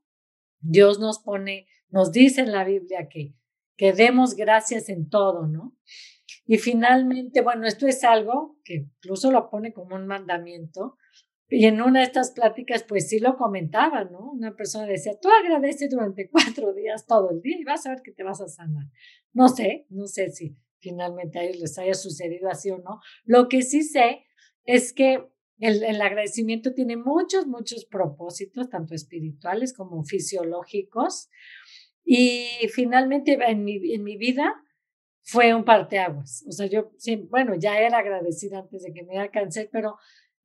Dios 0.60 1.00
nos 1.00 1.20
pone, 1.20 1.68
nos 1.90 2.12
dice 2.12 2.42
en 2.42 2.52
la 2.52 2.64
Biblia 2.64 3.10
que, 3.10 3.36
que 3.76 3.94
demos 3.94 4.36
gracias 4.36 4.90
en 4.90 5.10
todo, 5.10 5.48
¿no? 5.48 5.76
Y 6.46 6.58
finalmente, 6.58 7.42
bueno, 7.42 7.68
esto 7.68 7.88
es 7.88 8.04
algo 8.06 8.58
que 8.64 8.76
incluso 8.76 9.32
lo 9.32 9.50
pone 9.50 9.74
como 9.74 9.96
un 9.96 10.08
mandamiento. 10.08 10.98
Y 11.50 11.66
en 11.66 11.82
una 11.82 12.00
de 12.00 12.06
estas 12.06 12.32
pláticas, 12.32 12.84
pues 12.84 13.08
sí 13.08 13.20
lo 13.20 13.38
comentaba, 13.38 14.04
¿no? 14.04 14.32
Una 14.32 14.56
persona 14.56 14.86
decía, 14.86 15.14
tú 15.20 15.30
agradece 15.30 15.88
durante 15.88 16.30
cuatro 16.30 16.74
días 16.74 17.06
todo 17.06 17.32
el 17.32 17.42
día 17.42 17.58
y 17.58 17.64
vas 17.64 17.86
a 17.86 17.92
ver 17.92 18.02
que 18.02 18.12
te 18.12 18.24
vas 18.24 18.42
a 18.42 18.48
sanar. 18.48 18.86
No 19.34 19.48
sé, 19.48 19.86
no 19.90 20.08
sé 20.08 20.30
si 20.30 20.58
finalmente 20.80 21.40
a 21.40 21.44
ellos 21.44 21.60
les 21.60 21.78
haya 21.80 21.94
sucedido 21.94 22.50
así 22.50 22.70
o 22.70 22.80
no. 22.80 23.00
Lo 23.24 23.48
que 23.48 23.62
sí 23.62 23.84
sé 23.84 24.26
es 24.66 24.94
que 24.94 25.26
el, 25.60 25.84
el, 25.84 26.02
agradecimiento 26.02 26.74
tiene 26.74 26.98
muchos, 26.98 27.48
muchos 27.48 27.86
propósitos, 27.86 28.70
tanto 28.70 28.94
espirituales 28.94 29.74
como 29.74 30.04
fisiológicos. 30.04 31.30
Y 32.04 32.48
finalmente 32.74 33.38
en 33.48 33.64
mi, 33.64 33.94
en 33.94 34.04
mi 34.04 34.18
vida 34.18 34.54
fue 35.24 35.54
un 35.54 35.66
parteaguas. 35.66 36.46
O 36.48 36.52
sea, 36.52 36.68
yo, 36.68 36.92
bueno, 37.30 37.56
ya 37.56 37.80
era 37.80 37.98
agradecida 37.98 38.60
antes 38.60 38.84
de 38.84 38.94
que 38.94 39.04
me 39.04 39.14
diera 39.14 39.30
cáncer, 39.30 39.70
pero 39.72 39.98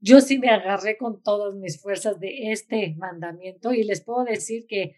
yo 0.03 0.21
sí 0.21 0.39
me 0.39 0.51
agarré 0.51 0.99
con 0.99 1.23
todas 1.23 1.55
mis 1.55 1.81
fuerzas 1.81 2.19
de 2.19 2.51
este 2.51 2.95
mandamiento 2.99 3.73
y 3.73 3.85
les 3.85 4.03
puedo 4.03 4.25
decir 4.25 4.67
que 4.67 4.97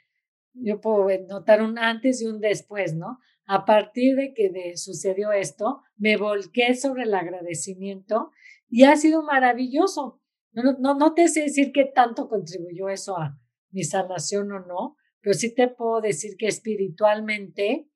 yo 0.55 0.81
puedo 0.81 1.09
notar 1.29 1.63
un 1.63 1.79
antes 1.79 2.23
y 2.23 2.27
un 2.27 2.41
después, 2.41 2.95
¿no? 2.95 3.19
A 3.47 3.67
partir 3.67 4.17
de 4.17 4.33
que 4.33 4.77
sucedió 4.77 5.31
esto, 5.33 5.83
me 5.97 6.17
volqué 6.17 6.75
sobre 6.75 7.03
el 7.03 7.15
agradecimiento 7.15 8.31
y 8.69 8.85
ha 8.85 8.97
sido 8.97 9.23
maravilloso. 9.23 10.23
No, 10.53 10.63
no, 10.79 10.95
no 10.95 11.13
te 11.13 11.29
sé 11.29 11.43
decir 11.43 11.73
qué 11.73 11.85
tanto 11.85 12.29
contribuyó 12.29 12.89
eso 12.89 13.19
a 13.19 13.39
mi 13.71 13.85
sanación 13.85 14.51
o 14.53 14.61
no, 14.61 14.97
pero 15.21 15.35
sí 15.35 15.55
te 15.55 15.69
puedo 15.69 16.01
decir 16.01 16.37
que 16.39 16.47
espiritualmente 16.47 17.91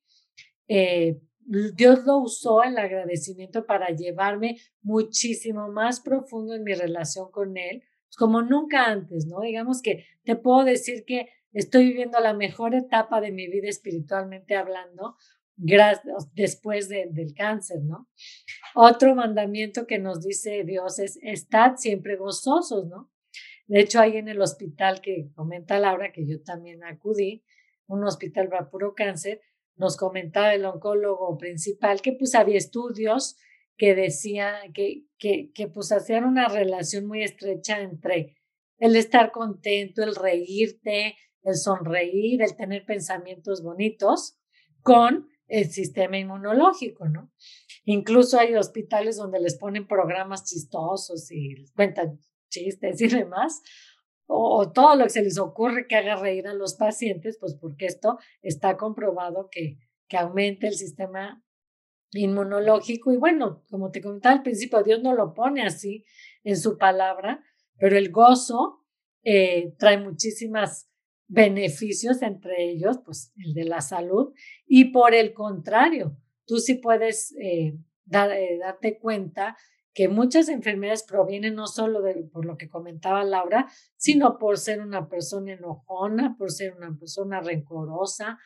eh, 0.66 1.20
Dios 1.48 2.04
lo 2.04 2.18
usó 2.18 2.62
el 2.62 2.76
agradecimiento 2.76 3.64
para 3.64 3.88
llevarme 3.88 4.58
muchísimo 4.82 5.68
más 5.68 6.00
profundo 6.00 6.54
en 6.54 6.62
mi 6.62 6.74
relación 6.74 7.30
con 7.30 7.56
Él, 7.56 7.82
pues, 8.08 8.16
como 8.18 8.42
nunca 8.42 8.84
antes, 8.84 9.26
¿no? 9.26 9.40
Digamos 9.40 9.80
que 9.80 10.04
te 10.24 10.36
puedo 10.36 10.64
decir 10.64 11.04
que 11.06 11.28
estoy 11.52 11.88
viviendo 11.88 12.20
la 12.20 12.34
mejor 12.34 12.74
etapa 12.74 13.22
de 13.22 13.32
mi 13.32 13.48
vida 13.48 13.68
espiritualmente 13.68 14.56
hablando, 14.56 15.16
después 16.34 16.88
del 16.88 17.34
cáncer, 17.34 17.78
¿no? 17.82 18.08
Otro 18.74 19.14
mandamiento 19.14 19.86
que 19.86 19.98
nos 19.98 20.22
dice 20.22 20.64
Dios 20.64 20.98
es, 20.98 21.18
estad 21.22 21.76
siempre 21.76 22.16
gozosos, 22.16 22.86
¿no? 22.86 23.10
De 23.66 23.80
hecho, 23.80 24.00
ahí 24.00 24.18
en 24.18 24.28
el 24.28 24.40
hospital 24.40 25.00
que 25.00 25.30
comenta 25.34 25.78
Laura, 25.78 26.12
que 26.12 26.26
yo 26.26 26.42
también 26.42 26.84
acudí, 26.84 27.42
un 27.86 28.04
hospital 28.04 28.48
para 28.48 28.70
puro 28.70 28.94
cáncer, 28.94 29.40
nos 29.78 29.96
comentaba 29.96 30.54
el 30.54 30.64
oncólogo 30.64 31.38
principal 31.38 32.02
que 32.02 32.12
pues 32.12 32.34
había 32.34 32.58
estudios 32.58 33.36
que 33.76 33.94
decían 33.94 34.72
que, 34.72 35.04
que, 35.18 35.50
que 35.54 35.68
pues 35.68 35.92
hacían 35.92 36.24
una 36.24 36.48
relación 36.48 37.06
muy 37.06 37.22
estrecha 37.22 37.80
entre 37.80 38.36
el 38.78 38.96
estar 38.96 39.30
contento, 39.30 40.02
el 40.02 40.14
reírte, 40.14 41.16
el 41.42 41.56
sonreír, 41.56 42.42
el 42.42 42.56
tener 42.56 42.84
pensamientos 42.84 43.62
bonitos 43.62 44.36
con 44.82 45.28
el 45.46 45.70
sistema 45.70 46.18
inmunológico, 46.18 47.08
¿no? 47.08 47.32
Incluso 47.84 48.38
hay 48.38 48.54
hospitales 48.54 49.16
donde 49.16 49.40
les 49.40 49.56
ponen 49.56 49.86
programas 49.86 50.44
chistosos 50.44 51.30
y 51.30 51.64
cuentan 51.74 52.20
chistes 52.50 53.00
y 53.00 53.08
demás, 53.08 53.62
o, 54.30 54.70
todo 54.70 54.94
lo 54.94 55.04
que 55.04 55.10
se 55.10 55.22
les 55.22 55.38
ocurre 55.38 55.86
que 55.86 55.96
haga 55.96 56.16
reír 56.16 56.46
a 56.46 56.54
los 56.54 56.74
pacientes, 56.74 57.38
pues 57.40 57.54
porque 57.54 57.86
esto 57.86 58.18
está 58.42 58.76
comprobado 58.76 59.48
que, 59.50 59.78
que 60.06 60.18
aumenta 60.18 60.66
el 60.66 60.74
sistema 60.74 61.42
inmunológico. 62.12 63.12
Y 63.12 63.16
bueno, 63.16 63.64
como 63.70 63.90
te 63.90 64.02
comentaba 64.02 64.36
al 64.36 64.42
principio, 64.42 64.82
Dios 64.82 65.02
no 65.02 65.14
lo 65.14 65.32
pone 65.32 65.62
así 65.62 66.04
en 66.44 66.56
su 66.56 66.76
palabra, 66.76 67.42
pero 67.78 67.96
el 67.96 68.10
gozo 68.10 68.84
eh, 69.24 69.74
trae 69.78 69.98
muchísimas 69.98 70.90
beneficios, 71.26 72.22
entre 72.22 72.70
ellos, 72.70 72.98
pues 73.04 73.32
el 73.36 73.54
de 73.54 73.64
la 73.64 73.80
salud, 73.80 74.32
y 74.66 74.86
por 74.86 75.14
el 75.14 75.32
contrario, 75.34 76.16
tú 76.46 76.58
sí 76.58 76.74
puedes 76.74 77.34
eh, 77.40 77.78
eh, 78.10 78.58
darte 78.58 78.98
cuenta 78.98 79.56
que 79.98 80.08
muchas 80.08 80.48
enfermedades 80.48 81.02
provienen 81.02 81.56
no 81.56 81.66
solo 81.66 82.02
de, 82.02 82.22
por 82.32 82.46
lo 82.46 82.56
que 82.56 82.68
comentaba 82.68 83.24
Laura, 83.24 83.66
sino 83.96 84.38
por 84.38 84.56
ser 84.56 84.80
una 84.80 85.08
persona 85.08 85.54
enojona, 85.54 86.36
por 86.38 86.52
ser 86.52 86.76
una 86.76 86.96
persona 86.96 87.40
rencorosa, 87.40 88.38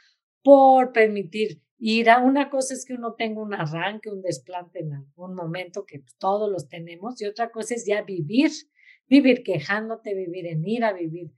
por 0.42 0.92
permitir 0.92 1.60
ir 1.76 2.08
a 2.08 2.20
una 2.20 2.48
cosa 2.48 2.72
es 2.72 2.86
que 2.86 2.94
uno 2.94 3.16
tenga 3.18 3.42
un 3.42 3.52
arranque, 3.52 4.08
un 4.08 4.22
desplante 4.22 4.78
en 4.78 4.94
algún 4.94 5.34
momento, 5.34 5.84
que 5.84 5.98
pues, 5.98 6.16
todos 6.16 6.50
los 6.50 6.70
tenemos, 6.70 7.20
y 7.20 7.26
otra 7.26 7.50
cosa 7.50 7.74
es 7.74 7.84
ya 7.84 8.00
vivir, 8.00 8.50
vivir 9.06 9.42
quejándote, 9.42 10.14
vivir 10.14 10.46
en 10.46 10.66
ira, 10.66 10.94
vivir 10.94 11.34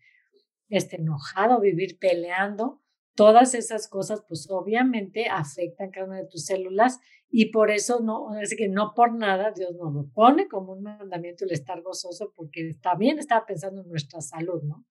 este, 0.68 0.98
enojado, 0.98 1.58
vivir 1.58 1.98
peleando, 1.98 2.83
todas 3.14 3.54
esas 3.54 3.88
cosas 3.88 4.24
pues 4.26 4.48
obviamente 4.50 5.26
afectan 5.28 5.90
cada 5.90 6.06
una 6.06 6.18
de 6.18 6.26
tus 6.26 6.46
células 6.46 7.00
y 7.30 7.46
por 7.46 7.70
eso 7.70 8.00
no, 8.00 8.38
es 8.40 8.54
que 8.56 8.68
no 8.68 8.92
por 8.94 9.14
nada 9.14 9.52
Dios 9.52 9.74
nos 9.74 9.92
lo 9.92 10.08
pone 10.12 10.48
como 10.48 10.72
un 10.72 10.82
mandamiento 10.82 11.44
el 11.44 11.52
estar 11.52 11.82
gozoso 11.82 12.32
porque 12.36 12.70
también 12.80 13.18
está 13.18 13.44
pensando 13.46 13.82
en 13.82 13.88
nuestra 13.88 14.20
salud, 14.20 14.62
¿no? 14.62 14.84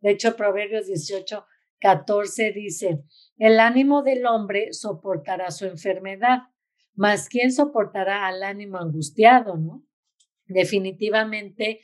De 0.00 0.10
hecho, 0.10 0.36
Proverbios 0.36 0.86
18, 0.86 1.44
14 1.80 2.52
dice, 2.52 3.02
el 3.36 3.60
ánimo 3.60 4.02
del 4.02 4.26
hombre 4.26 4.72
soportará 4.72 5.50
su 5.50 5.64
enfermedad, 5.64 6.38
mas 6.94 7.28
¿quién 7.28 7.52
soportará 7.52 8.26
al 8.26 8.42
ánimo 8.42 8.78
angustiado, 8.78 9.56
no? 9.56 9.84
Definitivamente, 10.46 11.80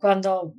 cuando 0.00 0.54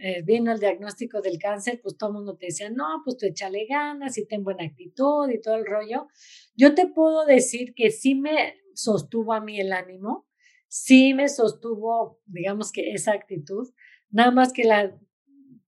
eh, 0.00 0.22
vino 0.22 0.52
el 0.52 0.60
diagnóstico 0.60 1.20
del 1.20 1.38
cáncer, 1.38 1.80
pues 1.82 1.96
todo 1.96 2.10
el 2.10 2.14
mundo 2.16 2.36
te 2.36 2.46
decía, 2.46 2.70
no, 2.70 3.02
pues 3.04 3.16
tú 3.16 3.26
échale 3.26 3.66
ganas 3.66 4.18
y 4.18 4.26
ten 4.26 4.44
buena 4.44 4.64
actitud 4.64 5.28
y 5.30 5.40
todo 5.40 5.56
el 5.56 5.66
rollo. 5.66 6.08
Yo 6.54 6.74
te 6.74 6.86
puedo 6.86 7.24
decir 7.24 7.74
que 7.74 7.90
sí 7.90 8.14
me 8.14 8.54
sostuvo 8.74 9.32
a 9.32 9.40
mí 9.40 9.60
el 9.60 9.72
ánimo, 9.72 10.26
sí 10.68 11.14
me 11.14 11.28
sostuvo, 11.28 12.20
digamos 12.26 12.72
que 12.72 12.92
esa 12.92 13.12
actitud, 13.12 13.72
nada 14.10 14.30
más 14.30 14.52
que 14.52 14.64
la 14.64 14.98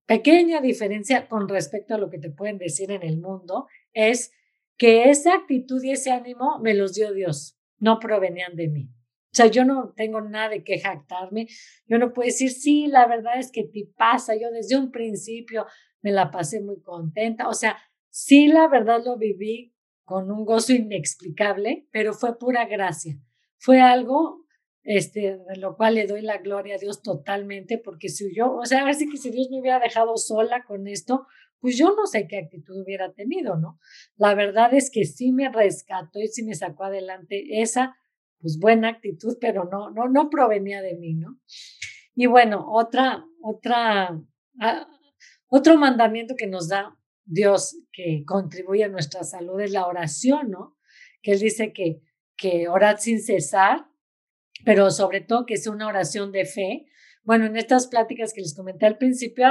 pequeña 0.07 0.61
diferencia 0.61 1.29
con 1.29 1.49
respecto 1.49 1.95
a 1.95 1.99
lo 1.99 2.09
que 2.11 2.18
te 2.18 2.31
pueden 2.31 2.59
decir 2.59 2.91
en 2.91 3.03
el 3.03 3.18
mundo 3.20 3.66
es 3.93 4.33
que 4.76 5.11
esa 5.11 5.35
actitud 5.35 5.83
y 5.83 5.91
ese 5.91 6.12
ánimo 6.12 6.59
me 6.61 6.74
los 6.74 6.95
dio 6.95 7.12
Dios, 7.12 7.59
no 7.79 7.99
provenían 7.99 8.57
de 8.57 8.68
mí. 8.68 8.91
Sea, 9.39 9.47
yo 9.47 9.64
no 9.64 9.93
tengo 9.95 10.20
nada 10.20 10.49
de 10.49 10.64
que 10.64 10.80
jactarme. 10.80 11.47
Yo 11.86 11.99
no 11.99 12.12
puedo 12.12 12.26
decir, 12.26 12.51
sí, 12.51 12.89
la 12.89 13.07
verdad 13.07 13.39
es 13.39 13.53
que 13.53 13.62
te 13.62 13.89
pasa. 13.97 14.34
Yo 14.34 14.51
desde 14.51 14.76
un 14.76 14.91
principio 14.91 15.64
me 16.03 16.11
la 16.11 16.32
pasé 16.32 16.61
muy 16.61 16.82
contenta. 16.82 17.49
O 17.49 17.55
sea, 17.55 17.78
sí, 18.11 18.49
la 18.49 18.66
verdad 18.66 19.01
lo 19.05 19.16
viví 19.16 19.76
con 20.03 20.32
un 20.32 20.45
gozo 20.45 20.72
inexplicable, 20.72 21.86
pero 21.93 22.14
fue 22.14 22.36
pura 22.36 22.66
gracia. 22.66 23.16
Fue 23.59 23.80
algo 23.80 24.45
este, 24.82 25.39
de 25.39 25.57
lo 25.59 25.76
cual 25.76 25.95
le 25.95 26.09
doy 26.09 26.22
la 26.22 26.39
gloria 26.39 26.74
a 26.74 26.78
Dios 26.78 27.01
totalmente, 27.01 27.78
porque 27.78 28.09
si 28.09 28.34
yo, 28.34 28.57
o 28.57 28.64
sea, 28.64 28.82
a 28.82 28.84
ver 28.86 28.95
si 28.95 29.09
que 29.09 29.18
si 29.18 29.30
Dios 29.30 29.51
me 29.51 29.61
hubiera 29.61 29.78
dejado 29.78 30.16
sola 30.16 30.64
con 30.64 30.89
esto, 30.89 31.28
pues 31.61 31.78
yo 31.78 31.95
no 31.95 32.07
sé 32.07 32.26
qué 32.26 32.39
actitud 32.39 32.82
hubiera 32.82 33.12
tenido, 33.12 33.57
¿no? 33.57 33.78
La 34.16 34.34
verdad 34.34 34.74
es 34.74 34.91
que 34.91 35.05
sí 35.05 35.30
me 35.30 35.49
rescató 35.49 36.18
y 36.20 36.26
sí 36.26 36.43
me 36.43 36.55
sacó 36.55 36.84
adelante 36.84 37.61
esa 37.61 37.95
pues 38.41 38.59
buena 38.59 38.89
actitud, 38.89 39.36
pero 39.41 39.64
no, 39.64 39.91
no, 39.91 40.09
no 40.09 40.30
provenía 40.30 40.82
de 40.82 40.95
mí, 40.97 41.14
¿no? 41.14 41.39
Y 42.14 42.26
bueno, 42.26 42.66
otra, 42.68 43.24
otra, 43.43 44.20
ah, 44.61 44.89
otro 45.49 45.76
mandamiento 45.76 46.34
que 46.36 46.47
nos 46.47 46.68
da 46.68 46.99
Dios 47.24 47.76
que 47.93 48.24
contribuye 48.26 48.84
a 48.84 48.89
nuestra 48.89 49.22
salud 49.22 49.61
es 49.61 49.70
la 49.70 49.86
oración, 49.86 50.51
¿no? 50.51 50.76
Que 51.22 51.32
Él 51.32 51.41
dice 51.41 51.72
que, 51.72 52.01
que 52.36 52.68
orad 52.68 52.97
sin 52.99 53.20
cesar, 53.20 53.86
pero 54.64 54.91
sobre 54.91 55.20
todo 55.20 55.47
que 55.47 55.59
sea 55.59 55.72
una 55.72 55.86
oración 55.86 56.32
de 56.32 56.45
fe. 56.45 56.86
Bueno, 57.22 57.47
en 57.47 57.57
estas 57.57 57.86
pláticas 57.86 58.32
que 58.32 58.41
les 58.41 58.57
comenté 58.57 58.86
al 58.86 58.99
principio, 58.99 59.47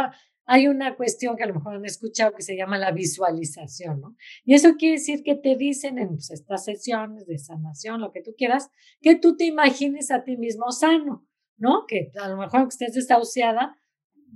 hay 0.48 0.68
una 0.68 0.95
cuestión 0.95 1.36
que 1.36 1.43
a 1.43 1.48
lo 1.48 1.56
mejor 1.56 1.76
han 1.76 1.86
escuchado 1.86 2.34
que 2.34 2.41
se 2.41 2.56
llama 2.56 2.78
la 2.78 2.91
visualización, 2.91 4.00
¿no? 4.00 4.16
Y 4.45 4.54
eso 4.56 4.76
quiere 4.78 4.95
decir 4.95 5.22
que 5.22 5.36
te 5.36 5.58
dicen 5.58 6.00
en 6.00 6.10
pues, 6.16 6.32
estas 6.32 6.64
sesiones 6.64 7.28
de 7.28 7.38
sanación, 7.38 8.00
lo 8.00 8.14
que 8.14 8.24
tú 8.24 8.34
quieras, 8.38 8.72
que 9.02 9.16
tú 9.16 9.36
te 9.36 9.43
imagines 9.43 10.10
a 10.10 10.24
ti 10.24 10.38
mismo 10.38 10.72
sano, 10.72 11.28
¿no? 11.58 11.86
Que 11.86 12.12
a 12.16 12.30
lo 12.30 12.38
mejor 12.38 12.62
que 12.64 12.70
estés 12.70 12.93
desahuciada, 12.93 13.78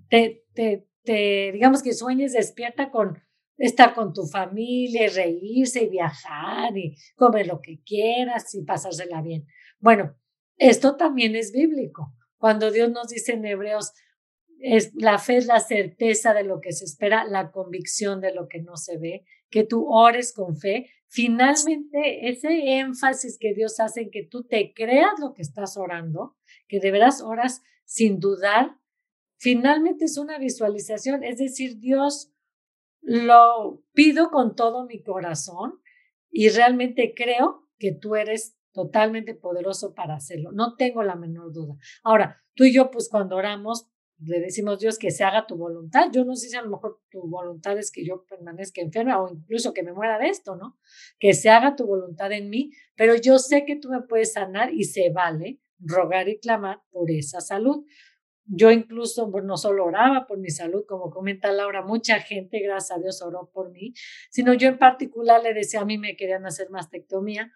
te, 0.09 0.43
te, 0.53 0.85
te, 1.03 1.53
digamos 1.53 1.81
que 1.81 1.93
sueñes 1.93 2.33
despierta 2.33 2.91
con 2.91 3.17
estar 3.57 3.93
con 3.93 4.11
tu 4.11 4.25
familia, 4.25 5.05
y 5.05 5.07
reírse 5.07 5.83
y 5.83 5.89
viajar 5.89 6.77
y 6.77 6.97
comer 7.15 7.47
lo 7.47 7.61
que 7.61 7.81
quieras 7.85 8.53
y 8.53 8.63
pasársela 8.65 9.21
bien. 9.21 9.45
Bueno, 9.79 10.17
esto 10.57 10.97
también 10.97 11.37
es 11.37 11.53
bíblico. 11.53 12.13
Cuando 12.37 12.69
Dios 12.69 12.91
nos 12.91 13.07
dice 13.07 13.33
en 13.33 13.45
Hebreos, 13.45 13.93
es, 14.61 14.93
la 14.95 15.17
fe 15.17 15.37
es 15.37 15.47
la 15.47 15.59
certeza 15.59 16.33
de 16.33 16.43
lo 16.43 16.61
que 16.61 16.71
se 16.71 16.85
espera, 16.85 17.25
la 17.25 17.51
convicción 17.51 18.21
de 18.21 18.33
lo 18.33 18.47
que 18.47 18.61
no 18.61 18.77
se 18.77 18.97
ve, 18.97 19.25
que 19.49 19.63
tú 19.63 19.87
ores 19.89 20.33
con 20.33 20.55
fe. 20.55 20.89
Finalmente, 21.07 22.29
ese 22.29 22.77
énfasis 22.79 23.37
que 23.39 23.53
Dios 23.53 23.79
hace 23.79 24.01
en 24.01 24.11
que 24.11 24.23
tú 24.23 24.43
te 24.43 24.73
creas 24.73 25.19
lo 25.19 25.33
que 25.33 25.41
estás 25.41 25.77
orando, 25.77 26.37
que 26.67 26.79
de 26.79 26.91
veras 26.91 27.21
oras 27.21 27.61
sin 27.85 28.19
dudar, 28.19 28.77
finalmente 29.37 30.05
es 30.05 30.17
una 30.17 30.37
visualización, 30.37 31.23
es 31.23 31.37
decir, 31.37 31.79
Dios 31.79 32.31
lo 33.01 33.83
pido 33.93 34.29
con 34.29 34.55
todo 34.55 34.85
mi 34.85 35.01
corazón 35.01 35.81
y 36.29 36.49
realmente 36.49 37.13
creo 37.15 37.67
que 37.77 37.91
tú 37.91 38.15
eres 38.15 38.57
totalmente 38.71 39.35
poderoso 39.35 39.93
para 39.93 40.15
hacerlo. 40.15 40.51
No 40.53 40.75
tengo 40.75 41.03
la 41.03 41.15
menor 41.15 41.51
duda. 41.51 41.75
Ahora, 42.03 42.41
tú 42.55 42.63
y 42.63 42.73
yo, 42.73 42.91
pues 42.91 43.09
cuando 43.09 43.35
oramos, 43.35 43.90
le 44.23 44.39
decimos 44.39 44.79
Dios 44.79 44.99
que 44.99 45.11
se 45.11 45.23
haga 45.23 45.47
tu 45.47 45.55
voluntad. 45.55 46.09
Yo 46.11 46.23
no 46.23 46.35
sé 46.35 46.49
si 46.49 46.55
a 46.55 46.61
lo 46.61 46.69
mejor 46.69 47.01
tu 47.09 47.21
voluntad 47.27 47.77
es 47.77 47.91
que 47.91 48.05
yo 48.05 48.25
permanezca 48.25 48.81
enferma 48.81 49.21
o 49.21 49.33
incluso 49.33 49.73
que 49.73 49.83
me 49.83 49.93
muera 49.93 50.19
de 50.19 50.27
esto, 50.27 50.55
¿no? 50.55 50.77
Que 51.19 51.33
se 51.33 51.49
haga 51.49 51.75
tu 51.75 51.85
voluntad 51.85 52.31
en 52.31 52.49
mí, 52.49 52.71
pero 52.95 53.15
yo 53.15 53.39
sé 53.39 53.65
que 53.65 53.75
tú 53.75 53.89
me 53.89 54.01
puedes 54.01 54.33
sanar 54.33 54.73
y 54.73 54.83
se 54.83 55.09
vale 55.09 55.59
rogar 55.79 56.29
y 56.29 56.39
clamar 56.39 56.81
por 56.91 57.09
esa 57.09 57.41
salud. 57.41 57.83
Yo 58.45 58.71
incluso 58.71 59.31
no 59.43 59.57
solo 59.57 59.85
oraba 59.85 60.27
por 60.27 60.37
mi 60.39 60.49
salud, 60.49 60.83
como 60.87 61.09
comenta 61.09 61.51
Laura, 61.51 61.83
mucha 61.83 62.19
gente, 62.19 62.59
gracias 62.59 62.97
a 62.97 63.01
Dios, 63.01 63.21
oró 63.21 63.49
por 63.53 63.71
mí, 63.71 63.93
sino 64.29 64.53
yo 64.53 64.67
en 64.67 64.77
particular 64.77 65.41
le 65.41 65.53
decía, 65.53 65.81
a 65.81 65.85
mí 65.85 65.97
me 65.97 66.15
querían 66.15 66.45
hacer 66.45 66.69
mastectomía 66.69 67.51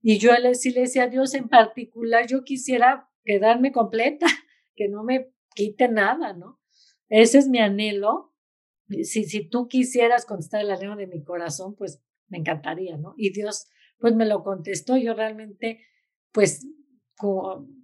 y 0.00 0.18
yo 0.18 0.32
le, 0.32 0.54
sí 0.54 0.70
le 0.70 0.82
decía 0.82 1.04
a 1.04 1.08
Dios 1.08 1.34
en 1.34 1.48
particular, 1.48 2.26
yo 2.26 2.44
quisiera 2.44 3.08
quedarme 3.24 3.72
completa, 3.72 4.26
que 4.74 4.88
no 4.88 5.04
me 5.04 5.32
quite 5.54 5.88
nada, 5.88 6.32
¿no? 6.32 6.60
Ese 7.08 7.38
es 7.38 7.48
mi 7.48 7.58
anhelo. 7.58 8.34
Si, 9.02 9.24
si 9.24 9.48
tú 9.48 9.68
quisieras 9.68 10.26
contestar 10.26 10.62
el 10.62 10.70
anhelo 10.70 10.96
de 10.96 11.06
mi 11.06 11.22
corazón, 11.22 11.74
pues 11.76 12.02
me 12.28 12.38
encantaría, 12.38 12.96
¿no? 12.96 13.14
Y 13.16 13.32
Dios, 13.32 13.68
pues 13.98 14.14
me 14.14 14.26
lo 14.26 14.42
contestó. 14.42 14.96
Yo 14.96 15.14
realmente, 15.14 15.80
pues, 16.32 16.66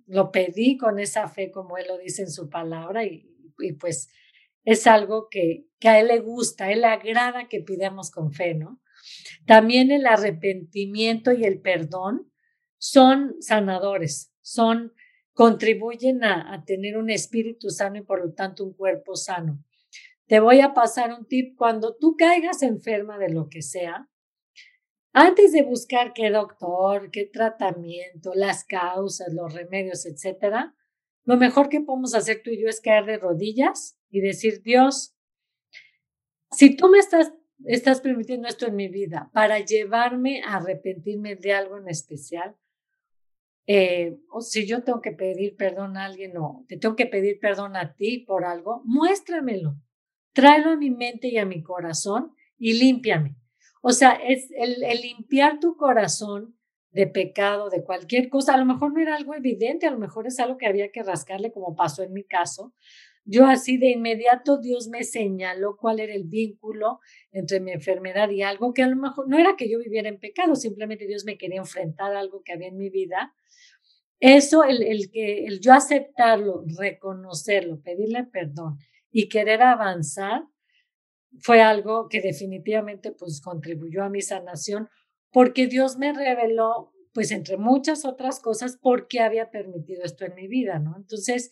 lo 0.06 0.32
pedí 0.32 0.76
con 0.76 0.98
esa 0.98 1.28
fe, 1.28 1.50
como 1.50 1.78
Él 1.78 1.86
lo 1.88 1.98
dice 1.98 2.22
en 2.22 2.30
su 2.30 2.48
palabra, 2.48 3.04
y, 3.04 3.30
y 3.58 3.72
pues 3.74 4.10
es 4.64 4.86
algo 4.86 5.28
que, 5.30 5.66
que 5.78 5.88
a 5.88 6.00
Él 6.00 6.08
le 6.08 6.20
gusta, 6.20 6.64
a 6.64 6.72
Él 6.72 6.80
le 6.80 6.88
agrada 6.88 7.48
que 7.48 7.60
pidamos 7.60 8.10
con 8.10 8.32
fe, 8.32 8.54
¿no? 8.54 8.80
También 9.46 9.90
el 9.90 10.06
arrepentimiento 10.06 11.32
y 11.32 11.44
el 11.44 11.60
perdón 11.60 12.30
son 12.78 13.36
sanadores, 13.40 14.34
son 14.40 14.92
contribuyen 15.38 16.24
a, 16.24 16.64
tener 16.66 16.98
un 16.98 17.10
espíritu 17.10 17.70
sano 17.70 17.98
y 17.98 18.02
por 18.02 18.26
lo 18.26 18.32
tanto 18.32 18.64
un 18.64 18.72
cuerpo 18.72 19.14
sano. 19.14 19.64
Te 20.26 20.40
voy 20.40 20.58
a 20.58 20.74
pasar 20.74 21.16
un 21.16 21.28
tip. 21.28 21.56
Cuando 21.56 21.94
tú 21.96 22.16
caigas 22.16 22.60
enferma 22.64 23.18
de 23.18 23.28
lo 23.28 23.48
que 23.48 23.62
sea, 23.62 24.10
antes 25.12 25.52
de 25.52 25.62
buscar 25.62 26.12
qué 26.12 26.30
doctor, 26.30 27.12
qué 27.12 27.24
tratamiento, 27.24 28.32
las 28.34 28.64
causas, 28.64 29.32
los 29.32 29.54
remedios, 29.54 30.06
etcétera, 30.06 30.74
lo 31.22 31.36
mejor 31.36 31.68
que 31.68 31.82
podemos 31.82 32.16
hacer 32.16 32.42
tú 32.42 32.50
y 32.50 32.60
yo 32.60 32.68
es 32.68 32.80
caer 32.80 33.06
de 33.06 33.18
rodillas 33.18 33.96
y 34.10 34.20
decir, 34.20 34.60
Dios, 34.64 35.16
si 36.50 36.74
tú 36.74 36.88
me 36.88 36.98
estás, 36.98 37.32
estás 37.64 38.00
permitiendo 38.00 38.48
esto 38.48 38.66
en 38.66 38.74
mi 38.74 38.88
vida 38.88 39.30
para 39.32 39.60
llevarme 39.60 40.42
a 40.42 40.56
arrepentirme 40.56 41.36
de 41.36 41.52
algo 41.52 41.78
en 41.78 41.86
especial, 41.86 42.56
eh, 43.70 44.18
si 44.40 44.66
yo 44.66 44.82
tengo 44.82 45.02
que 45.02 45.12
pedir 45.12 45.54
perdón 45.54 45.98
a 45.98 46.06
alguien 46.06 46.38
o 46.38 46.64
te 46.68 46.78
tengo 46.78 46.96
que 46.96 47.04
pedir 47.04 47.38
perdón 47.38 47.76
a 47.76 47.94
ti 47.94 48.20
por 48.26 48.46
algo, 48.46 48.80
muéstramelo, 48.86 49.76
tráelo 50.32 50.70
a 50.70 50.76
mi 50.76 50.88
mente 50.88 51.28
y 51.28 51.36
a 51.36 51.44
mi 51.44 51.62
corazón 51.62 52.32
y 52.56 52.72
límpiame. 52.78 53.36
O 53.82 53.92
sea, 53.92 54.12
es 54.12 54.48
el, 54.56 54.82
el 54.82 55.02
limpiar 55.02 55.60
tu 55.60 55.76
corazón 55.76 56.56
de 56.92 57.08
pecado, 57.08 57.68
de 57.68 57.84
cualquier 57.84 58.30
cosa. 58.30 58.54
A 58.54 58.56
lo 58.56 58.64
mejor 58.64 58.94
no 58.94 59.00
era 59.00 59.14
algo 59.14 59.34
evidente, 59.34 59.86
a 59.86 59.90
lo 59.90 59.98
mejor 59.98 60.26
es 60.26 60.40
algo 60.40 60.56
que 60.56 60.66
había 60.66 60.90
que 60.90 61.02
rascarle, 61.02 61.52
como 61.52 61.76
pasó 61.76 62.02
en 62.02 62.14
mi 62.14 62.24
caso. 62.24 62.72
Yo 63.26 63.44
así 63.44 63.76
de 63.76 63.90
inmediato 63.90 64.56
Dios 64.56 64.88
me 64.88 65.04
señaló 65.04 65.76
cuál 65.76 66.00
era 66.00 66.14
el 66.14 66.24
vínculo 66.24 67.00
entre 67.30 67.60
mi 67.60 67.72
enfermedad 67.72 68.30
y 68.30 68.40
algo 68.40 68.72
que 68.72 68.82
a 68.82 68.86
lo 68.86 68.96
mejor 68.96 69.28
no 69.28 69.38
era 69.38 69.56
que 69.58 69.68
yo 69.68 69.78
viviera 69.78 70.08
en 70.08 70.18
pecado, 70.18 70.54
simplemente 70.54 71.06
Dios 71.06 71.26
me 71.26 71.36
quería 71.36 71.58
enfrentar 71.58 72.16
a 72.16 72.20
algo 72.20 72.40
que 72.42 72.54
había 72.54 72.68
en 72.68 72.78
mi 72.78 72.88
vida 72.88 73.34
eso, 74.20 74.64
el, 74.64 74.82
el, 74.82 75.10
que, 75.10 75.44
el 75.44 75.60
yo 75.60 75.72
aceptarlo, 75.72 76.64
reconocerlo, 76.78 77.80
pedirle 77.80 78.24
perdón 78.24 78.78
y 79.10 79.28
querer 79.28 79.62
avanzar, 79.62 80.42
fue 81.40 81.60
algo 81.60 82.08
que 82.08 82.20
definitivamente 82.20 83.12
pues 83.12 83.40
contribuyó 83.40 84.02
a 84.02 84.08
mi 84.08 84.22
sanación 84.22 84.88
porque 85.30 85.66
Dios 85.66 85.98
me 85.98 86.12
reveló 86.12 86.92
pues 87.12 87.32
entre 87.32 87.56
muchas 87.56 88.04
otras 88.04 88.40
cosas 88.40 88.76
por 88.76 89.08
qué 89.08 89.20
había 89.20 89.50
permitido 89.50 90.04
esto 90.04 90.24
en 90.24 90.34
mi 90.34 90.46
vida, 90.46 90.78
¿no? 90.78 90.96
Entonces, 90.96 91.50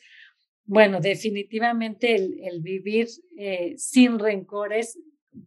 bueno, 0.65 1.01
definitivamente 1.01 2.15
el, 2.15 2.39
el 2.41 2.63
vivir 2.63 3.09
eh, 3.39 3.75
sin 3.77 4.19
rencores, 4.19 4.99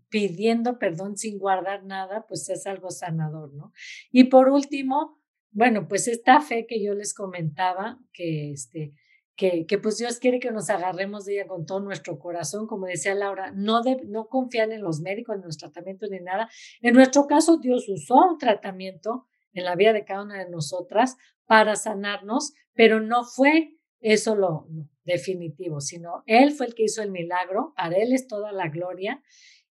pidiendo 0.10 0.78
perdón 0.78 1.18
sin 1.18 1.40
guardar 1.40 1.84
nada, 1.86 2.26
pues 2.28 2.50
es 2.50 2.68
algo 2.68 2.92
sanador, 2.92 3.54
¿no? 3.54 3.72
Y 4.12 4.26
por 4.26 4.50
último, 4.50 5.19
bueno, 5.52 5.88
pues 5.88 6.08
esta 6.08 6.42
fe 6.42 6.66
que 6.68 6.84
yo 6.84 6.94
les 6.94 7.14
comentaba, 7.14 8.00
que, 8.14 8.52
este, 8.52 8.94
que, 9.36 9.66
que 9.66 9.78
pues 9.78 9.98
Dios 9.98 10.20
quiere 10.20 10.40
que 10.40 10.52
nos 10.52 10.70
agarremos 10.70 11.26
de 11.26 11.36
ella 11.36 11.48
con 11.48 11.66
todo 11.66 11.80
nuestro 11.80 12.20
corazón, 12.20 12.68
como 12.68 12.86
decía 12.86 13.16
Laura, 13.16 13.52
no, 13.56 13.82
de, 13.82 13.98
no 14.06 14.28
confían 14.28 14.72
en 14.72 14.82
los 14.82 15.02
médicos, 15.02 15.38
en 15.38 15.44
los 15.44 15.58
tratamientos 15.58 16.10
ni 16.12 16.20
nada. 16.20 16.50
En 16.82 16.94
nuestro 16.94 17.26
caso, 17.26 17.58
Dios 17.58 17.88
usó 17.90 18.16
un 18.32 18.38
tratamiento 18.38 19.26
en 19.54 19.66
la 19.66 19.76
vida 19.76 19.94
de 19.94 20.06
cada 20.06 20.24
una 20.24 20.44
de 20.44 20.50
nosotras 20.50 21.16
para 21.46 21.76
sanarnos, 21.76 22.54
pero 22.74 23.00
no 23.00 23.24
fue 23.24 23.78
eso 24.02 24.36
lo, 24.36 24.68
definitivo, 25.04 25.82
sino 25.82 26.24
Él 26.26 26.52
fue 26.52 26.68
el 26.68 26.76
que 26.76 26.84
hizo 26.84 27.02
el 27.02 27.12
milagro, 27.12 27.74
para 27.76 27.98
Él 27.98 28.14
es 28.14 28.28
toda 28.28 28.52
la 28.52 28.70
gloria 28.70 29.22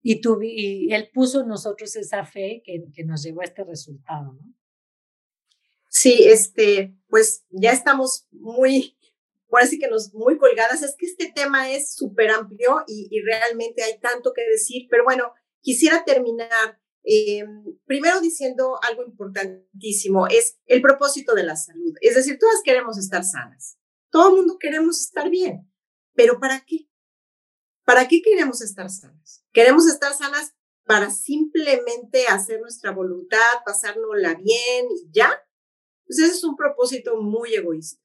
y, 0.02 0.22
y 0.44 0.94
Él 0.94 1.10
puso 1.14 1.42
en 1.42 1.48
nosotros 1.48 1.96
esa 1.96 2.26
fe 2.26 2.62
que, 2.64 2.86
que 2.94 3.04
nos 3.04 3.24
llevó 3.24 3.42
a 3.42 3.46
este 3.46 3.64
resultado, 3.64 4.34
¿no? 4.34 4.54
Sí, 5.96 6.26
este, 6.26 6.94
pues 7.08 7.46
ya 7.52 7.72
estamos 7.72 8.28
muy, 8.32 8.98
por 9.48 9.62
así 9.62 9.80
que 9.80 9.88
nos 9.88 10.14
muy 10.14 10.38
colgadas. 10.38 10.84
Es 10.84 10.94
que 10.98 11.06
este 11.06 11.32
tema 11.34 11.72
es 11.72 11.96
súper 11.96 12.32
amplio 12.32 12.84
y, 12.86 13.10
realmente 13.22 13.82
hay 13.82 13.98
tanto 14.02 14.34
que 14.34 14.46
decir, 14.46 14.88
pero 14.90 15.06
bueno, 15.06 15.32
quisiera 15.62 16.04
terminar 16.04 16.82
eh, 17.06 17.46
primero 17.86 18.20
diciendo 18.20 18.78
algo 18.84 19.06
importantísimo, 19.06 20.28
es 20.28 20.58
el 20.66 20.82
propósito 20.82 21.34
de 21.34 21.44
la 21.44 21.56
salud. 21.56 21.94
Es 22.02 22.16
decir, 22.16 22.40
todas 22.40 22.62
queremos 22.62 22.98
estar 22.98 23.24
sanas, 23.24 23.78
todo 24.10 24.32
el 24.32 24.36
mundo 24.36 24.58
queremos 24.60 25.00
estar 25.00 25.30
bien, 25.30 25.72
pero 26.14 26.42
¿para 26.42 26.66
qué? 26.66 26.90
¿Para 27.86 28.10
qué 28.10 28.22
queremos 28.22 28.62
estar 28.62 28.90
sanas? 28.90 29.46
Queremos 29.54 29.88
estar 29.88 30.14
sanas 30.14 30.56
para 30.84 31.10
simplemente 31.10 32.28
hacer 32.28 32.60
nuestra 32.60 32.92
voluntad, 32.92 33.64
pasárnosla 33.66 34.34
bien 34.34 34.88
y 34.92 35.10
ya. 35.14 35.42
Pues 36.06 36.20
ese 36.20 36.34
es 36.34 36.44
un 36.44 36.56
propósito 36.56 37.22
muy 37.22 37.54
egoísta. 37.54 38.02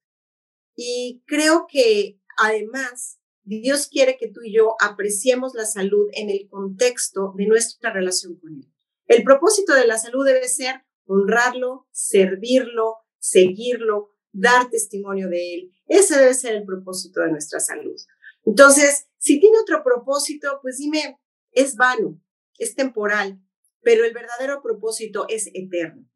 Y 0.77 1.23
creo 1.27 1.67
que 1.69 2.19
además 2.37 3.19
Dios 3.43 3.89
quiere 3.89 4.17
que 4.17 4.29
tú 4.29 4.41
y 4.43 4.55
yo 4.55 4.77
apreciemos 4.81 5.55
la 5.55 5.67
salud 5.67 6.09
en 6.13 6.31
el 6.31 6.49
contexto 6.49 7.35
de 7.37 7.47
nuestra 7.47 7.93
relación 7.93 8.37
con 8.37 8.55
Él. 8.55 8.73
El 9.07 9.25
propósito 9.25 9.75
de 9.75 9.87
la 9.87 9.99
salud 9.99 10.25
debe 10.25 10.49
ser 10.49 10.83
honrarlo, 11.05 11.89
servirlo, 11.91 12.99
seguirlo, 13.19 14.11
dar 14.33 14.71
testimonio 14.71 15.29
de 15.29 15.55
Él. 15.55 15.73
Ese 15.87 16.19
debe 16.19 16.35
ser 16.35 16.55
el 16.55 16.65
propósito 16.65 17.21
de 17.21 17.31
nuestra 17.31 17.61
salud. 17.61 17.97
Entonces, 18.45 19.09
si 19.19 19.41
tiene 19.41 19.59
otro 19.59 19.83
propósito, 19.83 20.61
pues 20.63 20.79
dime, 20.79 21.19
es 21.53 21.77
vano, 21.77 22.21
es 22.59 22.75
temporal, 22.75 23.41
pero 23.83 24.05
el 24.05 24.15
verdadero 24.15 24.63
propósito 24.63 25.27
es 25.29 25.51
eterno. 25.53 26.10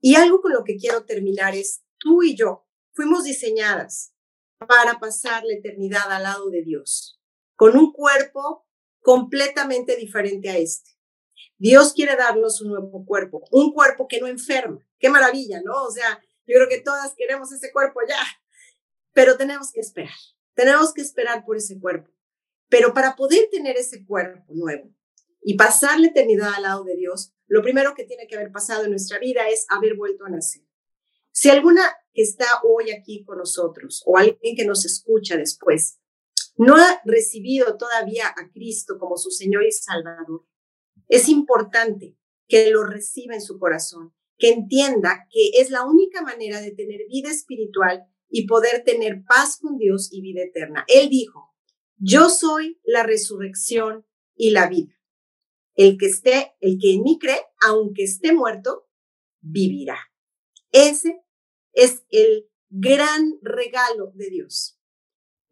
Y 0.00 0.16
algo 0.16 0.40
con 0.40 0.52
lo 0.52 0.64
que 0.64 0.76
quiero 0.76 1.04
terminar 1.04 1.54
es, 1.54 1.82
tú 1.98 2.22
y 2.22 2.34
yo 2.34 2.66
fuimos 2.92 3.24
diseñadas 3.24 4.14
para 4.58 4.98
pasar 4.98 5.44
la 5.44 5.54
eternidad 5.54 6.10
al 6.10 6.22
lado 6.24 6.50
de 6.50 6.62
Dios, 6.62 7.20
con 7.54 7.76
un 7.76 7.92
cuerpo 7.92 8.66
completamente 9.02 9.96
diferente 9.96 10.50
a 10.50 10.58
este. 10.58 10.90
Dios 11.58 11.92
quiere 11.92 12.16
darnos 12.16 12.60
un 12.62 12.68
nuevo 12.68 13.04
cuerpo, 13.04 13.46
un 13.50 13.72
cuerpo 13.72 14.08
que 14.08 14.20
no 14.20 14.26
enferma. 14.26 14.86
Qué 14.98 15.10
maravilla, 15.10 15.60
¿no? 15.62 15.84
O 15.84 15.90
sea, 15.90 16.22
yo 16.46 16.54
creo 16.56 16.68
que 16.68 16.80
todas 16.80 17.14
queremos 17.14 17.52
ese 17.52 17.70
cuerpo 17.70 18.00
ya, 18.08 18.20
pero 19.12 19.36
tenemos 19.36 19.70
que 19.72 19.80
esperar, 19.80 20.16
tenemos 20.54 20.94
que 20.94 21.02
esperar 21.02 21.44
por 21.44 21.56
ese 21.56 21.78
cuerpo. 21.78 22.10
Pero 22.68 22.94
para 22.94 23.16
poder 23.16 23.48
tener 23.50 23.76
ese 23.76 24.04
cuerpo 24.06 24.44
nuevo 24.54 24.94
y 25.42 25.56
pasar 25.56 25.98
la 26.00 26.08
eternidad 26.08 26.54
al 26.54 26.62
lado 26.62 26.84
de 26.84 26.96
Dios, 26.96 27.32
lo 27.46 27.62
primero 27.62 27.94
que 27.94 28.04
tiene 28.04 28.26
que 28.26 28.36
haber 28.36 28.52
pasado 28.52 28.84
en 28.84 28.90
nuestra 28.90 29.18
vida 29.18 29.48
es 29.48 29.66
haber 29.68 29.96
vuelto 29.96 30.24
a 30.24 30.30
nacer. 30.30 30.62
Si 31.32 31.48
alguna 31.48 31.82
que 32.12 32.22
está 32.22 32.46
hoy 32.64 32.90
aquí 32.90 33.24
con 33.24 33.38
nosotros 33.38 34.02
o 34.06 34.18
alguien 34.18 34.56
que 34.56 34.64
nos 34.64 34.84
escucha 34.84 35.36
después 35.36 35.98
no 36.56 36.76
ha 36.76 37.00
recibido 37.04 37.76
todavía 37.78 38.28
a 38.28 38.50
Cristo 38.52 38.98
como 38.98 39.16
su 39.16 39.30
Señor 39.30 39.64
y 39.64 39.72
Salvador, 39.72 40.46
es 41.08 41.28
importante 41.28 42.16
que 42.46 42.70
lo 42.70 42.84
reciba 42.84 43.34
en 43.34 43.40
su 43.40 43.58
corazón, 43.58 44.12
que 44.36 44.50
entienda 44.50 45.26
que 45.30 45.60
es 45.60 45.70
la 45.70 45.84
única 45.84 46.22
manera 46.22 46.60
de 46.60 46.72
tener 46.72 47.00
vida 47.08 47.30
espiritual 47.30 48.04
y 48.28 48.46
poder 48.46 48.84
tener 48.84 49.24
paz 49.24 49.58
con 49.60 49.78
Dios 49.78 50.08
y 50.12 50.20
vida 50.20 50.42
eterna. 50.42 50.84
Él 50.88 51.08
dijo, 51.08 51.54
yo 51.96 52.28
soy 52.28 52.80
la 52.84 53.02
resurrección 53.02 54.06
y 54.34 54.50
la 54.50 54.68
vida. 54.68 54.99
El 55.74 55.98
que 55.98 56.06
esté, 56.06 56.54
el 56.60 56.78
que 56.80 56.94
en 56.94 57.02
mí 57.02 57.18
cree, 57.18 57.40
aunque 57.66 58.04
esté 58.04 58.32
muerto, 58.32 58.88
vivirá. 59.40 59.98
Ese 60.72 61.22
es 61.72 62.04
el 62.10 62.48
gran 62.68 63.38
regalo 63.42 64.12
de 64.14 64.30
Dios. 64.30 64.78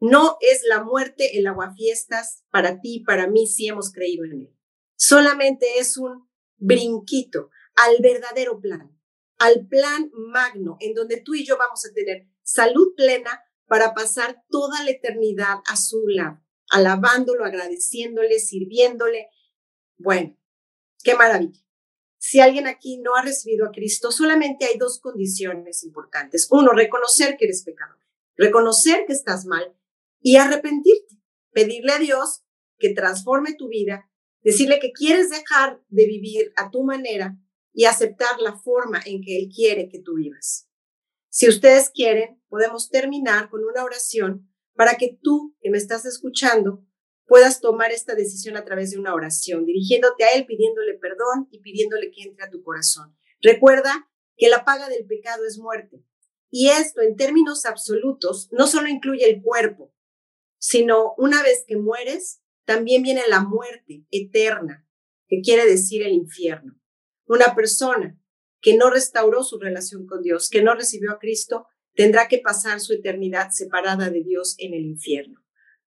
No 0.01 0.37
es 0.41 0.63
la 0.65 0.85
muerte 0.85 1.39
el 1.39 1.47
aguafiestas 1.47 2.45
para 2.51 2.81
ti, 2.81 3.03
para 3.05 3.29
mí, 3.29 3.47
si 3.47 3.67
hemos 3.67 3.91
creído 3.93 4.25
en 4.25 4.33
él. 4.33 4.57
Solamente 4.97 5.79
es 5.79 5.97
un 5.97 6.29
brinquito 6.57 7.51
al 7.75 7.97
verdadero 8.01 8.61
plan, 8.61 8.97
al 9.39 9.67
plan 9.67 10.11
magno, 10.13 10.77
en 10.81 10.95
donde 10.95 11.21
tú 11.21 11.35
y 11.35 11.45
yo 11.45 11.57
vamos 11.57 11.85
a 11.85 11.93
tener 11.93 12.29
salud 12.43 12.95
plena 12.97 13.43
para 13.67 13.95
pasar 13.95 14.43
toda 14.49 14.83
la 14.85 14.91
eternidad 14.91 15.59
a 15.71 15.77
su 15.77 16.07
lado, 16.09 16.41
alabándolo, 16.71 17.45
agradeciéndole, 17.45 18.39
sirviéndole. 18.39 19.29
Bueno, 19.99 20.37
qué 21.03 21.15
maravilla. 21.15 21.61
Si 22.19 22.41
alguien 22.41 22.67
aquí 22.67 22.99
no 22.99 23.15
ha 23.15 23.23
recibido 23.23 23.67
a 23.67 23.71
Cristo, 23.71 24.11
solamente 24.11 24.67
hay 24.67 24.79
dos 24.79 25.01
condiciones 25.01 25.85
importantes. 25.85 26.49
Uno, 26.51 26.73
reconocer 26.73 27.37
que 27.37 27.45
eres 27.45 27.63
pecador, 27.65 27.99
reconocer 28.37 29.05
que 29.07 29.13
estás 29.13 29.45
mal 29.47 29.77
y 30.21 30.37
arrepentirte, 30.37 31.17
pedirle 31.53 31.93
a 31.93 31.99
Dios 31.99 32.45
que 32.79 32.95
transforme 32.95 33.55
tu 33.55 33.69
vida, 33.69 34.11
decirle 34.43 34.79
que 34.81 34.93
quieres 34.93 35.31
dejar 35.31 35.81
de 35.89 36.07
vivir 36.07 36.53
a 36.57 36.71
tu 36.71 36.83
manera 36.83 37.37
y 37.73 37.85
aceptar 37.85 38.41
la 38.41 38.57
forma 38.57 39.01
en 39.05 39.21
que 39.23 39.39
Él 39.39 39.49
quiere 39.55 39.89
que 39.89 40.01
tú 40.01 40.15
vivas. 40.15 40.69
Si 41.29 41.49
ustedes 41.49 41.91
quieren, 41.91 42.43
podemos 42.49 42.89
terminar 42.89 43.51
con 43.51 43.65
una 43.65 43.85
oración 43.85 44.51
para 44.75 44.97
que 44.97 45.19
tú 45.23 45.57
que 45.61 45.71
me 45.71 45.79
estás 45.79 46.05
escuchando 46.05 46.85
puedas 47.29 47.61
tomar 47.61 47.93
esta 47.93 48.15
decisión 48.15 48.57
a 48.57 48.65
través 48.65 48.91
de 48.91 48.99
una 48.99 49.15
oración, 49.15 49.67
dirigiéndote 49.67 50.25
a 50.25 50.31
Él, 50.31 50.47
pidiéndole 50.47 50.95
perdón 50.95 51.47
y 51.53 51.61
pidiéndole 51.61 52.11
que 52.11 52.23
entre 52.23 52.45
a 52.45 52.51
tu 52.51 52.63
corazón. 52.63 53.15
Recuerda 53.41 54.11
que 54.37 54.49
la 54.49 54.65
paga 54.65 54.89
del 54.89 55.07
pecado 55.07 55.45
es 55.47 55.59
muerte. 55.59 56.03
Y 56.51 56.71
esto, 56.71 57.03
en 57.03 57.17
términos 57.17 57.67
absolutos, 57.67 58.49
no 58.51 58.67
solo 58.67 58.89
incluye 58.89 59.29
el 59.29 59.43
cuerpo, 59.43 59.95
sino 60.59 61.15
una 61.19 61.43
vez 61.43 61.65
que 61.67 61.77
mueres, 61.77 62.41
también 62.65 63.03
viene 63.03 63.23
la 63.29 63.41
muerte 63.41 64.07
eterna, 64.11 64.87
que 65.29 65.43
quiere 65.43 65.67
decir 65.67 66.03
el 66.03 66.13
infierno. 66.13 66.81
Una 67.27 67.55
persona 67.55 68.19
que 68.61 68.77
no 68.77 68.91
restauró 68.91 69.45
su 69.45 69.59
relación 69.59 70.07
con 70.07 70.23
Dios, 70.23 70.49
que 70.49 70.63
no 70.63 70.75
recibió 70.75 71.13
a 71.13 71.19
Cristo, 71.19 71.67
tendrá 71.95 72.27
que 72.29 72.39
pasar 72.39 72.81
su 72.81 72.95
eternidad 72.95 73.51
separada 73.51 74.09
de 74.09 74.23
Dios 74.23 74.55
en 74.59 74.73
el 74.73 74.87
infierno. 74.87 75.45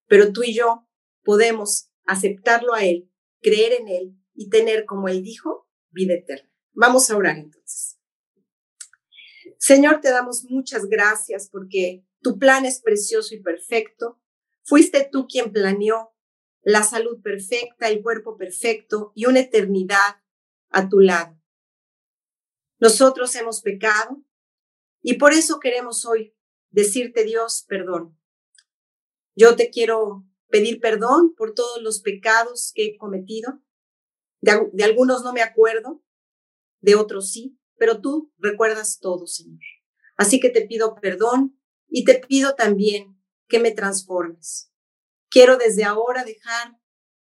Pero 0.08 0.32
tú 0.32 0.44
y 0.44 0.54
yo 0.54 0.88
podemos 1.24 1.92
aceptarlo 2.06 2.74
a 2.74 2.86
Él, 2.86 3.12
creer 3.42 3.74
en 3.74 3.88
Él 3.88 4.18
y 4.34 4.50
tener, 4.50 4.86
como 4.86 5.08
Él 5.08 5.24
dijo, 5.24 5.68
vida 5.90 6.14
eterna. 6.14 6.50
Vamos 6.74 7.10
a 7.10 7.18
orar 7.18 7.38
entonces. 7.38 8.00
Señor, 9.58 10.02
te 10.02 10.10
damos 10.10 10.46
muchas 10.46 10.86
gracias 10.86 11.50
porque 11.52 12.04
tu 12.22 12.40
plan 12.40 12.66
es 12.66 12.82
precioso 12.82 13.36
y 13.36 13.42
perfecto. 13.42 14.20
Fuiste 14.64 15.08
tú 15.12 15.28
quien 15.28 15.52
planeó 15.52 16.16
la 16.64 16.84
salud 16.84 17.22
perfecta, 17.22 17.90
el 17.90 18.02
cuerpo 18.02 18.38
perfecto 18.38 19.12
y 19.16 19.26
una 19.26 19.40
eternidad 19.40 20.22
a 20.70 20.90
tu 20.90 21.00
lado. 21.00 21.40
Nosotros 22.80 23.36
hemos 23.36 23.62
pecado 23.62 24.24
y 25.02 25.16
por 25.16 25.34
eso 25.34 25.60
queremos 25.60 26.06
hoy 26.06 26.36
decirte, 26.70 27.24
Dios, 27.24 27.66
perdón. 27.68 28.18
Yo 29.36 29.56
te 29.56 29.70
quiero 29.70 30.26
pedir 30.52 30.80
perdón 30.80 31.34
por 31.36 31.54
todos 31.54 31.82
los 31.82 32.02
pecados 32.02 32.72
que 32.76 32.86
he 32.86 32.98
cometido. 32.98 33.60
De, 34.42 34.52
algunos 34.84 35.24
no 35.24 35.34
me 35.34 35.42
acuerdo, 35.42 36.04
de 36.82 36.96
otros 36.96 37.32
sí, 37.32 37.58
pero 37.78 38.02
tú 38.02 38.32
recuerdas 38.38 39.00
todo, 39.00 39.28
Señor. 39.28 39.62
Así 40.18 40.40
que 40.40 40.50
te 40.50 40.68
pido 40.68 40.96
perdón 40.96 41.60
y 41.88 42.06
te 42.06 42.20
pido 42.20 42.56
también 42.56 43.20
que 43.48 43.60
me 43.60 43.72
transformes. 43.72 44.72
Quiero 45.30 45.58
desde 45.58 45.84
ahora 45.84 46.24
dejar 46.24 46.78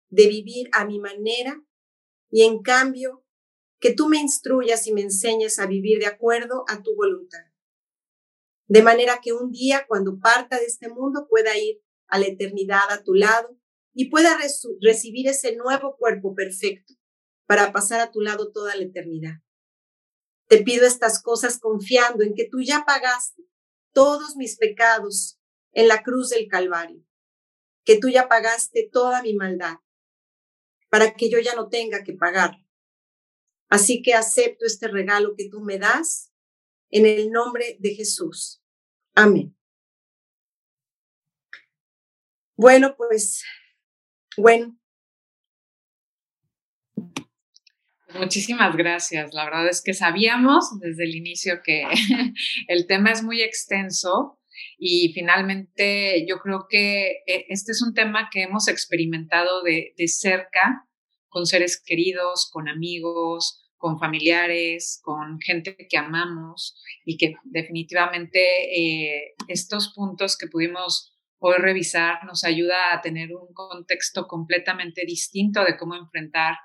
de 0.09 0.27
vivir 0.27 0.69
a 0.73 0.85
mi 0.85 0.99
manera 0.99 1.63
y 2.29 2.43
en 2.43 2.61
cambio 2.61 3.25
que 3.79 3.93
tú 3.93 4.07
me 4.07 4.17
instruyas 4.17 4.87
y 4.87 4.93
me 4.93 5.01
enseñes 5.01 5.59
a 5.59 5.65
vivir 5.65 5.99
de 5.99 6.07
acuerdo 6.07 6.65
a 6.67 6.81
tu 6.81 6.95
voluntad. 6.95 7.45
De 8.67 8.81
manera 8.81 9.19
que 9.21 9.33
un 9.33 9.51
día 9.51 9.85
cuando 9.87 10.19
parta 10.19 10.57
de 10.57 10.65
este 10.65 10.89
mundo 10.89 11.27
pueda 11.29 11.57
ir 11.57 11.82
a 12.13 12.19
la 12.19 12.27
eternidad 12.27 12.91
a 12.91 13.01
tu 13.01 13.15
lado 13.15 13.57
y 13.91 14.11
pueda 14.11 14.37
recibir 14.81 15.27
ese 15.27 15.55
nuevo 15.55 15.97
cuerpo 15.97 16.35
perfecto 16.35 16.93
para 17.47 17.73
pasar 17.73 18.01
a 18.01 18.11
tu 18.11 18.21
lado 18.21 18.51
toda 18.51 18.75
la 18.75 18.83
eternidad. 18.83 19.41
Te 20.47 20.61
pido 20.61 20.85
estas 20.85 21.23
cosas 21.23 21.59
confiando 21.59 22.23
en 22.23 22.35
que 22.35 22.47
tú 22.47 22.61
ya 22.61 22.83
pagaste 22.85 23.41
todos 23.93 24.35
mis 24.35 24.57
pecados 24.57 25.39
en 25.71 25.87
la 25.87 26.03
cruz 26.03 26.29
del 26.29 26.47
Calvario, 26.47 27.03
que 27.83 27.97
tú 27.97 28.09
ya 28.09 28.27
pagaste 28.27 28.87
toda 28.91 29.23
mi 29.23 29.33
maldad 29.33 29.77
para 30.91 31.15
que 31.15 31.31
yo 31.31 31.39
ya 31.39 31.55
no 31.55 31.67
tenga 31.67 32.03
que 32.03 32.13
pagar. 32.13 32.57
Así 33.69 34.03
que 34.03 34.13
acepto 34.13 34.67
este 34.67 34.87
regalo 34.87 35.33
que 35.35 35.49
tú 35.49 35.61
me 35.61 35.79
das 35.79 36.31
en 36.91 37.07
el 37.07 37.31
nombre 37.31 37.75
de 37.79 37.95
Jesús. 37.95 38.61
Amén. 39.15 39.57
Bueno, 42.55 42.95
pues, 42.97 43.43
bueno. 44.37 44.77
Muchísimas 48.13 48.75
gracias. 48.75 49.33
La 49.33 49.45
verdad 49.45 49.67
es 49.67 49.81
que 49.81 49.95
sabíamos 49.95 50.79
desde 50.79 51.05
el 51.05 51.15
inicio 51.15 51.61
que 51.63 51.83
el 52.67 52.85
tema 52.85 53.11
es 53.11 53.23
muy 53.23 53.41
extenso 53.41 54.39
y 54.77 55.11
finalmente 55.13 56.25
yo 56.27 56.37
creo 56.39 56.67
que 56.69 57.23
eh, 57.25 57.45
este 57.49 57.71
es 57.71 57.81
un 57.81 57.95
tema 57.95 58.29
que 58.31 58.43
hemos 58.43 58.67
experimentado 58.67 59.63
de, 59.63 59.93
cerca 60.05 60.87
con 61.29 61.47
seres 61.47 61.81
queridos, 61.83 62.51
con 62.51 62.69
amigos, 62.69 63.67
con 63.77 63.97
familiares, 63.97 65.01
con 65.03 65.39
gente 65.41 65.75
que 65.75 65.97
amamos 65.97 66.79
y 67.03 67.17
que 67.17 67.35
definitivamente 67.45 68.39
eh, 68.39 69.33
estos 69.47 69.91
puntos 69.95 70.37
que 70.37 70.47
pudimos 70.47 71.12
hoy 71.45 71.57
revisar 71.57 72.23
nos 72.25 72.45
ayuda 72.45 72.93
a 72.93 73.01
tener 73.01 73.35
un 73.35 73.53
contexto 73.53 74.27
completamente 74.27 75.03
distinto 75.05 75.65
de 75.65 75.75
cómo 75.75 75.93
enfrentar 75.93 76.55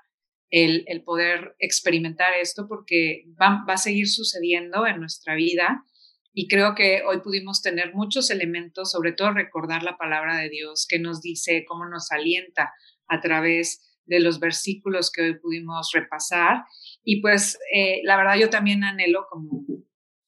el, 0.49 0.85
poder 1.03 1.53
experimentar 1.59 2.33
esto, 2.33 2.65
porque 2.69 3.25
va, 3.39 3.65
va 3.67 3.73
a 3.73 3.77
seguir 3.77 4.07
sucediendo 4.07 4.87
en 4.87 5.01
nuestra 5.01 5.35
vida. 5.35 5.83
Y 6.31 6.47
creo 6.47 6.75
que 6.75 7.03
hoy 7.05 7.19
pudimos 7.19 7.61
tener 7.61 7.93
muchos 7.93 8.29
elementos, 8.29 8.91
sobre 8.91 9.11
todo 9.11 9.33
recordar 9.33 9.83
la 9.83 9.97
palabra 9.97 10.37
de 10.37 10.47
Dios 10.47 10.87
que 10.89 10.97
nos 10.97 11.21
dice, 11.21 11.65
cómo 11.67 11.85
nos 11.85 12.09
alienta 12.13 12.71
a 13.07 13.19
través 13.19 13.85
de 14.05 14.21
los 14.21 14.39
versículos 14.39 15.11
que 15.11 15.23
hoy 15.23 15.39
pudimos 15.39 15.91
repasar. 15.93 16.63
Y 17.03 17.21
pues 17.21 17.59
eh, 17.75 17.99
la 18.05 18.15
verdad 18.15 18.37
yo 18.37 18.49
también 18.49 18.85
anhelo, 18.85 19.25
como 19.29 19.65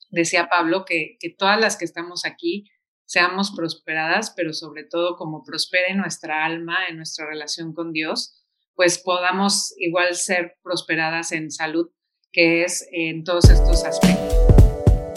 decía 0.09 0.49
Pablo, 0.49 0.83
que, 0.83 1.15
que 1.21 1.29
todas 1.29 1.57
las 1.57 1.77
que 1.77 1.85
estamos 1.85 2.25
aquí 2.25 2.69
seamos 3.11 3.51
prosperadas, 3.51 4.31
pero 4.37 4.53
sobre 4.53 4.85
todo 4.85 5.17
como 5.17 5.43
prospere 5.43 5.93
nuestra 5.95 6.45
alma, 6.45 6.77
en 6.87 6.95
nuestra 6.95 7.25
relación 7.25 7.73
con 7.73 7.91
Dios, 7.91 8.41
pues 8.73 8.99
podamos 8.99 9.73
igual 9.75 10.15
ser 10.15 10.55
prosperadas 10.63 11.33
en 11.33 11.51
salud 11.51 11.89
que 12.31 12.63
es 12.63 12.87
en 12.93 13.25
todos 13.25 13.49
estos 13.49 13.83
aspectos. 13.83 14.33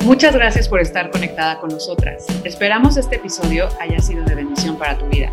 Muchas 0.05 0.35
gracias 0.35 0.69
por 0.69 0.81
estar 0.81 1.09
conectada 1.13 1.61
con 1.61 1.71
nosotras. 1.71 2.27
Esperamos 2.45 2.97
este 2.97 3.15
episodio 3.15 3.69
haya 3.81 4.01
sido 4.01 4.25
de 4.25 4.35
bendición 4.35 4.77
para 4.77 4.99
tu 4.99 5.07
vida. 5.07 5.33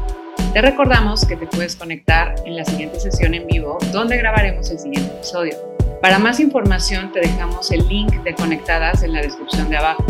Te 0.53 0.61
recordamos 0.61 1.25
que 1.25 1.37
te 1.37 1.47
puedes 1.47 1.75
conectar 1.75 2.35
en 2.45 2.57
la 2.57 2.63
siguiente 2.63 2.99
sesión 2.99 3.33
en 3.33 3.47
vivo 3.47 3.79
donde 3.91 4.17
grabaremos 4.17 4.69
el 4.69 4.77
siguiente 4.77 5.11
episodio. 5.15 5.57
Para 5.99 6.19
más 6.19 6.39
información 6.39 7.11
te 7.11 7.21
dejamos 7.21 7.71
el 7.71 7.87
link 7.87 8.13
de 8.21 8.35
Conectadas 8.35 9.01
en 9.01 9.13
la 9.13 9.21
descripción 9.23 9.67
de 9.67 9.77
abajo. 9.77 10.05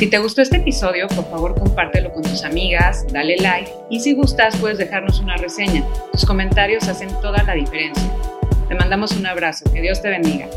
Si 0.00 0.06
te 0.06 0.18
gustó 0.18 0.40
este 0.40 0.56
episodio, 0.56 1.08
por 1.08 1.28
favor 1.28 1.54
compártelo 1.58 2.10
con 2.10 2.22
tus 2.22 2.42
amigas, 2.42 3.04
dale 3.12 3.36
like 3.36 3.70
y 3.90 4.00
si 4.00 4.14
gustas 4.14 4.56
puedes 4.56 4.78
dejarnos 4.78 5.20
una 5.20 5.36
reseña. 5.36 5.84
Tus 6.10 6.24
comentarios 6.24 6.88
hacen 6.88 7.10
toda 7.20 7.42
la 7.42 7.52
diferencia. 7.52 8.10
Te 8.66 8.74
mandamos 8.76 9.12
un 9.12 9.26
abrazo. 9.26 9.70
Que 9.70 9.82
Dios 9.82 10.00
te 10.00 10.08
bendiga. 10.08 10.48